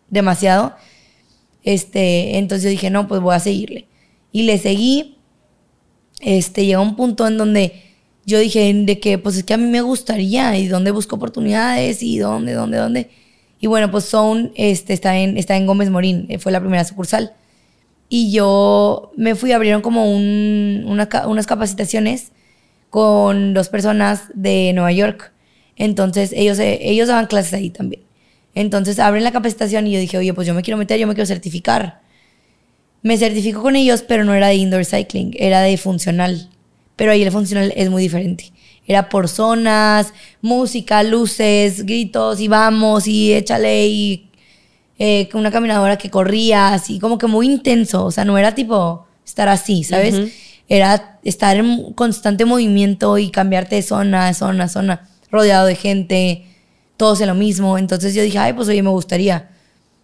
demasiado. 0.09 0.75
Este, 1.65 2.39
entonces 2.39 2.71
dije, 2.71 2.91
no, 2.91 3.07
pues 3.09 3.21
voy 3.21 3.35
a 3.35 3.41
seguirle. 3.41 3.87
Y 4.33 4.43
le 4.45 4.59
seguí. 4.59 5.17
Este, 6.21 6.67
llegó 6.67 6.83
un 6.83 6.97
punto 6.97 7.27
en 7.27 7.39
donde 7.39 7.83
yo 8.27 8.39
dije, 8.39 8.73
de 8.75 9.01
que, 9.01 9.19
pues 9.19 9.37
es 9.37 9.45
que 9.45 9.55
a 9.55 9.57
mí 9.57 9.67
me 9.67 9.81
gustaría, 9.81 10.57
y 10.59 10.69
dónde 10.69 10.91
busco 10.91 11.17
oportunidades, 11.17 12.03
y 12.03 12.19
dónde, 12.19 12.53
dónde, 12.53 12.77
dónde. 12.79 13.11
Y 13.59 13.67
bueno, 13.67 13.91
pues 13.91 14.05
Zone 14.05 14.53
este, 14.55 14.93
está, 14.93 15.19
en, 15.19 15.37
está 15.37 15.57
en 15.57 15.67
Gómez 15.67 15.91
Morín, 15.91 16.27
eh, 16.29 16.39
fue 16.39 16.53
la 16.53 16.61
primera 16.61 16.85
sucursal. 16.85 17.33
Y 18.09 18.33
yo 18.33 19.13
me 19.17 19.35
fui, 19.35 19.53
abrieron 19.53 19.83
como 19.83 20.11
un- 20.13 20.85
una 20.87 21.09
unas 21.27 21.47
capacitaciones 21.47 22.33
con 22.91 23.55
dos 23.55 23.69
personas 23.69 24.25
de 24.35 24.73
Nueva 24.75 24.93
York. 24.93 25.33
Entonces 25.77 26.33
ellos, 26.35 26.59
eh, 26.59 26.79
ellos 26.83 27.09
daban 27.09 27.27
clases 27.27 27.55
ahí 27.55 27.71
también. 27.71 28.03
Entonces 28.55 28.99
abren 28.99 29.25
la 29.25 29.33
capacitación 29.33 29.87
y 29.87 29.93
yo 29.93 30.01
dije, 30.01 30.19
oye, 30.19 30.35
pues 30.35 30.47
yo 30.47 30.55
me 30.55 30.63
quiero 30.63 30.77
meter, 30.77 30.99
yo 30.99 31.07
me 31.07 31.15
quiero 31.15 31.27
certificar. 31.27 32.01
Me 33.03 33.17
certifico 33.17 33.63
con 33.63 33.77
ellos, 33.77 34.03
pero 34.03 34.25
no 34.25 34.35
era 34.35 34.49
de 34.49 34.57
indoor 34.57 34.85
cycling, 34.85 35.35
era 35.39 35.63
de 35.63 35.77
funcional. 35.77 36.51
Pero 36.97 37.13
ahí 37.13 37.23
el 37.23 37.31
funcional 37.31 37.73
es 37.77 37.89
muy 37.89 38.03
diferente. 38.03 38.53
Era 38.87 39.09
por 39.09 39.29
zonas, 39.29 40.13
música, 40.43 41.03
luces, 41.03 41.87
gritos, 41.87 42.41
y 42.41 42.49
vamos, 42.49 43.07
y 43.07 43.33
échale, 43.33 43.87
y 43.87 44.31
eh, 44.99 45.29
una 45.33 45.51
caminadora 45.51 45.97
que 45.97 46.11
corría, 46.11 46.75
así 46.75 46.99
como 46.99 47.17
que 47.17 47.27
muy 47.27 47.47
intenso. 47.47 48.05
O 48.05 48.11
sea, 48.11 48.25
no 48.25 48.37
era 48.37 48.55
tipo 48.55 49.07
estar 49.25 49.49
así, 49.49 49.85
¿sabes? 49.85 50.33
Era 50.69 51.19
estar 51.23 51.57
en 51.57 51.93
constante 51.95 52.45
movimiento 52.45 53.17
y 53.17 53.31
cambiarte 53.31 53.77
de 53.77 53.83
zona 53.83 54.35
zona 54.35 54.69
zona, 54.69 55.09
rodeado 55.31 55.67
de 55.67 55.77
gente, 55.77 56.45
todos 57.01 57.19
en 57.23 57.29
lo 57.29 57.35
mismo. 57.35 57.79
Entonces 57.79 58.15
yo 58.15 58.23
dije, 58.23 58.37
ay, 58.39 58.53
pues 58.53 58.69
oye, 58.69 58.83
me 58.83 58.91
gustaría. 58.91 59.49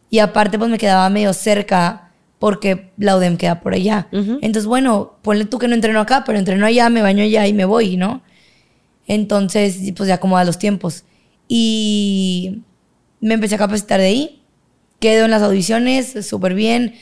Y 0.09 0.21
aparte, 0.21 0.59
pues 0.59 0.71
me 0.71 0.79
quedaba 0.79 1.11
medio 1.11 1.35
cerca 1.35 2.11
porque 2.39 2.91
la 2.97 3.19
UDEM 3.19 3.37
queda 3.37 3.61
por 3.61 3.75
allá. 3.75 4.09
Entonces, 4.11 4.65
bueno, 4.65 5.19
ponle 5.21 5.45
tú 5.45 5.59
que 5.59 5.69
no 5.69 5.75
entreno 5.75 6.01
acá, 6.01 6.25
pero 6.25 6.39
entreno 6.39 6.65
allá, 6.65 6.89
me 6.89 7.03
baño 7.03 7.23
allá 7.23 7.47
y 7.47 7.53
me 7.53 7.67
voy, 7.67 7.99
¿no? 7.99 8.23
Entonces, 9.07 9.77
pues 9.95 10.09
ya 10.09 10.19
como 10.19 10.39
a 10.39 10.45
los 10.45 10.59
tiempos. 10.59 11.05
Y 11.49 12.63
me 13.21 13.35
empecé 13.35 13.57
a 13.57 13.59
capacitar 13.59 14.01
de 14.01 14.07
ahí. 14.07 14.43
Quedo 14.99 15.27
en 15.27 15.33
las 15.33 15.43
audiciones, 15.43 16.27
súper 16.27 16.55
bien. 16.55 16.95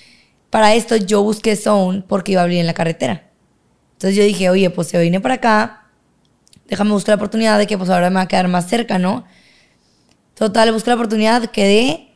Para 0.51 0.75
esto 0.75 0.97
yo 0.97 1.23
busqué 1.23 1.55
Zone 1.55 2.03
porque 2.09 2.33
iba 2.33 2.41
a 2.41 2.45
abrir 2.45 2.59
en 2.59 2.67
la 2.67 2.75
carretera. 2.75 3.31
Entonces 3.93 4.17
yo 4.17 4.25
dije, 4.25 4.51
oye, 4.51 4.71
pues 4.71 4.89
se 4.89 5.01
vine 5.01 5.21
para 5.21 5.35
acá, 5.35 5.87
déjame 6.67 6.91
buscar 6.91 7.13
la 7.13 7.17
oportunidad 7.17 7.59
de 7.59 7.69
que 7.69 7.79
pues 7.79 7.91
ahora 7.91 8.11
me 8.11 8.17
va 8.17 8.23
a 8.23 8.29
quedar 8.29 8.49
más 8.49 8.69
cerca, 8.69 8.99
¿no? 8.99 9.25
Total, 10.35 10.73
busqué 10.73 10.91
la 10.91 10.97
oportunidad, 10.97 11.51
quedé 11.51 12.09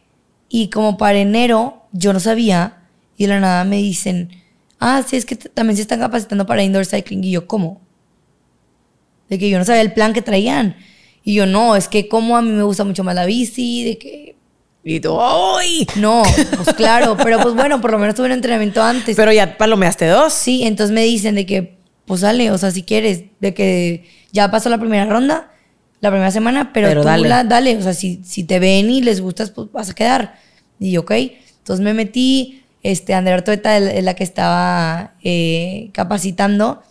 y 0.48 0.70
como 0.70 0.96
para 0.96 1.18
enero 1.18 1.86
yo 1.92 2.12
no 2.12 2.20
sabía 2.20 2.82
y 3.16 3.24
de 3.24 3.28
la 3.34 3.40
nada 3.40 3.64
me 3.64 3.76
dicen, 3.76 4.30
ah, 4.80 5.02
sí, 5.06 5.16
es 5.16 5.24
que 5.24 5.36
también 5.36 5.76
se 5.76 5.82
están 5.82 6.00
capacitando 6.00 6.46
para 6.46 6.62
indoor 6.62 6.86
cycling 6.86 7.22
y 7.24 7.32
yo, 7.32 7.46
¿cómo? 7.46 7.80
De 9.28 9.38
que 9.38 9.50
yo 9.50 9.58
no 9.58 9.64
sabía 9.64 9.82
el 9.82 9.92
plan 9.92 10.12
que 10.12 10.22
traían. 10.22 10.76
Y 11.22 11.34
yo, 11.34 11.44
no, 11.46 11.76
es 11.76 11.88
que 11.88 12.08
como 12.08 12.36
a 12.36 12.42
mí 12.42 12.50
me 12.50 12.62
gusta 12.62 12.84
mucho 12.84 13.04
más 13.04 13.14
la 13.14 13.26
bici, 13.26 13.84
de 13.84 13.98
que 13.98 14.36
Y 14.84 15.00
tú, 15.00 15.18
¡ay! 15.20 15.86
no, 15.96 16.22
pues 16.56 16.74
claro, 16.74 17.16
pero 17.22 17.38
pues 17.40 17.54
bueno, 17.54 17.80
por 17.80 17.90
lo 17.90 17.98
menos 17.98 18.14
tuve 18.14 18.26
un 18.26 18.32
entrenamiento 18.32 18.82
antes. 18.82 19.16
Pero 19.16 19.32
ya 19.32 19.58
palomeaste 19.58 20.06
dos. 20.06 20.32
Sí, 20.32 20.62
entonces 20.64 20.94
me 20.94 21.02
dicen 21.02 21.34
de 21.34 21.44
que, 21.44 21.76
pues 22.06 22.22
dale, 22.22 22.50
o 22.50 22.56
sea, 22.56 22.70
si 22.70 22.82
quieres, 22.82 23.24
de 23.40 23.52
que 23.52 24.08
ya 24.32 24.50
pasó 24.50 24.70
la 24.70 24.78
primera 24.78 25.04
ronda, 25.04 25.52
la 26.00 26.10
primera 26.10 26.30
semana, 26.30 26.72
pero, 26.72 26.88
Pero 26.88 27.00
tú 27.02 27.08
dale. 27.08 27.28
la- 27.28 27.44
dale, 27.44 27.76
o 27.76 27.82
sea, 27.82 27.94
si, 27.94 28.20
si 28.24 28.44
te 28.44 28.58
ven 28.58 28.90
y 28.90 29.02
les 29.02 29.20
gustas, 29.20 29.50
pues 29.50 29.70
vas 29.72 29.90
a 29.90 29.94
quedar. 29.94 30.36
Y 30.78 30.92
yo, 30.92 31.00
ok. 31.00 31.10
Entonces 31.58 31.84
me 31.84 31.92
metí, 31.94 32.62
este, 32.82 33.14
Andrea 33.14 33.36
Ortueta 33.36 33.76
es 33.76 33.92
es 33.94 34.04
la 34.04 34.14
que 34.14 34.24
estaba 34.24 35.14
eh, 35.22 35.90
capacitando. 35.92 36.82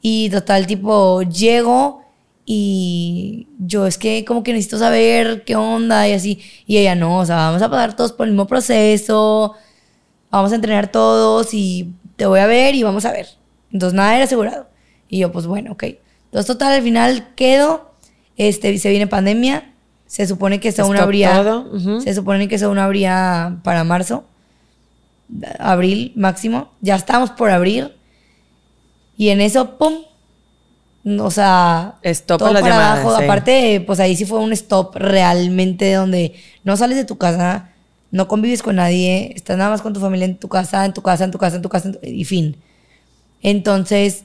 Y 0.00 0.28
total, 0.30 0.66
tipo, 0.66 1.22
llego 1.22 2.02
y 2.46 3.48
yo 3.58 3.86
es 3.86 3.96
que 3.96 4.24
como 4.26 4.42
que 4.42 4.52
necesito 4.52 4.78
saber 4.78 5.44
qué 5.44 5.56
onda 5.56 6.06
y 6.08 6.12
así. 6.12 6.40
Y 6.66 6.76
ella, 6.78 6.94
no, 6.94 7.18
o 7.18 7.24
sea, 7.26 7.36
vamos 7.36 7.62
a 7.62 7.70
pasar 7.70 7.96
todos 7.96 8.12
por 8.12 8.26
el 8.26 8.32
mismo 8.32 8.46
proceso, 8.46 9.54
vamos 10.30 10.52
a 10.52 10.56
entrenar 10.56 10.90
todos 10.92 11.54
y 11.54 11.92
te 12.16 12.26
voy 12.26 12.40
a 12.40 12.46
ver 12.46 12.74
y 12.74 12.82
vamos 12.82 13.04
a 13.06 13.12
ver. 13.12 13.28
Entonces 13.72 13.94
nada 13.96 14.14
era 14.14 14.24
asegurado. 14.24 14.68
Y 15.08 15.18
yo, 15.20 15.32
pues 15.32 15.46
bueno, 15.46 15.72
ok. 15.72 15.84
Entonces 16.26 16.46
total, 16.46 16.72
al 16.74 16.82
final 16.82 17.28
quedo, 17.34 17.93
este, 18.36 18.76
se 18.78 18.90
viene 18.90 19.06
pandemia, 19.06 19.72
se 20.06 20.26
supone 20.26 20.60
que 20.60 20.68
Stop 20.68 20.94
habría, 20.96 21.34
todo, 21.34 21.70
ujú. 21.74 22.00
se 22.00 22.14
supone 22.14 22.48
que 22.48 22.58
Saúl 22.58 22.78
habría 22.78 23.58
para 23.62 23.84
marzo, 23.84 24.24
abril 25.58 26.12
máximo, 26.16 26.70
ya 26.80 26.96
estamos 26.96 27.30
por 27.30 27.50
abrir 27.50 27.96
y 29.16 29.30
en 29.30 29.40
eso, 29.40 29.78
pum, 29.78 29.94
o 31.20 31.30
sea, 31.30 31.94
Stop 32.02 32.38
todo 32.38 32.52
para 32.52 32.60
llamadas, 32.60 32.98
abajo. 33.00 33.16
sí. 33.18 33.24
Aparte, 33.24 33.80
pues 33.86 34.00
ahí 34.00 34.16
sí 34.16 34.24
fue 34.24 34.38
un 34.40 34.52
stop 34.52 34.96
realmente 34.96 35.92
donde 35.92 36.34
no 36.64 36.76
sales 36.76 36.96
de 36.96 37.04
tu 37.04 37.16
casa, 37.18 37.70
no 38.10 38.28
convives 38.28 38.62
con 38.62 38.76
nadie, 38.76 39.32
estás 39.34 39.56
nada 39.58 39.70
más 39.70 39.82
con 39.82 39.92
tu 39.92 40.00
familia 40.00 40.26
en 40.26 40.36
tu 40.36 40.48
casa, 40.48 40.84
en 40.84 40.92
tu 40.94 41.02
casa, 41.02 41.24
en 41.24 41.30
tu 41.30 41.38
casa, 41.38 41.56
en 41.56 41.62
tu 41.62 41.68
casa, 41.68 41.88
en 41.88 41.94
tu- 41.94 42.06
y 42.06 42.24
fin. 42.24 42.56
Entonces, 43.42 44.24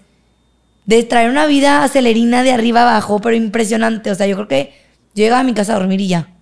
de 0.90 1.04
traer 1.04 1.30
una 1.30 1.46
vida 1.46 1.84
acelerina 1.84 2.42
de 2.42 2.52
arriba 2.52 2.82
abajo, 2.82 3.22
pero 3.22 3.36
impresionante. 3.36 4.10
O 4.10 4.16
sea, 4.16 4.26
yo 4.26 4.36
creo 4.36 4.48
que 4.48 4.74
yo 5.14 5.24
llegaba 5.24 5.42
a 5.42 5.44
mi 5.44 5.54
casa 5.54 5.76
a 5.76 5.78
dormir 5.78 6.02
y 6.02 6.08
ya. 6.08 6.34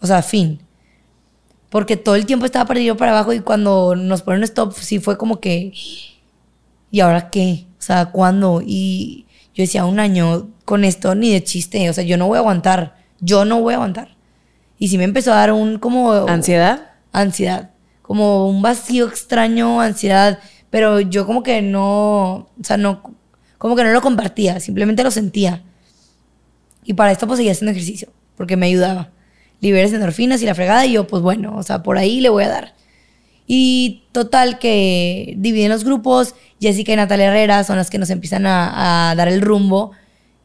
O 0.00 0.06
sea, 0.08 0.20
fin. 0.22 0.60
Porque 1.70 1.96
todo 1.96 2.16
el 2.16 2.26
tiempo 2.26 2.44
estaba 2.44 2.68
arriba 2.68 2.96
para 2.96 3.12
abajo 3.12 3.32
y 3.32 3.38
cuando 3.38 3.94
nos 3.94 4.22
ponen 4.22 4.42
stop, 4.42 4.72
sí 4.72 4.98
fue 4.98 5.16
como 5.16 5.38
que. 5.38 5.72
¿Y 6.90 6.98
ahora 6.98 7.30
qué? 7.30 7.66
O 7.78 7.82
sea, 7.82 8.06
¿cuándo? 8.06 8.62
Y 8.66 9.26
yo 9.54 9.62
decía, 9.62 9.84
un 9.84 10.00
año 10.00 10.48
con 10.64 10.82
esto 10.82 11.14
ni 11.14 11.32
de 11.32 11.44
chiste, 11.44 11.88
o 11.88 11.92
sea, 11.92 12.02
yo 12.02 12.16
no 12.16 12.26
voy 12.26 12.38
a 12.38 12.40
aguantar, 12.40 12.96
yo 13.20 13.44
no 13.44 13.60
voy 13.60 13.74
a 13.74 13.76
aguantar. 13.76 14.16
Y 14.80 14.88
sí 14.88 14.98
me 14.98 15.04
empezó 15.04 15.32
a 15.32 15.36
dar 15.36 15.52
un 15.52 15.78
como... 15.78 16.12
¿Ansiedad? 16.26 16.94
Ansiedad, 17.12 17.70
como 18.02 18.48
un 18.48 18.60
vacío 18.60 19.06
extraño, 19.06 19.80
ansiedad, 19.80 20.40
pero 20.68 20.98
yo 20.98 21.26
como 21.26 21.44
que 21.44 21.62
no, 21.62 22.32
o 22.32 22.64
sea, 22.64 22.76
no, 22.76 23.17
como 23.58 23.76
que 23.76 23.84
no 23.84 23.92
lo 23.92 24.00
compartía, 24.00 24.60
simplemente 24.60 25.02
lo 25.02 25.10
sentía. 25.10 25.62
Y 26.84 26.94
para 26.94 27.12
esto 27.12 27.26
pues 27.26 27.38
seguía 27.38 27.52
haciendo 27.52 27.72
ejercicio, 27.72 28.08
porque 28.36 28.56
me 28.56 28.66
ayudaba. 28.66 29.10
Liberes 29.60 29.92
endorfinas 29.92 30.40
y 30.42 30.46
la 30.46 30.54
fregada, 30.54 30.86
y 30.86 30.92
yo 30.92 31.06
pues 31.06 31.22
bueno, 31.22 31.56
o 31.56 31.62
sea, 31.62 31.82
por 31.82 31.98
ahí 31.98 32.20
le 32.20 32.28
voy 32.28 32.44
a 32.44 32.48
dar. 32.48 32.74
Y 33.46 34.04
total 34.12 34.58
que 34.58 35.34
dividen 35.38 35.70
los 35.70 35.84
grupos, 35.84 36.34
Jessica 36.60 36.92
y 36.92 36.96
Natalia 36.96 37.26
Herrera 37.26 37.64
son 37.64 37.76
las 37.76 37.90
que 37.90 37.98
nos 37.98 38.10
empiezan 38.10 38.46
a, 38.46 39.14
dar 39.16 39.28
el 39.28 39.40
rumbo, 39.40 39.92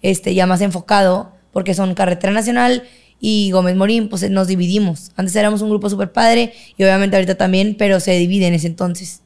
este, 0.02 0.34
ya 0.34 0.48
más 0.48 0.62
enfocado, 0.62 1.34
porque 1.52 1.74
son 1.74 1.96
Carretera 1.96 2.34
Nacional 2.34 2.84
y 3.20 3.52
Gómez 3.52 3.76
Morín, 3.76 4.10
pues 4.10 4.30
nos 4.30 4.48
dividimos. 4.48 5.12
Antes 5.16 5.36
éramos 5.36 5.62
un 5.62 5.70
grupo 5.70 5.90
súper 5.90 6.12
padre 6.12 6.54
y 6.78 6.84
obviamente 6.84 7.16
ahorita 7.16 7.36
también, 7.36 7.76
pero 7.78 8.00
se 8.00 8.14
divide 8.14 8.48
en 8.48 8.54
ese 8.54 8.68
entonces. 8.68 9.23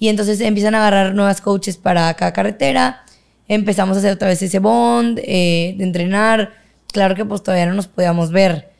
Y 0.00 0.08
entonces 0.08 0.40
empiezan 0.40 0.74
a 0.74 0.78
agarrar 0.78 1.14
nuevas 1.14 1.42
coaches 1.42 1.76
para 1.76 2.12
cada 2.14 2.32
carretera. 2.32 3.04
Empezamos 3.48 3.96
a 3.96 4.00
hacer 4.00 4.14
otra 4.14 4.28
vez 4.28 4.40
ese 4.40 4.58
bond, 4.58 5.20
eh, 5.22 5.74
de 5.76 5.84
entrenar. 5.84 6.54
Claro 6.90 7.14
que 7.14 7.26
pues 7.26 7.42
todavía 7.42 7.66
no 7.66 7.74
nos 7.74 7.86
podíamos 7.86 8.32
ver. 8.32 8.70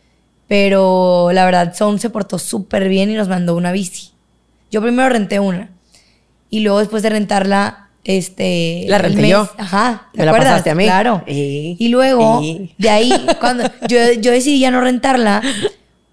Pero 0.48 1.30
la 1.32 1.44
verdad, 1.44 1.74
Son 1.76 1.98
se 1.98 2.08
portó 2.08 2.38
súper 2.38 2.88
bien 2.88 3.10
y 3.10 3.14
nos 3.14 3.28
mandó 3.28 3.54
una 3.54 3.70
bici. 3.70 4.12
Yo 4.70 4.80
primero 4.80 5.10
renté 5.10 5.40
una. 5.40 5.68
Y 6.48 6.60
luego 6.60 6.78
después 6.78 7.02
de 7.02 7.10
rentarla, 7.10 7.90
este... 8.02 8.86
La 8.88 8.96
renté 8.96 9.28
yo. 9.28 9.46
Ajá. 9.58 10.08
¿te 10.14 10.22
Me 10.22 10.30
acuerdas? 10.30 10.66
a 10.66 10.74
mí. 10.74 10.84
Claro. 10.84 11.22
Y, 11.26 11.88
luego, 11.88 12.40
de 12.78 12.88
ahí, 12.88 13.12
cuando 13.40 13.64
yo, 13.88 13.98
yo 14.18 14.32
decidí 14.32 14.58
ya 14.58 14.70
no 14.70 14.80
rentarla 14.80 15.42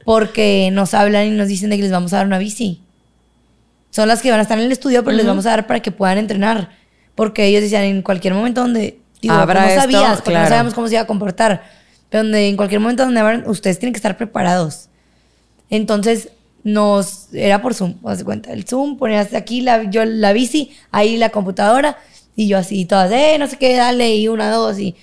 porque 0.03 0.70
nos 0.74 0.93
hablan 0.93 1.28
y 1.28 1.30
nos 1.30 1.47
dicen 1.47 1.70
de 1.70 1.78
que 1.78 1.84
les 1.84 1.91
vamos 1.91 2.12
a 2.12 2.18
dar 2.18 2.26
una 2.26 2.39
bici 2.39 2.82
son 3.98 4.08
las 4.08 4.22
que 4.22 4.30
van 4.30 4.39
a 4.39 4.43
estar 4.43 4.60
en 4.60 4.66
el 4.66 4.72
estudio, 4.72 5.04
pero 5.04 5.18
les 5.18 5.26
vamos 5.26 5.48
a 5.48 5.50
dar 5.50 5.66
para 5.66 5.80
que 5.80 5.89
puedan 5.89 6.20
entrenar. 6.20 6.70
Porque 7.16 7.45
ellos 7.45 7.64
decían 7.64 7.82
en 7.84 8.04
cualquier 8.04 8.36
momento 8.36 8.62
donde. 8.62 9.00
Digo, 9.24 9.34
no 9.34 9.45
sabías, 9.48 10.22
porque 10.22 10.38
no 10.38 10.48
sabíamos 10.48 10.76
cómo 10.76 10.88
se 10.88 10.93
iba 10.93 11.02
a 11.02 11.08
comportar. 11.08 11.64
Pero 12.08 12.24
donde 12.24 12.48
en 12.48 12.58
cualquier 12.58 12.80
momento 12.80 13.04
donde 13.04 13.24
van, 13.24 13.50
ustedes 13.50 13.80
tienen 13.80 13.93
que 13.93 13.98
estar 13.98 14.16
preparados. 14.16 14.89
Entonces, 15.72 16.30
nos. 16.64 17.34
Era 17.34 17.60
por 17.60 17.74
Zoom, 17.74 17.95
haz 18.06 18.20
de 18.20 18.24
cuenta. 18.24 18.54
El 18.54 18.66
Zoom, 18.66 19.00
ponías 19.00 19.34
aquí 19.34 19.62
la, 19.62 19.89
yo 19.89 20.06
la 20.06 20.32
bici, 20.32 20.74
ahí 20.91 21.18
la 21.18 21.30
computadora, 21.30 21.98
y 22.36 22.48
yo 22.48 22.60
así, 22.60 22.86
todas, 22.86 23.12
eh, 23.12 23.38
no 23.39 23.48
sé 23.48 23.58
qué, 23.58 23.76
dale, 23.78 24.16
y 24.16 24.28
una, 24.28 24.52
dos, 24.52 24.78
y 24.78 24.95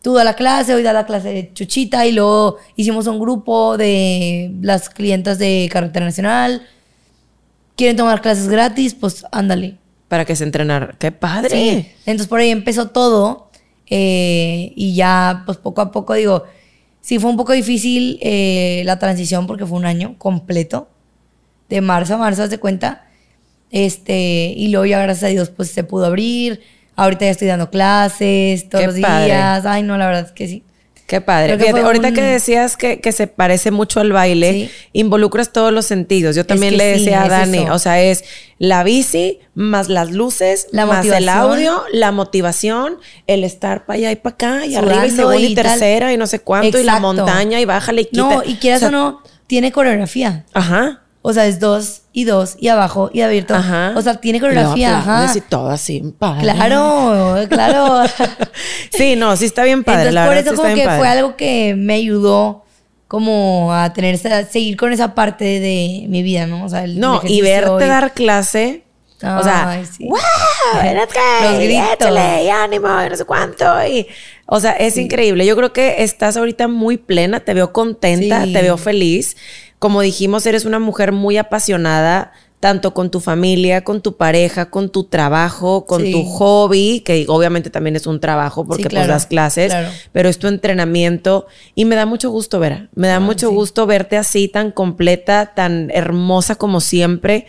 tú 0.00 0.14
da 0.14 0.24
la 0.24 0.36
clase, 0.36 0.74
hoy 0.74 0.82
da 0.82 0.94
la 0.94 1.04
clase 1.04 1.28
de 1.28 1.52
Chuchita, 1.52 2.06
y 2.06 2.12
luego 2.12 2.56
hicimos 2.76 3.06
un 3.08 3.20
grupo 3.20 3.76
de 3.76 4.52
las 4.62 4.88
clientas 4.88 5.38
de 5.38 5.68
Carretera 5.70 6.06
Nacional 6.06 6.62
quieren 7.76 7.96
tomar 7.96 8.20
clases 8.20 8.48
gratis, 8.48 8.94
pues 8.94 9.24
ándale. 9.32 9.76
Para 10.08 10.24
que 10.24 10.36
se 10.36 10.44
entrenar. 10.44 10.96
¡Qué 10.98 11.10
padre! 11.12 11.94
Entonces 12.06 12.28
por 12.28 12.40
ahí 12.40 12.50
empezó 12.50 12.88
todo. 12.88 13.50
Eh, 13.88 14.72
y 14.74 14.94
ya, 14.94 15.42
pues 15.44 15.58
poco 15.58 15.80
a 15.80 15.90
poco, 15.90 16.14
digo, 16.14 16.44
sí 17.00 17.18
fue 17.18 17.30
un 17.30 17.36
poco 17.36 17.52
difícil 17.52 18.18
eh, 18.22 18.82
la 18.86 18.98
transición 18.98 19.46
porque 19.46 19.66
fue 19.66 19.78
un 19.78 19.84
año 19.84 20.16
completo. 20.18 20.88
De 21.68 21.80
marzo 21.80 22.14
a 22.14 22.18
marzo, 22.18 22.48
de 22.48 22.58
cuenta. 22.58 23.06
Este, 23.70 24.52
y 24.56 24.68
luego 24.68 24.84
ya, 24.86 25.00
gracias 25.02 25.24
a 25.24 25.32
Dios, 25.32 25.50
pues 25.50 25.70
se 25.70 25.84
pudo 25.84 26.06
abrir. 26.06 26.60
Ahorita 26.94 27.24
ya 27.24 27.30
estoy 27.30 27.48
dando 27.48 27.70
clases 27.70 28.68
todos 28.68 28.84
los 28.84 28.94
días. 28.94 29.64
Ay, 29.64 29.82
no, 29.82 29.96
la 29.96 30.06
verdad 30.06 30.26
es 30.26 30.32
que 30.32 30.46
sí. 30.46 30.62
Qué 31.12 31.20
padre. 31.20 31.58
ahorita 31.82 32.12
que 32.12 32.22
decías 32.22 32.78
que, 32.78 33.12
se 33.12 33.26
parece 33.26 33.70
mucho 33.70 34.00
al 34.00 34.12
baile, 34.12 34.70
involucras 34.94 35.52
todos 35.52 35.70
los 35.70 35.84
sentidos. 35.84 36.34
Yo 36.34 36.46
también 36.46 36.78
le 36.78 36.84
decía 36.84 37.24
a 37.24 37.28
Dani, 37.28 37.68
o 37.68 37.78
sea, 37.78 38.00
es 38.00 38.24
la 38.56 38.82
bici, 38.82 39.38
más 39.54 39.90
las 39.90 40.10
luces, 40.10 40.68
más 40.72 41.04
el 41.04 41.28
audio, 41.28 41.84
la 41.92 42.12
motivación, 42.12 42.96
el 43.26 43.44
estar 43.44 43.84
para 43.84 43.98
allá 43.98 44.12
y 44.12 44.16
para 44.16 44.34
acá, 44.34 44.66
y 44.66 44.74
arriba 44.74 45.06
y 45.06 45.10
segunda 45.10 45.36
y, 45.36 45.54
tercera, 45.54 46.14
y 46.14 46.16
no 46.16 46.26
sé 46.26 46.38
cuánto, 46.38 46.78
y 46.78 46.82
la 46.82 46.98
montaña, 46.98 47.60
y 47.60 47.66
bájale 47.66 48.00
y 48.00 48.04
quita. 48.06 48.22
No, 48.22 48.42
y 48.42 48.54
quieras 48.54 48.82
o, 48.84 48.90
no, 48.90 49.22
tiene 49.46 49.70
coreografía. 49.70 50.46
Ajá. 50.54 51.02
O 51.20 51.34
sea, 51.34 51.46
es 51.46 51.60
dos 51.60 52.01
y 52.12 52.24
dos 52.24 52.56
y 52.58 52.68
abajo 52.68 53.10
y 53.12 53.22
abierto. 53.22 53.54
Ajá. 53.54 53.94
O 53.96 54.02
sea, 54.02 54.14
tiene 54.14 54.40
coreografía. 54.40 54.98
ajá. 54.98 55.32
Y 55.34 55.40
todo 55.40 55.70
así, 55.70 56.02
padre. 56.18 56.42
Claro, 56.42 57.36
claro. 57.48 58.02
sí, 58.90 59.16
no, 59.16 59.36
sí 59.36 59.46
está 59.46 59.64
bien 59.64 59.82
padre. 59.82 60.08
Entonces, 60.10 60.26
por 60.28 60.36
eso 60.36 60.54
como 60.62 60.74
que 60.74 60.88
fue 60.98 61.08
algo 61.08 61.36
que 61.36 61.74
me 61.76 61.94
ayudó 61.94 62.64
como 63.08 63.74
a 63.74 63.92
tener 63.92 64.14
a 64.32 64.44
seguir 64.44 64.76
con 64.76 64.92
esa 64.92 65.14
parte 65.14 65.44
de 65.44 66.06
mi 66.08 66.22
vida, 66.22 66.46
¿no? 66.46 66.64
O 66.64 66.68
sea, 66.68 66.84
el 66.84 66.98
No, 66.98 67.20
y 67.24 67.42
verte 67.42 67.86
dar 67.86 68.12
clase. 68.12 68.84
o 69.22 69.42
sea, 69.42 69.82
sí. 69.84 70.06
¡Wow! 70.08 70.18
Los 71.42 71.58
gritos. 71.58 72.10
y 72.42 72.48
ánimo, 72.48 72.88
y 73.06 73.10
no 73.10 73.16
sé 73.16 73.24
cuánto. 73.24 73.64
Y, 73.86 74.06
o 74.46 74.60
sea, 74.60 74.72
es 74.72 74.96
increíble. 74.96 75.46
Yo 75.46 75.56
creo 75.56 75.72
que 75.72 76.02
estás 76.02 76.36
ahorita 76.36 76.68
muy 76.68 76.96
plena, 76.96 77.40
te 77.40 77.54
veo 77.54 77.72
contenta, 77.72 78.44
te 78.44 78.62
veo 78.62 78.76
feliz 78.76 79.36
como 79.82 80.00
dijimos, 80.00 80.46
eres 80.46 80.64
una 80.64 80.78
mujer 80.78 81.10
muy 81.10 81.38
apasionada, 81.38 82.30
tanto 82.60 82.94
con 82.94 83.10
tu 83.10 83.18
familia, 83.18 83.82
con 83.82 84.00
tu 84.00 84.16
pareja, 84.16 84.70
con 84.70 84.90
tu 84.90 85.02
trabajo, 85.02 85.86
con 85.86 86.08
tu 86.08 86.22
hobby, 86.22 87.00
que 87.00 87.24
obviamente 87.26 87.68
también 87.68 87.96
es 87.96 88.06
un 88.06 88.20
trabajo 88.20 88.64
porque 88.64 88.88
pues 88.88 89.08
das 89.08 89.26
clases, 89.26 89.74
pero 90.12 90.28
es 90.28 90.38
tu 90.38 90.46
entrenamiento 90.46 91.48
y 91.74 91.84
me 91.84 91.96
da 91.96 92.06
mucho 92.06 92.30
gusto, 92.30 92.60
Vera. 92.60 92.90
Me 92.94 93.08
da 93.08 93.18
mucho 93.18 93.50
gusto 93.50 93.84
verte 93.84 94.16
así 94.16 94.46
tan 94.46 94.70
completa, 94.70 95.52
tan 95.52 95.90
hermosa 95.90 96.54
como 96.54 96.80
siempre. 96.80 97.48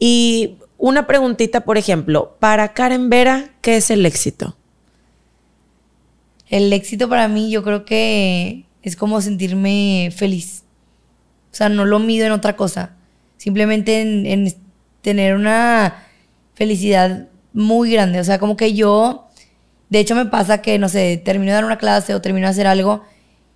Y 0.00 0.56
una 0.78 1.06
preguntita, 1.06 1.60
por 1.60 1.78
ejemplo, 1.78 2.34
para 2.40 2.72
Karen 2.72 3.08
Vera, 3.08 3.52
¿qué 3.60 3.76
es 3.76 3.88
el 3.92 4.04
éxito? 4.04 4.56
El 6.48 6.72
éxito 6.72 7.08
para 7.08 7.28
mí 7.28 7.52
yo 7.52 7.62
creo 7.62 7.84
que 7.84 8.64
es 8.82 8.96
como 8.96 9.20
sentirme 9.20 10.10
feliz. 10.12 10.64
Sea, 11.58 11.68
no 11.68 11.84
lo 11.84 11.98
mido 11.98 12.24
en 12.24 12.30
otra 12.30 12.54
cosa. 12.54 12.92
Simplemente 13.36 14.00
en, 14.00 14.54
tener 15.02 15.34
una 15.34 16.04
felicidad 16.54 17.26
muy 17.52 17.90
grande. 17.90 18.20
O 18.20 18.24
sea, 18.24 18.38
como 18.38 18.56
que 18.56 18.74
yo, 18.74 19.26
de 19.88 19.98
hecho 19.98 20.14
me 20.14 20.26
pasa 20.26 20.62
que, 20.62 20.78
no 20.78 20.88
sé, 20.88 21.16
termino 21.16 21.50
de 21.50 21.54
dar 21.54 21.64
una 21.64 21.76
clase 21.76 22.14
o 22.14 22.20
termino 22.20 22.46
de 22.46 22.52
hacer 22.52 22.68
algo 22.68 23.02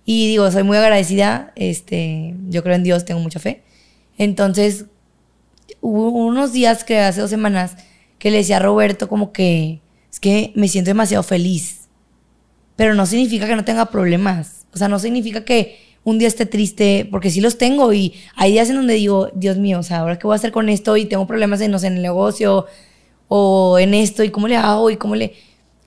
y 0.03 0.27
digo, 0.27 0.51
soy 0.51 0.63
muy 0.63 0.75
agradecida. 0.75 1.53
Este, 1.55 2.35
yo 2.49 2.61
creo 2.61 2.75
en 2.75 2.83
Dios, 2.83 3.05
tengo 3.05 3.21
mucha 3.21 3.39
fe. 3.39 3.63
Entonces, 4.17 4.87
hubo 5.79 6.09
unos 6.09 6.51
días 6.51 6.83
que 6.83 6.99
hace 6.99 7.21
dos 7.21 7.29
semanas 7.29 7.77
que 8.19 8.31
le 8.31 8.39
decía 8.39 8.57
a 8.57 8.59
Roberto 8.59 9.07
como 9.07 9.31
que 9.31 9.79
es 10.11 10.19
que 10.19 10.51
me 10.55 10.67
siento 10.67 10.89
demasiado 10.89 11.23
feliz. 11.23 11.87
Pero 12.75 12.95
no 12.95 13.05
significa 13.05 13.47
que 13.47 13.55
no 13.55 13.63
tenga 13.63 13.85
problemas. 13.85 14.65
O 14.73 14.77
sea, 14.77 14.89
no 14.89 14.99
significa 14.99 15.45
que 15.45 15.92
un 16.03 16.19
día 16.19 16.27
esté 16.27 16.45
triste, 16.45 17.07
porque 17.09 17.29
sí 17.29 17.39
los 17.41 17.57
tengo 17.57 17.93
y 17.93 18.13
hay 18.35 18.51
días 18.51 18.69
en 18.69 18.75
donde 18.75 18.95
digo, 18.95 19.29
Dios 19.33 19.57
mío, 19.57 19.79
o 19.79 19.83
sea, 19.83 19.99
ahora 19.99 20.19
qué 20.19 20.27
voy 20.27 20.33
a 20.33 20.35
hacer 20.35 20.51
con 20.51 20.69
esto 20.69 20.97
y 20.97 21.05
tengo 21.05 21.25
problemas 21.27 21.61
en, 21.61 21.71
no 21.71 21.77
en 21.77 21.95
el 21.95 22.01
negocio 22.01 22.65
o 23.27 23.79
en 23.79 23.93
esto 23.93 24.23
y 24.23 24.29
cómo 24.29 24.47
le 24.47 24.57
hago 24.57 24.89
y 24.89 24.97
cómo 24.97 25.15
le... 25.15 25.33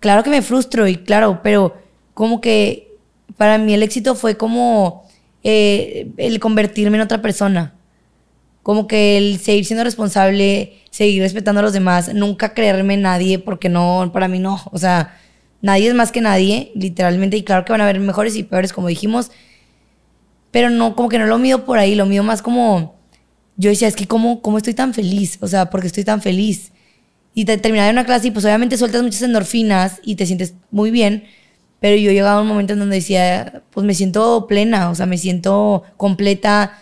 Claro 0.00 0.22
que 0.22 0.30
me 0.30 0.42
frustro 0.42 0.88
y 0.88 0.96
claro, 0.96 1.40
pero 1.42 1.74
como 2.14 2.40
que 2.40 2.86
para 3.36 3.58
mí 3.58 3.74
el 3.74 3.82
éxito 3.82 4.14
fue 4.14 4.36
como 4.36 5.06
eh, 5.42 6.10
el 6.16 6.40
convertirme 6.40 6.96
en 6.96 7.02
otra 7.02 7.20
persona. 7.22 7.74
Como 8.62 8.86
que 8.88 9.16
el 9.16 9.38
seguir 9.38 9.64
siendo 9.64 9.84
responsable, 9.84 10.78
seguir 10.90 11.22
respetando 11.22 11.60
a 11.60 11.62
los 11.62 11.72
demás, 11.72 12.12
nunca 12.14 12.52
creerme 12.52 12.96
nadie, 12.96 13.38
porque 13.38 13.68
no, 13.68 14.10
para 14.12 14.28
mí 14.28 14.38
no. 14.38 14.60
O 14.72 14.78
sea, 14.78 15.16
nadie 15.60 15.88
es 15.88 15.94
más 15.94 16.10
que 16.10 16.20
nadie, 16.20 16.72
literalmente. 16.74 17.36
Y 17.36 17.44
claro 17.44 17.64
que 17.64 17.72
van 17.72 17.80
a 17.80 17.84
haber 17.84 18.00
mejores 18.00 18.34
y 18.34 18.42
peores, 18.42 18.72
como 18.72 18.88
dijimos, 18.88 19.30
pero 20.56 20.70
no, 20.70 20.96
como 20.96 21.10
que 21.10 21.18
no 21.18 21.26
lo 21.26 21.36
mido 21.36 21.66
por 21.66 21.78
ahí, 21.78 21.94
lo 21.94 22.06
mío 22.06 22.22
más 22.22 22.40
como, 22.40 22.94
yo 23.58 23.68
decía, 23.68 23.88
es 23.88 23.94
que 23.94 24.06
cómo, 24.08 24.40
cómo 24.40 24.56
estoy 24.56 24.72
tan 24.72 24.94
feliz, 24.94 25.36
o 25.42 25.48
sea, 25.48 25.68
porque 25.68 25.86
estoy 25.86 26.02
tan 26.02 26.22
feliz. 26.22 26.72
Y 27.34 27.44
te 27.44 27.58
terminar 27.58 27.92
una 27.92 28.06
clase 28.06 28.28
y 28.28 28.30
pues 28.30 28.46
obviamente 28.46 28.78
sueltas 28.78 29.02
muchas 29.02 29.20
endorfinas 29.20 30.00
y 30.02 30.14
te 30.14 30.24
sientes 30.24 30.54
muy 30.70 30.90
bien, 30.90 31.24
pero 31.78 31.98
yo 31.98 32.10
llegaba 32.10 32.38
a 32.38 32.40
un 32.40 32.48
momento 32.48 32.72
en 32.72 32.78
donde 32.78 32.96
decía, 32.96 33.64
pues 33.70 33.84
me 33.84 33.92
siento 33.92 34.46
plena, 34.46 34.88
o 34.88 34.94
sea, 34.94 35.04
me 35.04 35.18
siento 35.18 35.82
completa 35.98 36.78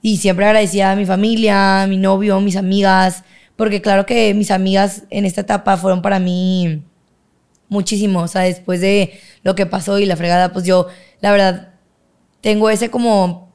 y 0.00 0.16
siempre 0.16 0.46
agradecía 0.46 0.90
a 0.90 0.96
mi 0.96 1.04
familia, 1.04 1.82
a 1.82 1.86
mi 1.88 1.98
novio, 1.98 2.36
a 2.36 2.40
mis 2.40 2.56
amigas, 2.56 3.24
porque 3.54 3.82
claro 3.82 4.06
que 4.06 4.32
mis 4.32 4.50
amigas 4.50 5.02
en 5.10 5.26
esta 5.26 5.42
etapa 5.42 5.76
fueron 5.76 6.00
para 6.00 6.20
mí 6.20 6.82
muchísimo, 7.68 8.22
o 8.22 8.28
sea, 8.28 8.40
después 8.40 8.80
de 8.80 9.20
lo 9.42 9.54
que 9.54 9.66
pasó 9.66 9.98
y 9.98 10.06
la 10.06 10.16
fregada, 10.16 10.54
pues 10.54 10.64
yo, 10.64 10.86
la 11.20 11.32
verdad, 11.32 11.69
tengo 12.40 12.70
ese 12.70 12.90
como... 12.90 13.50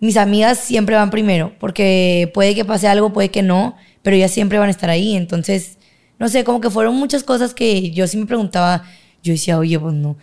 Mis 0.00 0.16
amigas 0.18 0.58
siempre 0.58 0.96
van 0.96 1.08
primero, 1.10 1.54
porque 1.58 2.30
puede 2.34 2.54
que 2.54 2.64
pase 2.64 2.88
algo, 2.88 3.12
puede 3.14 3.30
que 3.30 3.42
no, 3.42 3.74
pero 4.02 4.14
ellas 4.16 4.30
siempre 4.32 4.58
van 4.58 4.68
a 4.68 4.70
estar 4.70 4.90
ahí. 4.90 5.16
Entonces, 5.16 5.78
no 6.18 6.28
sé, 6.28 6.44
como 6.44 6.60
que 6.60 6.68
fueron 6.68 6.94
muchas 6.96 7.22
cosas 7.22 7.54
que 7.54 7.90
yo 7.90 8.06
sí 8.06 8.18
me 8.18 8.26
preguntaba, 8.26 8.84
yo 9.22 9.32
decía, 9.32 9.58
oye, 9.58 9.78
pues 9.80 9.94
no, 9.94 10.16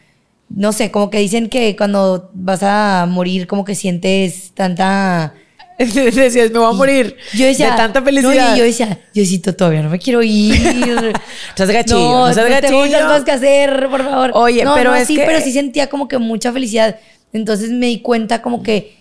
no 0.49 0.72
sé, 0.72 0.91
como 0.91 1.10
que 1.10 1.18
dicen 1.18 1.49
que 1.49 1.76
cuando 1.76 2.30
vas 2.36 2.62
a 2.62 3.08
morir, 3.10 3.47
como 3.47 3.66
que 3.66 3.74
sientes 3.74 4.52
tanta... 4.54 5.34
Decías, 5.80 6.52
me 6.52 6.60
voy 6.60 6.70
a 6.70 6.74
morir 6.78 7.18
Yo 7.34 7.47
decía, 7.47 7.72
de 7.72 7.78
tanta 7.78 8.02
no, 8.02 8.06
felicidad. 8.06 8.54
y 8.56 8.60
yo 8.60 8.64
decía, 8.66 8.99
Diosito, 9.16 9.56
todavía 9.56 9.82
no 9.82 9.89
me 9.89 9.97
quiero 9.97 10.22
ir. 10.22 10.54
Estás 11.49 11.72
gachillo, 11.72 11.97
no, 11.97 12.28
no 12.28 12.34
seas 12.36 12.49
no 12.52 12.60
tengo 12.68 12.78
muchas 12.82 12.91
gachillo. 12.91 13.08
cosas 13.08 13.24
que 13.24 13.32
hacer, 13.32 13.89
por 13.89 14.04
favor. 14.04 14.32
Oye, 14.36 14.64
No, 14.64 14.76
pero 14.76 14.91
no, 14.91 14.95
es 14.97 15.08
sí, 15.08 15.16
que- 15.16 15.24
pero 15.26 15.39
sí 15.41 15.52
sentía 15.52 15.88
como 15.89 16.08
que 16.08 16.20
mucha 16.20 16.52
felicidad. 16.54 16.99
Entonces 17.34 17.71
me 17.71 17.88
di 17.88 17.99
cuenta 18.01 18.41
como 18.41 18.61
que... 18.63 18.97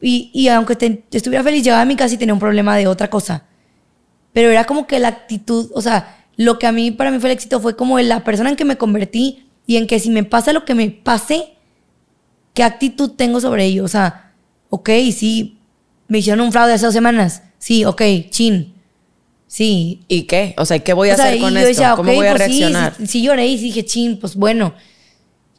Y, 0.00 0.30
y 0.32 0.48
aunque 0.48 0.76
te- 0.76 1.04
estuviera 1.10 1.42
feliz, 1.42 1.62
llegaba 1.64 1.82
a 1.82 1.86
mi 1.86 1.96
casa 1.96 2.14
y 2.14 2.18
tenía 2.18 2.32
un 2.34 2.40
problema 2.40 2.76
de 2.76 2.86
otra 2.86 3.10
cosa. 3.10 3.44
Pero 4.32 4.50
era 4.50 4.64
como 4.64 4.86
que 4.86 4.98
la 5.00 5.08
actitud, 5.08 5.70
o 5.74 5.80
sea, 5.82 6.24
lo 6.36 6.58
que 6.58 6.66
a 6.68 6.72
mí, 6.72 6.90
para 6.92 7.10
mí 7.10 7.18
fue 7.18 7.30
el 7.30 7.34
éxito 7.34 7.58
fue 7.60 7.74
como 7.76 7.98
la 7.98 8.22
persona 8.22 8.50
en 8.50 8.56
que 8.56 8.64
me 8.64 8.76
convertí 8.78 9.46
y 9.66 9.76
en 9.76 9.86
que 9.88 9.98
si 9.98 10.10
me 10.10 10.22
pasa 10.22 10.52
lo 10.52 10.64
que 10.64 10.74
me 10.74 10.88
pase, 10.90 11.54
¿qué 12.54 12.62
actitud 12.62 13.10
tengo 13.16 13.40
sobre 13.40 13.64
ello? 13.64 13.84
O 13.84 13.88
sea, 13.88 14.32
ok, 14.70 14.88
sí, 15.12 15.58
me 16.06 16.18
hicieron 16.18 16.44
un 16.46 16.52
fraude 16.52 16.74
hace 16.74 16.84
dos 16.86 16.94
semanas. 16.94 17.42
Sí, 17.58 17.84
ok, 17.84 18.02
chin. 18.30 18.74
Sí. 19.48 20.02
¿Y 20.08 20.22
qué? 20.24 20.54
O 20.58 20.64
sea, 20.64 20.78
¿qué 20.78 20.92
voy 20.92 21.10
a 21.10 21.14
O 21.14 21.16
sea, 21.16 21.26
hacer 21.26 21.40
con 21.40 21.56
esto? 21.56 21.68
decía, 21.68 21.94
¿Cómo 21.96 22.10
ok, 22.12 22.16
voy 22.16 22.26
a 22.28 22.36
pues 22.36 22.42
sí, 22.44 22.60
reaccionar? 22.60 22.94
Sí, 22.98 23.06
sí 23.06 23.22
lloré 23.22 23.46
y 23.48 23.56
dije, 23.58 23.84
chin, 23.84 24.18
pues 24.20 24.36
bueno. 24.36 24.74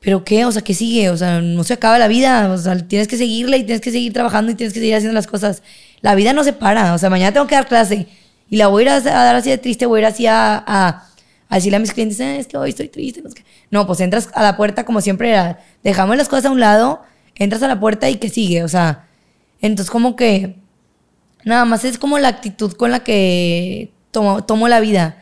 ¿Pero 0.02 0.24
qué? 0.24 0.45
O 0.45 0.52
sea, 0.52 0.62
¿qué 0.62 0.74
sigue? 0.74 1.10
O 1.10 1.18
sea, 1.18 1.41
no 1.41 1.64
se 1.64 1.74
acaba 1.74 2.00
la 2.00 2.08
vida. 2.08 2.52
O 2.52 2.58
sea, 2.58 2.78
tienes 2.88 3.08
que 3.08 3.18
seguirla 3.18 3.58
y 3.58 3.64
tienes 3.64 3.82
que 3.82 3.91
seguir 3.91 4.14
trabajando 4.14 4.52
y 4.52 4.56
tienes 4.56 4.74
que 4.74 4.80
seguir 4.80 4.95
haciendo 4.95 5.14
las 5.14 5.28
cosas. 5.28 5.62
La 6.02 6.16
vida 6.16 6.34
no 6.34 6.43
se 6.43 6.54
para. 6.54 6.93
O 6.93 6.97
sea, 6.97 7.10
mañana 7.10 7.34
tengo 7.34 7.47
que 7.47 7.56
dar 7.56 7.68
clase 7.68 8.08
y 8.50 8.58
la 8.58 8.68
voy 8.68 8.84
a 8.84 8.86
ir 8.86 8.89
a, 8.89 9.00
dar 9.02 9.36
así 9.36 9.50
de 9.50 9.58
triste, 9.58 9.86
voy 9.86 10.00
a 10.00 10.02
ir 10.02 10.06
así 10.08 10.26
a, 10.26 10.64
a, 10.66 11.56
decirle 11.56 11.78
a 11.78 11.80
mis 11.80 11.93
clientes, 11.93 12.20
"Eh, 12.20 12.39
es 12.39 12.47
que 12.47 12.58
hoy 12.58 12.70
estoy 12.70 12.88
triste. 12.88 13.22
No, 13.22 13.30
sé 13.30 13.36
qué". 13.36 13.45
no, 13.72 13.86
pues 13.86 14.00
entras 14.00 14.30
a 14.34 14.43
la 14.43 14.58
puerta 14.58 14.86
como 14.86 15.02
siempre 15.02 15.32
era. 15.32 15.60
Dejamos 15.84 16.18
las 16.18 16.30
cosas 16.30 16.45
a 16.45 16.52
un 16.52 16.60
lado, 16.60 17.02
entras 17.36 17.62
a 17.64 17.68
la 17.68 17.80
puerta 17.80 18.10
y 18.10 18.16
¿qué 18.16 18.30
sigue? 18.30 18.64
O 18.64 18.68
sea, 18.68 19.08
entonces 19.62 19.91
como 19.91 20.16
que 20.16 20.56
nada 21.45 21.66
más 21.66 21.86
es 21.86 21.97
como 21.97 22.20
la 22.20 22.30
actitud 22.30 22.74
con 22.74 22.91
la 22.91 23.02
que 23.04 23.91
tomo, 24.12 24.43
tomo 24.45 24.68
la 24.68 24.80
vida. 24.80 25.18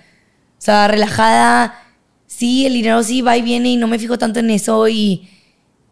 O 0.57 0.61
sea, 0.61 0.87
relajada. 0.87 1.86
Sí, 2.37 2.67
el 2.67 2.73
dinero 2.73 3.01
sí 3.01 3.23
va 3.23 3.35
y 3.35 3.41
viene 3.41 3.69
y 3.69 3.77
no 3.77 3.87
me 3.87 3.97
fijo 3.97 4.19
tanto 4.19 4.39
en 4.39 4.51
eso. 4.51 4.87
Y 4.87 5.27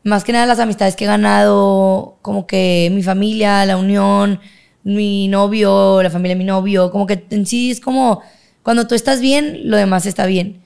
más 0.03 0.23
que 0.23 0.31
nada 0.31 0.45
las 0.45 0.59
amistades 0.59 0.95
que 0.95 1.05
he 1.05 1.07
ganado, 1.07 2.19
como 2.21 2.45
que 2.45 2.91
mi 2.93 3.01
familia, 3.01 3.65
la 3.65 3.77
unión, 3.77 4.39
mi 4.83 5.27
novio, 5.27 6.03
la 6.03 6.11
familia 6.11 6.35
de 6.35 6.37
mi 6.37 6.45
novio, 6.45 6.91
como 6.91 7.07
que 7.07 7.25
en 7.31 7.47
sí 7.47 7.71
es 7.71 7.81
como 7.81 8.21
cuando 8.61 8.85
tú 8.85 8.93
estás 8.93 9.21
bien, 9.21 9.61
lo 9.71 9.75
demás 9.75 10.05
está 10.05 10.27
bien. 10.27 10.61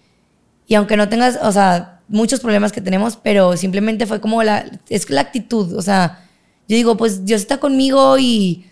Y 0.67 0.75
aunque 0.75 0.97
no 0.97 1.07
tengas, 1.07 1.39
o 1.41 1.51
sea, 1.53 2.01
muchos 2.09 2.41
problemas 2.41 2.73
que 2.73 2.82
tenemos, 2.82 3.15
pero 3.15 3.55
simplemente 3.55 4.05
fue 4.05 4.19
como 4.19 4.43
la, 4.43 4.65
es 4.89 5.09
la 5.09 5.21
actitud. 5.21 5.77
O 5.77 5.82
sea, 5.82 6.27
yo 6.67 6.75
digo, 6.75 6.97
pues 6.97 7.23
Dios 7.23 7.39
está 7.39 7.57
conmigo 7.57 8.17
y 8.19 8.65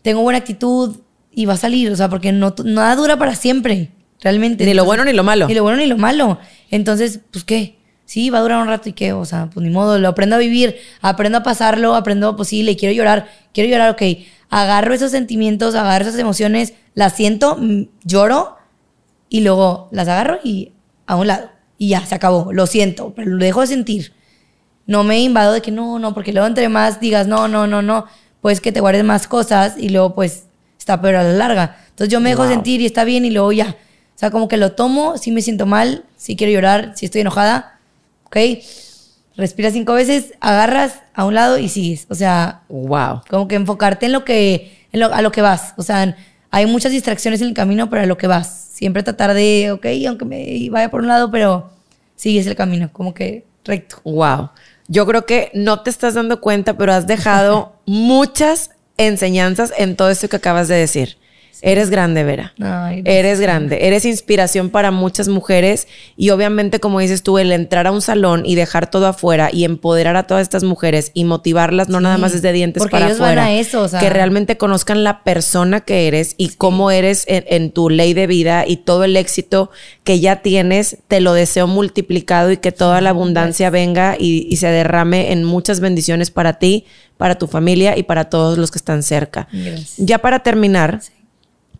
tengo 0.00 0.22
buena 0.22 0.38
actitud 0.38 0.96
y 1.30 1.44
va 1.44 1.52
a 1.52 1.58
salir, 1.58 1.92
o 1.92 1.96
sea, 1.96 2.08
porque 2.08 2.32
no, 2.32 2.54
nada 2.64 2.96
dura 2.96 3.18
para 3.18 3.34
siempre, 3.36 3.90
realmente. 4.20 4.64
Ni 4.64 4.74
lo 4.74 4.84
bueno 4.84 5.04
ni 5.04 5.12
lo 5.12 5.24
malo. 5.24 5.48
Ni 5.48 5.54
lo 5.54 5.62
bueno 5.62 5.78
ni 5.78 5.86
lo 5.86 5.96
malo. 5.96 6.38
Entonces, 6.70 7.20
pues, 7.30 7.44
¿qué? 7.44 7.78
Sí, 8.04 8.30
va 8.30 8.38
a 8.38 8.40
durar 8.40 8.62
un 8.62 8.68
rato 8.68 8.88
y 8.88 8.92
qué, 8.94 9.12
o 9.12 9.24
sea, 9.24 9.50
pues 9.52 9.64
ni 9.64 9.70
modo, 9.70 9.98
lo 9.98 10.08
aprendo 10.08 10.36
a 10.36 10.38
vivir, 10.38 10.76
aprendo 11.02 11.38
a 11.38 11.42
pasarlo, 11.42 11.94
aprendo, 11.94 12.36
pues 12.36 12.48
sí, 12.48 12.62
le 12.62 12.74
quiero 12.76 12.94
llorar, 12.94 13.28
quiero 13.52 13.68
llorar, 13.70 13.90
ok. 13.90 14.02
Agarro 14.48 14.94
esos 14.94 15.10
sentimientos, 15.10 15.74
agarro 15.74 16.06
esas 16.06 16.18
emociones, 16.18 16.72
las 16.94 17.14
siento, 17.14 17.56
mm, 17.60 17.82
lloro 18.04 18.56
y 19.28 19.42
luego 19.42 19.88
las 19.92 20.08
agarro 20.08 20.38
y 20.42 20.72
a 21.06 21.16
un 21.16 21.26
lado. 21.26 21.50
Y 21.76 21.88
ya, 21.88 22.04
se 22.06 22.14
acabó, 22.14 22.52
lo 22.52 22.66
siento, 22.66 23.12
pero 23.14 23.30
lo 23.30 23.44
dejo 23.44 23.60
de 23.60 23.66
sentir 23.66 24.12
no 24.88 25.04
me 25.04 25.20
invado 25.20 25.52
de 25.52 25.60
que 25.60 25.70
no, 25.70 25.98
no, 25.98 26.14
porque 26.14 26.32
luego 26.32 26.48
entre 26.48 26.68
más 26.70 26.98
digas 26.98 27.26
no, 27.26 27.46
no, 27.46 27.66
no, 27.66 27.82
no, 27.82 28.06
pues 28.40 28.60
que 28.62 28.72
te 28.72 28.80
guardes 28.80 29.04
más 29.04 29.28
cosas 29.28 29.74
y 29.76 29.90
luego 29.90 30.14
pues 30.14 30.46
está 30.78 31.00
peor 31.02 31.16
a 31.16 31.22
la 31.22 31.34
larga. 31.34 31.76
Entonces 31.90 32.10
yo 32.10 32.20
me 32.20 32.30
dejo 32.30 32.44
Wow. 32.44 32.52
sentir 32.52 32.80
y 32.80 32.86
está 32.86 33.04
bien 33.04 33.26
y 33.26 33.30
luego 33.30 33.52
ya. 33.52 33.76
O 34.18 34.20
sea, 34.20 34.32
como 34.32 34.48
que 34.48 34.56
lo 34.56 34.72
tomo, 34.72 35.16
si 35.16 35.30
me 35.30 35.42
siento 35.42 35.64
mal, 35.64 36.04
si 36.16 36.34
quiero 36.34 36.52
llorar, 36.52 36.90
si 36.96 37.06
estoy 37.06 37.20
enojada, 37.20 37.78
¿ok? 38.24 38.36
Respiras 39.36 39.74
cinco 39.74 39.92
veces, 39.92 40.32
agarras 40.40 40.94
a 41.14 41.24
un 41.24 41.34
lado 41.34 41.56
y 41.56 41.68
sigues. 41.68 42.04
O 42.10 42.16
sea, 42.16 42.62
Wow. 42.68 43.22
como 43.30 43.46
que 43.46 43.54
enfocarte 43.54 44.06
en 44.06 44.12
lo 44.12 44.24
que, 44.24 44.76
en 44.90 44.98
lo- 44.98 45.14
a 45.14 45.22
lo 45.22 45.30
que 45.30 45.40
vas. 45.40 45.72
O 45.76 45.84
sea, 45.84 46.16
hay 46.50 46.66
muchas 46.66 46.90
distracciones 46.90 47.40
en 47.42 47.46
el 47.46 47.54
camino, 47.54 47.88
pero 47.88 48.02
a 48.02 48.06
lo 48.06 48.18
que 48.18 48.26
vas. 48.26 48.48
Siempre 48.72 49.04
tratar 49.04 49.34
de, 49.34 49.70
ok, 49.70 49.86
aunque 50.08 50.24
me 50.24 50.68
vaya 50.70 50.90
por 50.90 51.00
un 51.02 51.06
lado, 51.06 51.30
pero 51.30 51.70
sigues 52.16 52.44
el 52.48 52.56
camino, 52.56 52.90
como 52.92 53.14
que 53.14 53.44
recto. 53.64 54.00
Wow. 54.02 54.50
Yo 54.88 55.06
creo 55.06 55.26
que 55.26 55.52
no 55.54 55.82
te 55.82 55.90
estás 55.90 56.14
dando 56.14 56.40
cuenta, 56.40 56.76
pero 56.76 56.92
has 56.92 57.06
dejado 57.06 57.74
muchas 57.86 58.72
enseñanzas 58.96 59.72
en 59.78 59.94
todo 59.94 60.10
esto 60.10 60.28
que 60.28 60.34
acabas 60.34 60.66
de 60.66 60.74
decir. 60.74 61.17
Eres 61.62 61.90
grande, 61.90 62.24
Vera. 62.24 62.52
Ay, 62.60 63.02
Eres 63.04 63.40
grande, 63.40 63.86
eres 63.86 64.04
inspiración 64.04 64.70
para 64.70 64.90
muchas 64.90 65.28
mujeres 65.28 65.88
y 66.16 66.30
obviamente 66.30 66.80
como 66.80 67.00
dices 67.00 67.22
tú, 67.22 67.38
el 67.38 67.52
entrar 67.52 67.86
a 67.86 67.92
un 67.92 68.00
salón 68.02 68.44
y 68.44 68.54
dejar 68.54 68.90
todo 68.90 69.06
afuera 69.06 69.50
y 69.52 69.64
empoderar 69.64 70.16
a 70.16 70.24
todas 70.26 70.42
estas 70.42 70.64
mujeres 70.64 71.10
y 71.14 71.24
motivarlas 71.24 71.88
no 71.88 71.98
Sí, 71.98 72.04
nada 72.04 72.18
más 72.18 72.32
desde 72.32 72.52
dientes 72.52 72.82
para 72.88 73.06
ellos 73.06 73.18
van 73.18 73.30
afuera, 73.30 73.44
a 73.46 73.52
eso, 73.52 73.82
o 73.82 73.88
sea. 73.88 74.00
que 74.00 74.10
realmente 74.10 74.56
conozcan 74.56 75.04
la 75.04 75.22
persona 75.24 75.80
que 75.80 76.06
eres 76.06 76.34
y 76.36 76.50
cómo 76.50 76.90
eres 76.90 77.24
en, 77.26 77.44
en 77.48 77.70
tu 77.70 77.90
ley 77.90 78.14
de 78.14 78.26
vida 78.26 78.64
y 78.66 78.78
todo 78.78 79.04
el 79.04 79.16
éxito 79.16 79.70
que 80.04 80.20
ya 80.20 80.36
tienes, 80.42 80.98
te 81.08 81.20
lo 81.20 81.32
deseo 81.32 81.66
multiplicado 81.66 82.50
y 82.52 82.56
que 82.58 82.72
toda 82.72 83.00
la 83.00 83.10
abundancia 83.10 83.70
venga 83.70 84.16
y, 84.18 84.46
y 84.50 84.56
se 84.56 84.68
derrame 84.68 85.32
en 85.32 85.44
muchas 85.44 85.80
bendiciones 85.80 86.30
para 86.30 86.54
ti, 86.58 86.84
para 87.16 87.36
tu 87.36 87.46
familia 87.46 87.96
y 87.98 88.04
para 88.04 88.30
todos 88.30 88.58
los 88.58 88.70
que 88.70 88.78
están 88.78 89.02
cerca. 89.02 89.48
Gracias. 89.52 89.94
Ya 89.98 90.18
para 90.18 90.38
terminar, 90.40 91.00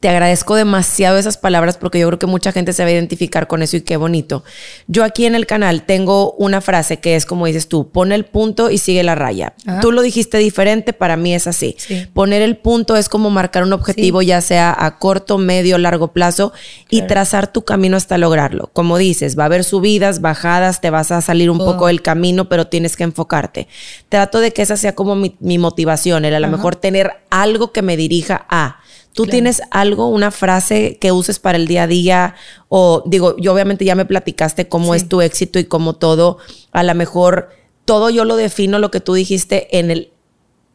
te 0.00 0.08
agradezco 0.08 0.54
demasiado 0.54 1.18
esas 1.18 1.36
palabras 1.36 1.76
porque 1.76 1.98
yo 1.98 2.06
creo 2.06 2.18
que 2.20 2.26
mucha 2.26 2.52
gente 2.52 2.72
se 2.72 2.84
va 2.84 2.88
a 2.88 2.92
identificar 2.92 3.48
con 3.48 3.62
eso 3.62 3.76
y 3.76 3.80
qué 3.80 3.96
bonito. 3.96 4.44
Yo 4.86 5.02
aquí 5.02 5.26
en 5.26 5.34
el 5.34 5.46
canal 5.46 5.82
tengo 5.82 6.32
una 6.32 6.60
frase 6.60 7.00
que 7.00 7.16
es 7.16 7.26
como 7.26 7.46
dices 7.46 7.68
tú, 7.68 7.90
pon 7.90 8.12
el 8.12 8.24
punto 8.24 8.70
y 8.70 8.78
sigue 8.78 9.02
la 9.02 9.16
raya. 9.16 9.54
Ajá. 9.66 9.80
Tú 9.80 9.90
lo 9.90 10.02
dijiste 10.02 10.38
diferente, 10.38 10.92
para 10.92 11.16
mí 11.16 11.34
es 11.34 11.48
así. 11.48 11.74
Sí. 11.78 12.06
Poner 12.12 12.42
el 12.42 12.56
punto 12.56 12.96
es 12.96 13.08
como 13.08 13.30
marcar 13.30 13.64
un 13.64 13.72
objetivo 13.72 14.22
ya 14.22 14.40
sea 14.40 14.74
a 14.78 14.98
corto, 14.98 15.36
medio, 15.36 15.78
largo 15.78 16.12
plazo 16.12 16.52
y 16.88 17.02
trazar 17.02 17.52
tu 17.52 17.64
camino 17.64 17.96
hasta 17.96 18.18
lograrlo. 18.18 18.70
Como 18.72 18.98
dices, 18.98 19.36
va 19.36 19.44
a 19.44 19.46
haber 19.46 19.64
subidas, 19.64 20.20
bajadas, 20.20 20.80
te 20.80 20.90
vas 20.90 21.10
a 21.10 21.20
salir 21.20 21.50
un 21.50 21.58
poco 21.58 21.88
del 21.88 22.02
camino, 22.02 22.48
pero 22.48 22.68
tienes 22.68 22.94
que 22.94 23.02
enfocarte. 23.02 23.66
Trato 24.08 24.38
de 24.38 24.52
que 24.52 24.62
esa 24.62 24.76
sea 24.76 24.94
como 24.94 25.16
mi, 25.16 25.36
mi 25.40 25.58
motivación, 25.58 26.24
el 26.24 26.34
a 26.34 26.40
lo 26.40 26.48
mejor 26.48 26.76
tener 26.76 27.12
algo 27.30 27.72
que 27.72 27.82
me 27.82 27.96
dirija 27.96 28.46
a. 28.48 28.80
¿Tú 29.18 29.24
Claro. 29.24 29.32
tienes 29.32 29.62
algo, 29.72 30.06
una 30.10 30.30
frase 30.30 30.96
que 31.00 31.10
uses 31.10 31.40
para 31.40 31.58
el 31.58 31.66
día 31.66 31.82
a 31.82 31.86
día? 31.88 32.34
O 32.68 33.02
digo, 33.04 33.36
yo 33.36 33.52
obviamente 33.52 33.84
ya 33.84 33.96
me 33.96 34.04
platicaste 34.04 34.68
cómo 34.68 34.94
Sí. 34.94 34.98
es 35.00 35.08
tu 35.08 35.20
éxito 35.22 35.58
y 35.58 35.64
cómo 35.64 35.94
todo, 35.96 36.38
a 36.70 36.84
lo 36.84 36.94
mejor 36.94 37.48
todo 37.84 38.10
yo 38.10 38.24
lo 38.24 38.36
defino, 38.36 38.78
lo 38.78 38.92
que 38.92 39.00
tú 39.00 39.14
dijiste, 39.14 39.76
en 39.76 39.90
el 39.90 40.12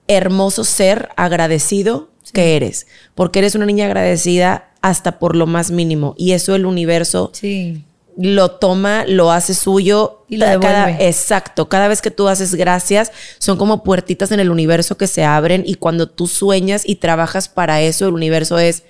hermoso 0.10 0.66
ser 0.66 1.08
agradecido 1.16 2.10
que 2.34 2.58
eres, 2.58 2.86
porque 3.16 3.40
eres 3.40 3.56
una 3.56 3.66
niña 3.66 3.86
agradecida 3.86 4.72
hasta 4.82 5.20
por 5.20 5.38
lo 5.38 5.48
más 5.48 5.72
mínimo 5.72 6.14
y 6.18 6.34
eso 6.34 6.54
el 6.56 6.66
universo 6.66 7.30
Sí. 7.34 7.86
Lo 8.18 8.52
toma, 8.52 9.06
lo 9.08 9.32
hace 9.32 9.54
suyo 9.54 10.26
Y 10.30 10.38
lo 10.38 10.46
cada- 10.46 10.86
devuelve. 10.88 11.08
exacto, 11.08 11.68
cada 11.70 11.88
vez 11.88 12.02
que 12.02 12.12
tú 12.12 12.28
haces 12.28 12.54
gracias 12.56 13.12
son 13.40 13.58
como 13.58 13.84
puertitas 13.84 14.32
en 14.32 14.40
el 14.40 14.50
universo 14.52 14.98
que 14.98 15.08
se 15.08 15.24
abren 15.24 15.64
y 15.66 15.76
cuando 15.76 16.08
tú 16.10 16.28
sueñas 16.28 16.84
y 16.86 16.98
trabajas 16.98 17.50
para 17.50 17.82
eso 17.82 18.08
el 18.08 18.14
universo 18.14 18.60
es 18.60 18.84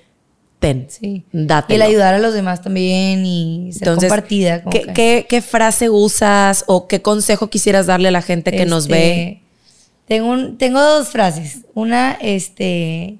ten, 0.59 0.87
Sí. 0.89 1.25
dátelo. 1.33 1.73
Y 1.73 1.81
el 1.81 1.89
ayudar 1.89 2.13
a 2.13 2.19
los 2.19 2.33
demás 2.33 2.61
también 2.61 3.25
y 3.25 3.71
ser 3.73 3.83
Entonces, 3.89 4.09
compartida. 4.09 4.63
¿qué, 4.63 4.81
que- 4.83 4.93
qué- 4.93 5.25
qué 5.29 5.41
frase 5.41 5.89
usas 5.89 6.63
o 6.67 6.87
qué 6.87 7.01
consejo 7.01 7.49
quisieras 7.49 7.85
darle 7.85 8.07
a 8.07 8.11
la 8.11 8.21
gente 8.21 8.51
que 8.51 8.65
nos 8.65 8.83
Este, 8.85 8.93
ve? 8.93 9.41
Tengo, 10.07 10.27
un- 10.31 10.57
tengo 10.57 10.81
dos 10.81 11.09
frases. 11.09 11.59
Una, 11.73 12.17
este, 12.21 13.17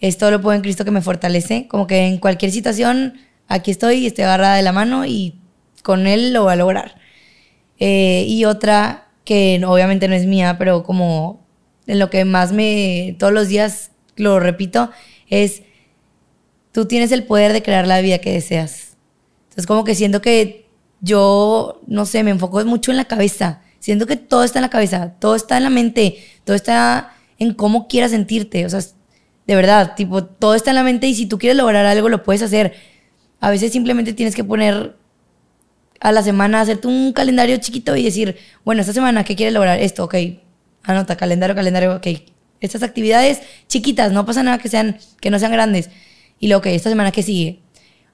es 0.00 0.18
todo 0.18 0.30
lo 0.30 0.40
puedo 0.40 0.54
en 0.54 0.62
Cristo 0.62 0.84
que 0.84 0.90
me 0.92 1.00
fortalece. 1.02 1.66
Como 1.68 1.86
que 1.88 2.06
en 2.06 2.18
cualquier 2.18 2.52
situación, 2.52 3.14
aquí 3.48 3.70
estoy, 3.70 4.06
estoy 4.06 4.24
agarrada 4.24 4.56
de 4.56 4.62
la 4.62 4.72
mano 4.72 5.04
y 5.04 5.34
con 5.82 6.06
Él 6.06 6.32
lo 6.32 6.44
voy 6.44 6.52
a 6.52 6.56
lograr. 6.56 6.94
Eh, 7.78 8.24
y 8.28 8.44
otra, 8.44 9.08
que 9.24 9.60
obviamente 9.66 10.08
no 10.08 10.14
es 10.14 10.26
mía, 10.26 10.56
pero 10.58 10.84
como 10.84 11.46
en 11.86 11.98
lo 11.98 12.10
que 12.10 12.24
más 12.24 12.52
me, 12.52 13.16
todos 13.18 13.32
los 13.32 13.48
días 13.48 13.90
lo 14.16 14.38
repito, 14.40 14.90
es, 15.28 15.62
tú 16.72 16.86
tienes 16.86 17.12
el 17.12 17.24
poder 17.24 17.52
de 17.52 17.62
crear 17.62 17.86
la 17.86 18.00
vida 18.00 18.18
que 18.18 18.32
deseas. 18.32 18.96
Entonces 19.44 19.66
como 19.66 19.84
que 19.84 19.94
siento 19.94 20.20
que 20.20 20.68
yo, 21.00 21.80
no 21.86 22.06
sé, 22.06 22.22
me 22.22 22.30
enfoco 22.30 22.64
mucho 22.64 22.90
en 22.90 22.96
la 22.96 23.06
cabeza. 23.06 23.62
Siento 23.78 24.06
que 24.06 24.16
todo 24.16 24.44
está 24.44 24.58
en 24.58 24.62
la 24.62 24.70
cabeza, 24.70 25.14
todo 25.18 25.36
está 25.36 25.56
en 25.56 25.62
la 25.62 25.70
mente, 25.70 26.18
todo 26.44 26.56
está 26.56 27.14
en 27.38 27.54
cómo 27.54 27.88
quieras 27.88 28.10
sentirte. 28.10 28.66
O 28.66 28.70
sea, 28.70 28.80
de 29.46 29.54
verdad, 29.54 29.94
tipo, 29.94 30.24
todo 30.24 30.54
está 30.54 30.72
en 30.72 30.76
la 30.76 30.82
mente 30.82 31.06
y 31.06 31.14
si 31.14 31.26
tú 31.26 31.38
quieres 31.38 31.56
lograr 31.56 31.86
algo, 31.86 32.08
lo 32.08 32.22
puedes 32.22 32.42
hacer. 32.42 32.74
A 33.40 33.50
veces 33.50 33.72
simplemente 33.72 34.12
tienes 34.12 34.34
que 34.34 34.44
poner 34.44 34.96
a 36.00 36.12
la 36.12 36.22
semana, 36.22 36.60
hacerte 36.60 36.88
un 36.88 37.12
calendario 37.12 37.56
chiquito 37.58 37.96
y 37.96 38.04
decir, 38.04 38.36
bueno, 38.64 38.80
esta 38.80 38.92
semana, 38.92 39.24
¿qué 39.24 39.36
quieres 39.36 39.54
lograr? 39.54 39.80
Esto, 39.80 40.04
ok. 40.04 40.14
Anota, 40.84 41.16
calendario, 41.16 41.54
calendario, 41.54 41.96
ok. 41.96 42.06
Estas 42.60 42.82
actividades 42.82 43.40
chiquitas, 43.68 44.12
no 44.12 44.24
pasa 44.24 44.42
nada 44.42 44.58
que, 44.58 44.68
sean, 44.68 44.98
que 45.20 45.30
no 45.30 45.38
sean 45.38 45.52
grandes. 45.52 45.90
Y 46.38 46.48
lo 46.48 46.60
que, 46.60 46.74
esta 46.74 46.88
semana, 46.88 47.12
¿qué 47.12 47.22
sigue? 47.22 47.60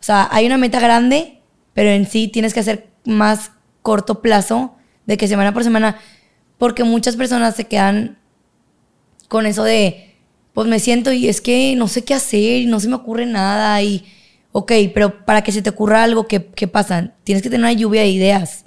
O 0.00 0.02
sea, 0.02 0.28
hay 0.30 0.46
una 0.46 0.58
meta 0.58 0.80
grande, 0.80 1.40
pero 1.72 1.90
en 1.90 2.06
sí 2.06 2.28
tienes 2.28 2.54
que 2.54 2.60
hacer 2.60 2.88
más 3.04 3.52
corto 3.82 4.22
plazo 4.22 4.76
de 5.06 5.16
que 5.16 5.28
semana 5.28 5.52
por 5.52 5.64
semana, 5.64 5.98
porque 6.58 6.84
muchas 6.84 7.16
personas 7.16 7.56
se 7.56 7.64
quedan 7.64 8.18
con 9.28 9.46
eso 9.46 9.64
de, 9.64 10.14
pues 10.52 10.68
me 10.68 10.78
siento 10.78 11.12
y 11.12 11.28
es 11.28 11.40
que 11.40 11.74
no 11.76 11.88
sé 11.88 12.04
qué 12.04 12.14
hacer 12.14 12.62
y 12.62 12.66
no 12.66 12.80
se 12.80 12.88
me 12.88 12.94
ocurre 12.94 13.26
nada 13.26 13.82
y 13.82 14.04
Ok, 14.56 14.70
pero 14.94 15.24
para 15.24 15.42
que 15.42 15.50
se 15.50 15.62
te 15.62 15.70
ocurra 15.70 16.04
algo, 16.04 16.28
¿qué, 16.28 16.46
qué 16.46 16.68
pasa? 16.68 17.10
Tienes 17.24 17.42
que 17.42 17.50
tener 17.50 17.64
una 17.64 17.72
lluvia 17.72 18.02
de 18.02 18.08
ideas. 18.10 18.66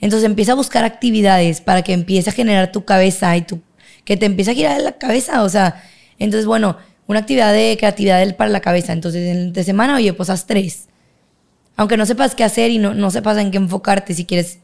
Entonces 0.00 0.24
empieza 0.24 0.52
a 0.52 0.54
buscar 0.54 0.86
actividades 0.86 1.60
para 1.60 1.82
que 1.82 1.92
empiece 1.92 2.30
a 2.30 2.32
generar 2.32 2.72
tu 2.72 2.86
cabeza 2.86 3.36
y 3.36 3.42
tu, 3.42 3.60
que 4.06 4.16
te 4.16 4.24
empiece 4.24 4.52
a 4.52 4.54
girar 4.54 4.80
la 4.80 4.92
cabeza. 4.92 5.42
O 5.42 5.50
sea, 5.50 5.82
entonces, 6.18 6.46
bueno, 6.46 6.78
una 7.06 7.18
actividad 7.18 7.52
de 7.52 7.76
creatividad 7.78 8.36
para 8.36 8.48
la 8.48 8.60
cabeza. 8.60 8.94
Entonces, 8.94 9.36
en 9.36 9.52
de 9.52 9.64
semana, 9.64 9.96
oye, 9.96 10.14
pues 10.14 10.30
haz 10.30 10.46
tres. 10.46 10.88
Aunque 11.76 11.98
no 11.98 12.06
sepas 12.06 12.34
qué 12.34 12.44
hacer 12.44 12.70
y 12.70 12.78
no, 12.78 12.94
no 12.94 13.10
sepas 13.10 13.36
en 13.36 13.50
qué 13.50 13.58
enfocarte, 13.58 14.14
si 14.14 14.24
quieres 14.24 14.60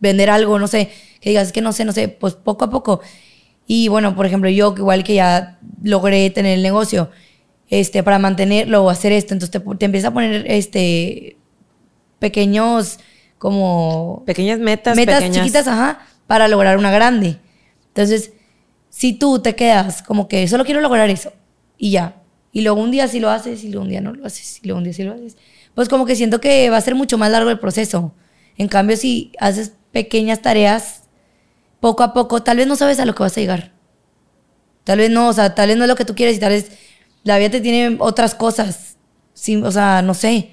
vender 0.00 0.30
algo, 0.30 0.58
no 0.58 0.66
sé, 0.66 0.88
que 1.20 1.28
digas, 1.28 1.48
es 1.48 1.52
que 1.52 1.60
no 1.60 1.74
sé, 1.74 1.84
no 1.84 1.92
sé, 1.92 2.08
pues 2.08 2.32
poco 2.32 2.64
a 2.64 2.70
poco. 2.70 3.02
Y 3.66 3.88
bueno, 3.88 4.16
por 4.16 4.24
ejemplo, 4.24 4.48
yo, 4.48 4.74
igual 4.78 5.04
que 5.04 5.16
ya 5.16 5.58
logré 5.82 6.30
tener 6.30 6.56
el 6.56 6.62
negocio, 6.62 7.10
este, 7.68 8.02
para 8.02 8.18
mantenerlo 8.18 8.84
o 8.84 8.90
hacer 8.90 9.12
esto. 9.12 9.34
Entonces 9.34 9.62
te, 9.62 9.76
te 9.76 9.84
empieza 9.84 10.08
a 10.08 10.14
poner 10.14 10.44
este, 10.48 11.36
pequeños, 12.18 12.98
como... 13.38 14.22
Pequeñas 14.26 14.58
metas. 14.58 14.96
Metas 14.96 15.30
chiquitas, 15.30 15.66
ajá, 15.68 16.00
para 16.26 16.48
lograr 16.48 16.78
una 16.78 16.90
grande. 16.90 17.38
Entonces, 17.88 18.32
si 18.90 19.12
tú 19.12 19.40
te 19.40 19.54
quedas 19.54 20.02
como 20.02 20.28
que 20.28 20.46
solo 20.48 20.64
quiero 20.64 20.80
lograr 20.80 21.10
eso 21.10 21.32
y 21.76 21.90
ya, 21.90 22.22
y 22.52 22.62
luego 22.62 22.80
un 22.80 22.90
día 22.90 23.08
sí 23.08 23.20
lo 23.20 23.30
haces 23.30 23.62
y 23.64 23.68
luego 23.68 23.84
un 23.84 23.90
día 23.90 24.00
no 24.00 24.12
lo 24.12 24.26
haces 24.26 24.60
y 24.62 24.66
luego 24.66 24.78
un 24.78 24.84
día 24.84 24.92
sí 24.92 25.02
lo 25.02 25.12
haces, 25.12 25.36
pues 25.74 25.88
como 25.88 26.06
que 26.06 26.16
siento 26.16 26.40
que 26.40 26.70
va 26.70 26.76
a 26.76 26.80
ser 26.80 26.94
mucho 26.94 27.18
más 27.18 27.30
largo 27.30 27.50
el 27.50 27.58
proceso. 27.58 28.14
En 28.56 28.68
cambio, 28.68 28.96
si 28.96 29.32
haces 29.38 29.74
pequeñas 29.92 30.42
tareas, 30.42 31.04
poco 31.80 32.02
a 32.02 32.12
poco, 32.12 32.42
tal 32.42 32.56
vez 32.56 32.66
no 32.66 32.76
sabes 32.76 32.98
a 32.98 33.04
lo 33.04 33.14
que 33.14 33.22
vas 33.22 33.36
a 33.36 33.40
llegar. 33.40 33.72
Tal 34.84 34.98
vez 34.98 35.10
no, 35.10 35.28
o 35.28 35.32
sea, 35.32 35.54
tal 35.54 35.68
vez 35.68 35.76
no 35.76 35.84
es 35.84 35.88
lo 35.88 35.96
que 35.96 36.04
tú 36.04 36.14
quieres 36.14 36.36
y 36.36 36.40
tal 36.40 36.52
vez 36.52 36.72
la 37.24 37.38
vida 37.38 37.50
te 37.50 37.60
tiene 37.60 37.96
otras 38.00 38.34
cosas. 38.34 38.96
Sí, 39.34 39.56
o 39.56 39.70
sea, 39.70 40.02
no 40.02 40.14
sé. 40.14 40.50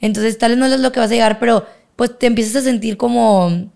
Entonces, 0.00 0.38
tal 0.38 0.52
vez 0.52 0.58
no 0.58 0.66
es 0.66 0.80
lo 0.80 0.92
que 0.92 1.00
vas 1.00 1.10
a 1.10 1.14
llegar, 1.14 1.38
pero 1.38 1.66
pues 1.96 2.18
te 2.18 2.26
empiezas 2.26 2.56
a 2.56 2.62
sentir 2.62 2.96
como 2.96 3.70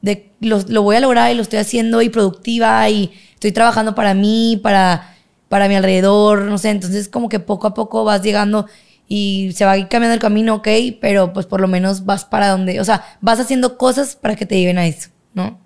de 0.00 0.32
lo, 0.40 0.60
lo, 0.68 0.82
voy 0.82 0.96
a 0.96 1.00
lograr 1.00 1.32
y 1.32 1.34
lo 1.34 1.42
estoy 1.42 1.58
haciendo 1.58 2.00
y 2.02 2.08
productiva 2.08 2.88
y 2.88 3.12
estoy 3.34 3.52
trabajando 3.52 3.94
para 3.94 4.14
mí, 4.14 4.60
para, 4.62 5.16
para 5.48 5.68
mi 5.68 5.74
alrededor, 5.74 6.42
no 6.42 6.58
sé. 6.58 6.70
Entonces, 6.70 7.08
como 7.08 7.28
que 7.28 7.40
poco 7.40 7.66
a 7.66 7.74
poco 7.74 8.04
vas 8.04 8.22
llegando 8.22 8.66
y 9.08 9.52
se 9.54 9.64
va 9.64 9.74
cambiando 9.88 10.14
el 10.14 10.20
camino, 10.20 10.56
ok, 10.56 10.68
pero 11.00 11.32
pues 11.32 11.46
por 11.46 11.60
lo 11.60 11.68
menos 11.68 12.04
vas 12.04 12.24
para 12.24 12.48
donde, 12.48 12.78
o 12.80 12.84
sea, 12.84 13.04
vas 13.20 13.40
haciendo 13.40 13.78
cosas 13.78 14.16
para 14.16 14.36
que 14.36 14.46
te 14.46 14.58
lleven 14.58 14.78
a 14.78 14.86
eso, 14.86 15.08
¿no? 15.32 15.58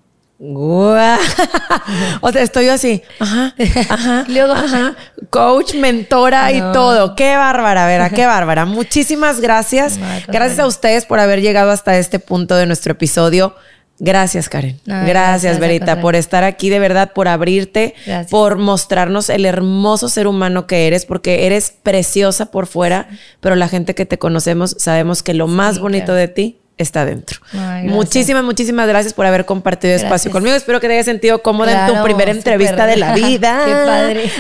o 2.21 2.33
sea, 2.33 2.43
estoy 2.43 2.69
así. 2.69 3.03
Ajá, 3.21 3.55
ajá, 3.89 4.25
Luego, 4.29 4.53
ajá. 4.53 4.97
Coach, 5.31 5.75
mentora 5.75 6.51
y 6.51 6.61
todo. 6.73 7.15
Qué 7.15 7.37
bárbara, 7.37 7.87
Vera, 7.87 8.11
qué 8.11 8.27
bárbara. 8.27 8.65
Muchísimas 8.65 9.41
gracias. 9.41 10.01
gracias 10.27 10.59
a 10.59 10.67
ustedes 10.67 11.07
por 11.07 11.21
haber 11.21 11.43
llegado 11.43 11.71
hasta 11.71 11.97
este 11.97 12.19
punto 12.19 12.57
de 12.57 12.67
nuestro 12.67 12.93
episodio. 12.93 13.55
Gracias, 14.01 14.49
Karen. 14.49 14.81
gracias, 14.85 15.61
Verita, 15.61 16.01
por 16.01 16.17
estar 16.17 16.43
aquí, 16.43 16.71
de 16.71 16.81
verdad, 16.81 17.13
por 17.13 17.29
abrirte, 17.29 17.95
por 18.31 18.57
mostrarnos 18.59 19.29
el 19.29 19.45
hermoso 19.47 20.09
ser 20.09 20.27
humano 20.27 20.67
que 20.67 20.89
eres, 20.89 21.07
porque 21.07 21.47
eres 21.47 21.73
preciosa 21.85 22.47
por 22.47 22.67
fuera, 22.67 23.09
pero 23.39 23.55
la 23.55 23.69
gente 23.69 23.95
que 23.95 24.05
te 24.05 24.19
conocemos 24.19 24.75
sabemos 24.77 25.23
que 25.23 25.35
lo 25.35 25.47
más 25.47 25.79
bonito 25.79 26.15
de 26.15 26.27
ti 26.27 26.62
está 26.79 27.05
dentro. 27.05 27.41
muchísimas, 27.85 28.45
muchísimas 28.45 28.89
gracias 28.89 29.15
por 29.15 29.27
haber 29.27 29.45
compartido 29.45 29.95
espacio 29.95 30.31
conmigo. 30.31 30.55
Espero 30.57 30.81
que 30.81 30.89
te 30.89 30.95
hayas 30.95 31.07
sentido 31.07 31.43
cómoda 31.43 31.87
en 31.87 31.95
tu 31.95 32.03
primera 32.03 32.31
entrevista 32.31 32.87
de 32.87 32.97
la 32.97 33.15
vida. 33.15 33.63
Qué 33.65 33.73
padre. 33.73 34.33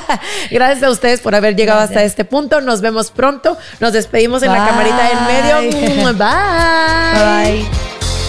gracias 0.50 0.82
a 0.82 0.90
ustedes 0.90 1.20
por 1.20 1.34
haber 1.34 1.56
llegado 1.56 1.80
hasta 1.80 2.02
este 2.02 2.24
punto. 2.24 2.60
Nos 2.60 2.80
vemos 2.80 3.10
pronto. 3.10 3.56
Nos 3.80 3.92
despedimos 3.92 4.42
en 4.42 4.52
la 4.52 4.66
camarita 4.66 5.10
en 5.10 5.26
medio. 5.26 6.14
Bye. 6.14 7.62
Bye. 7.62 8.23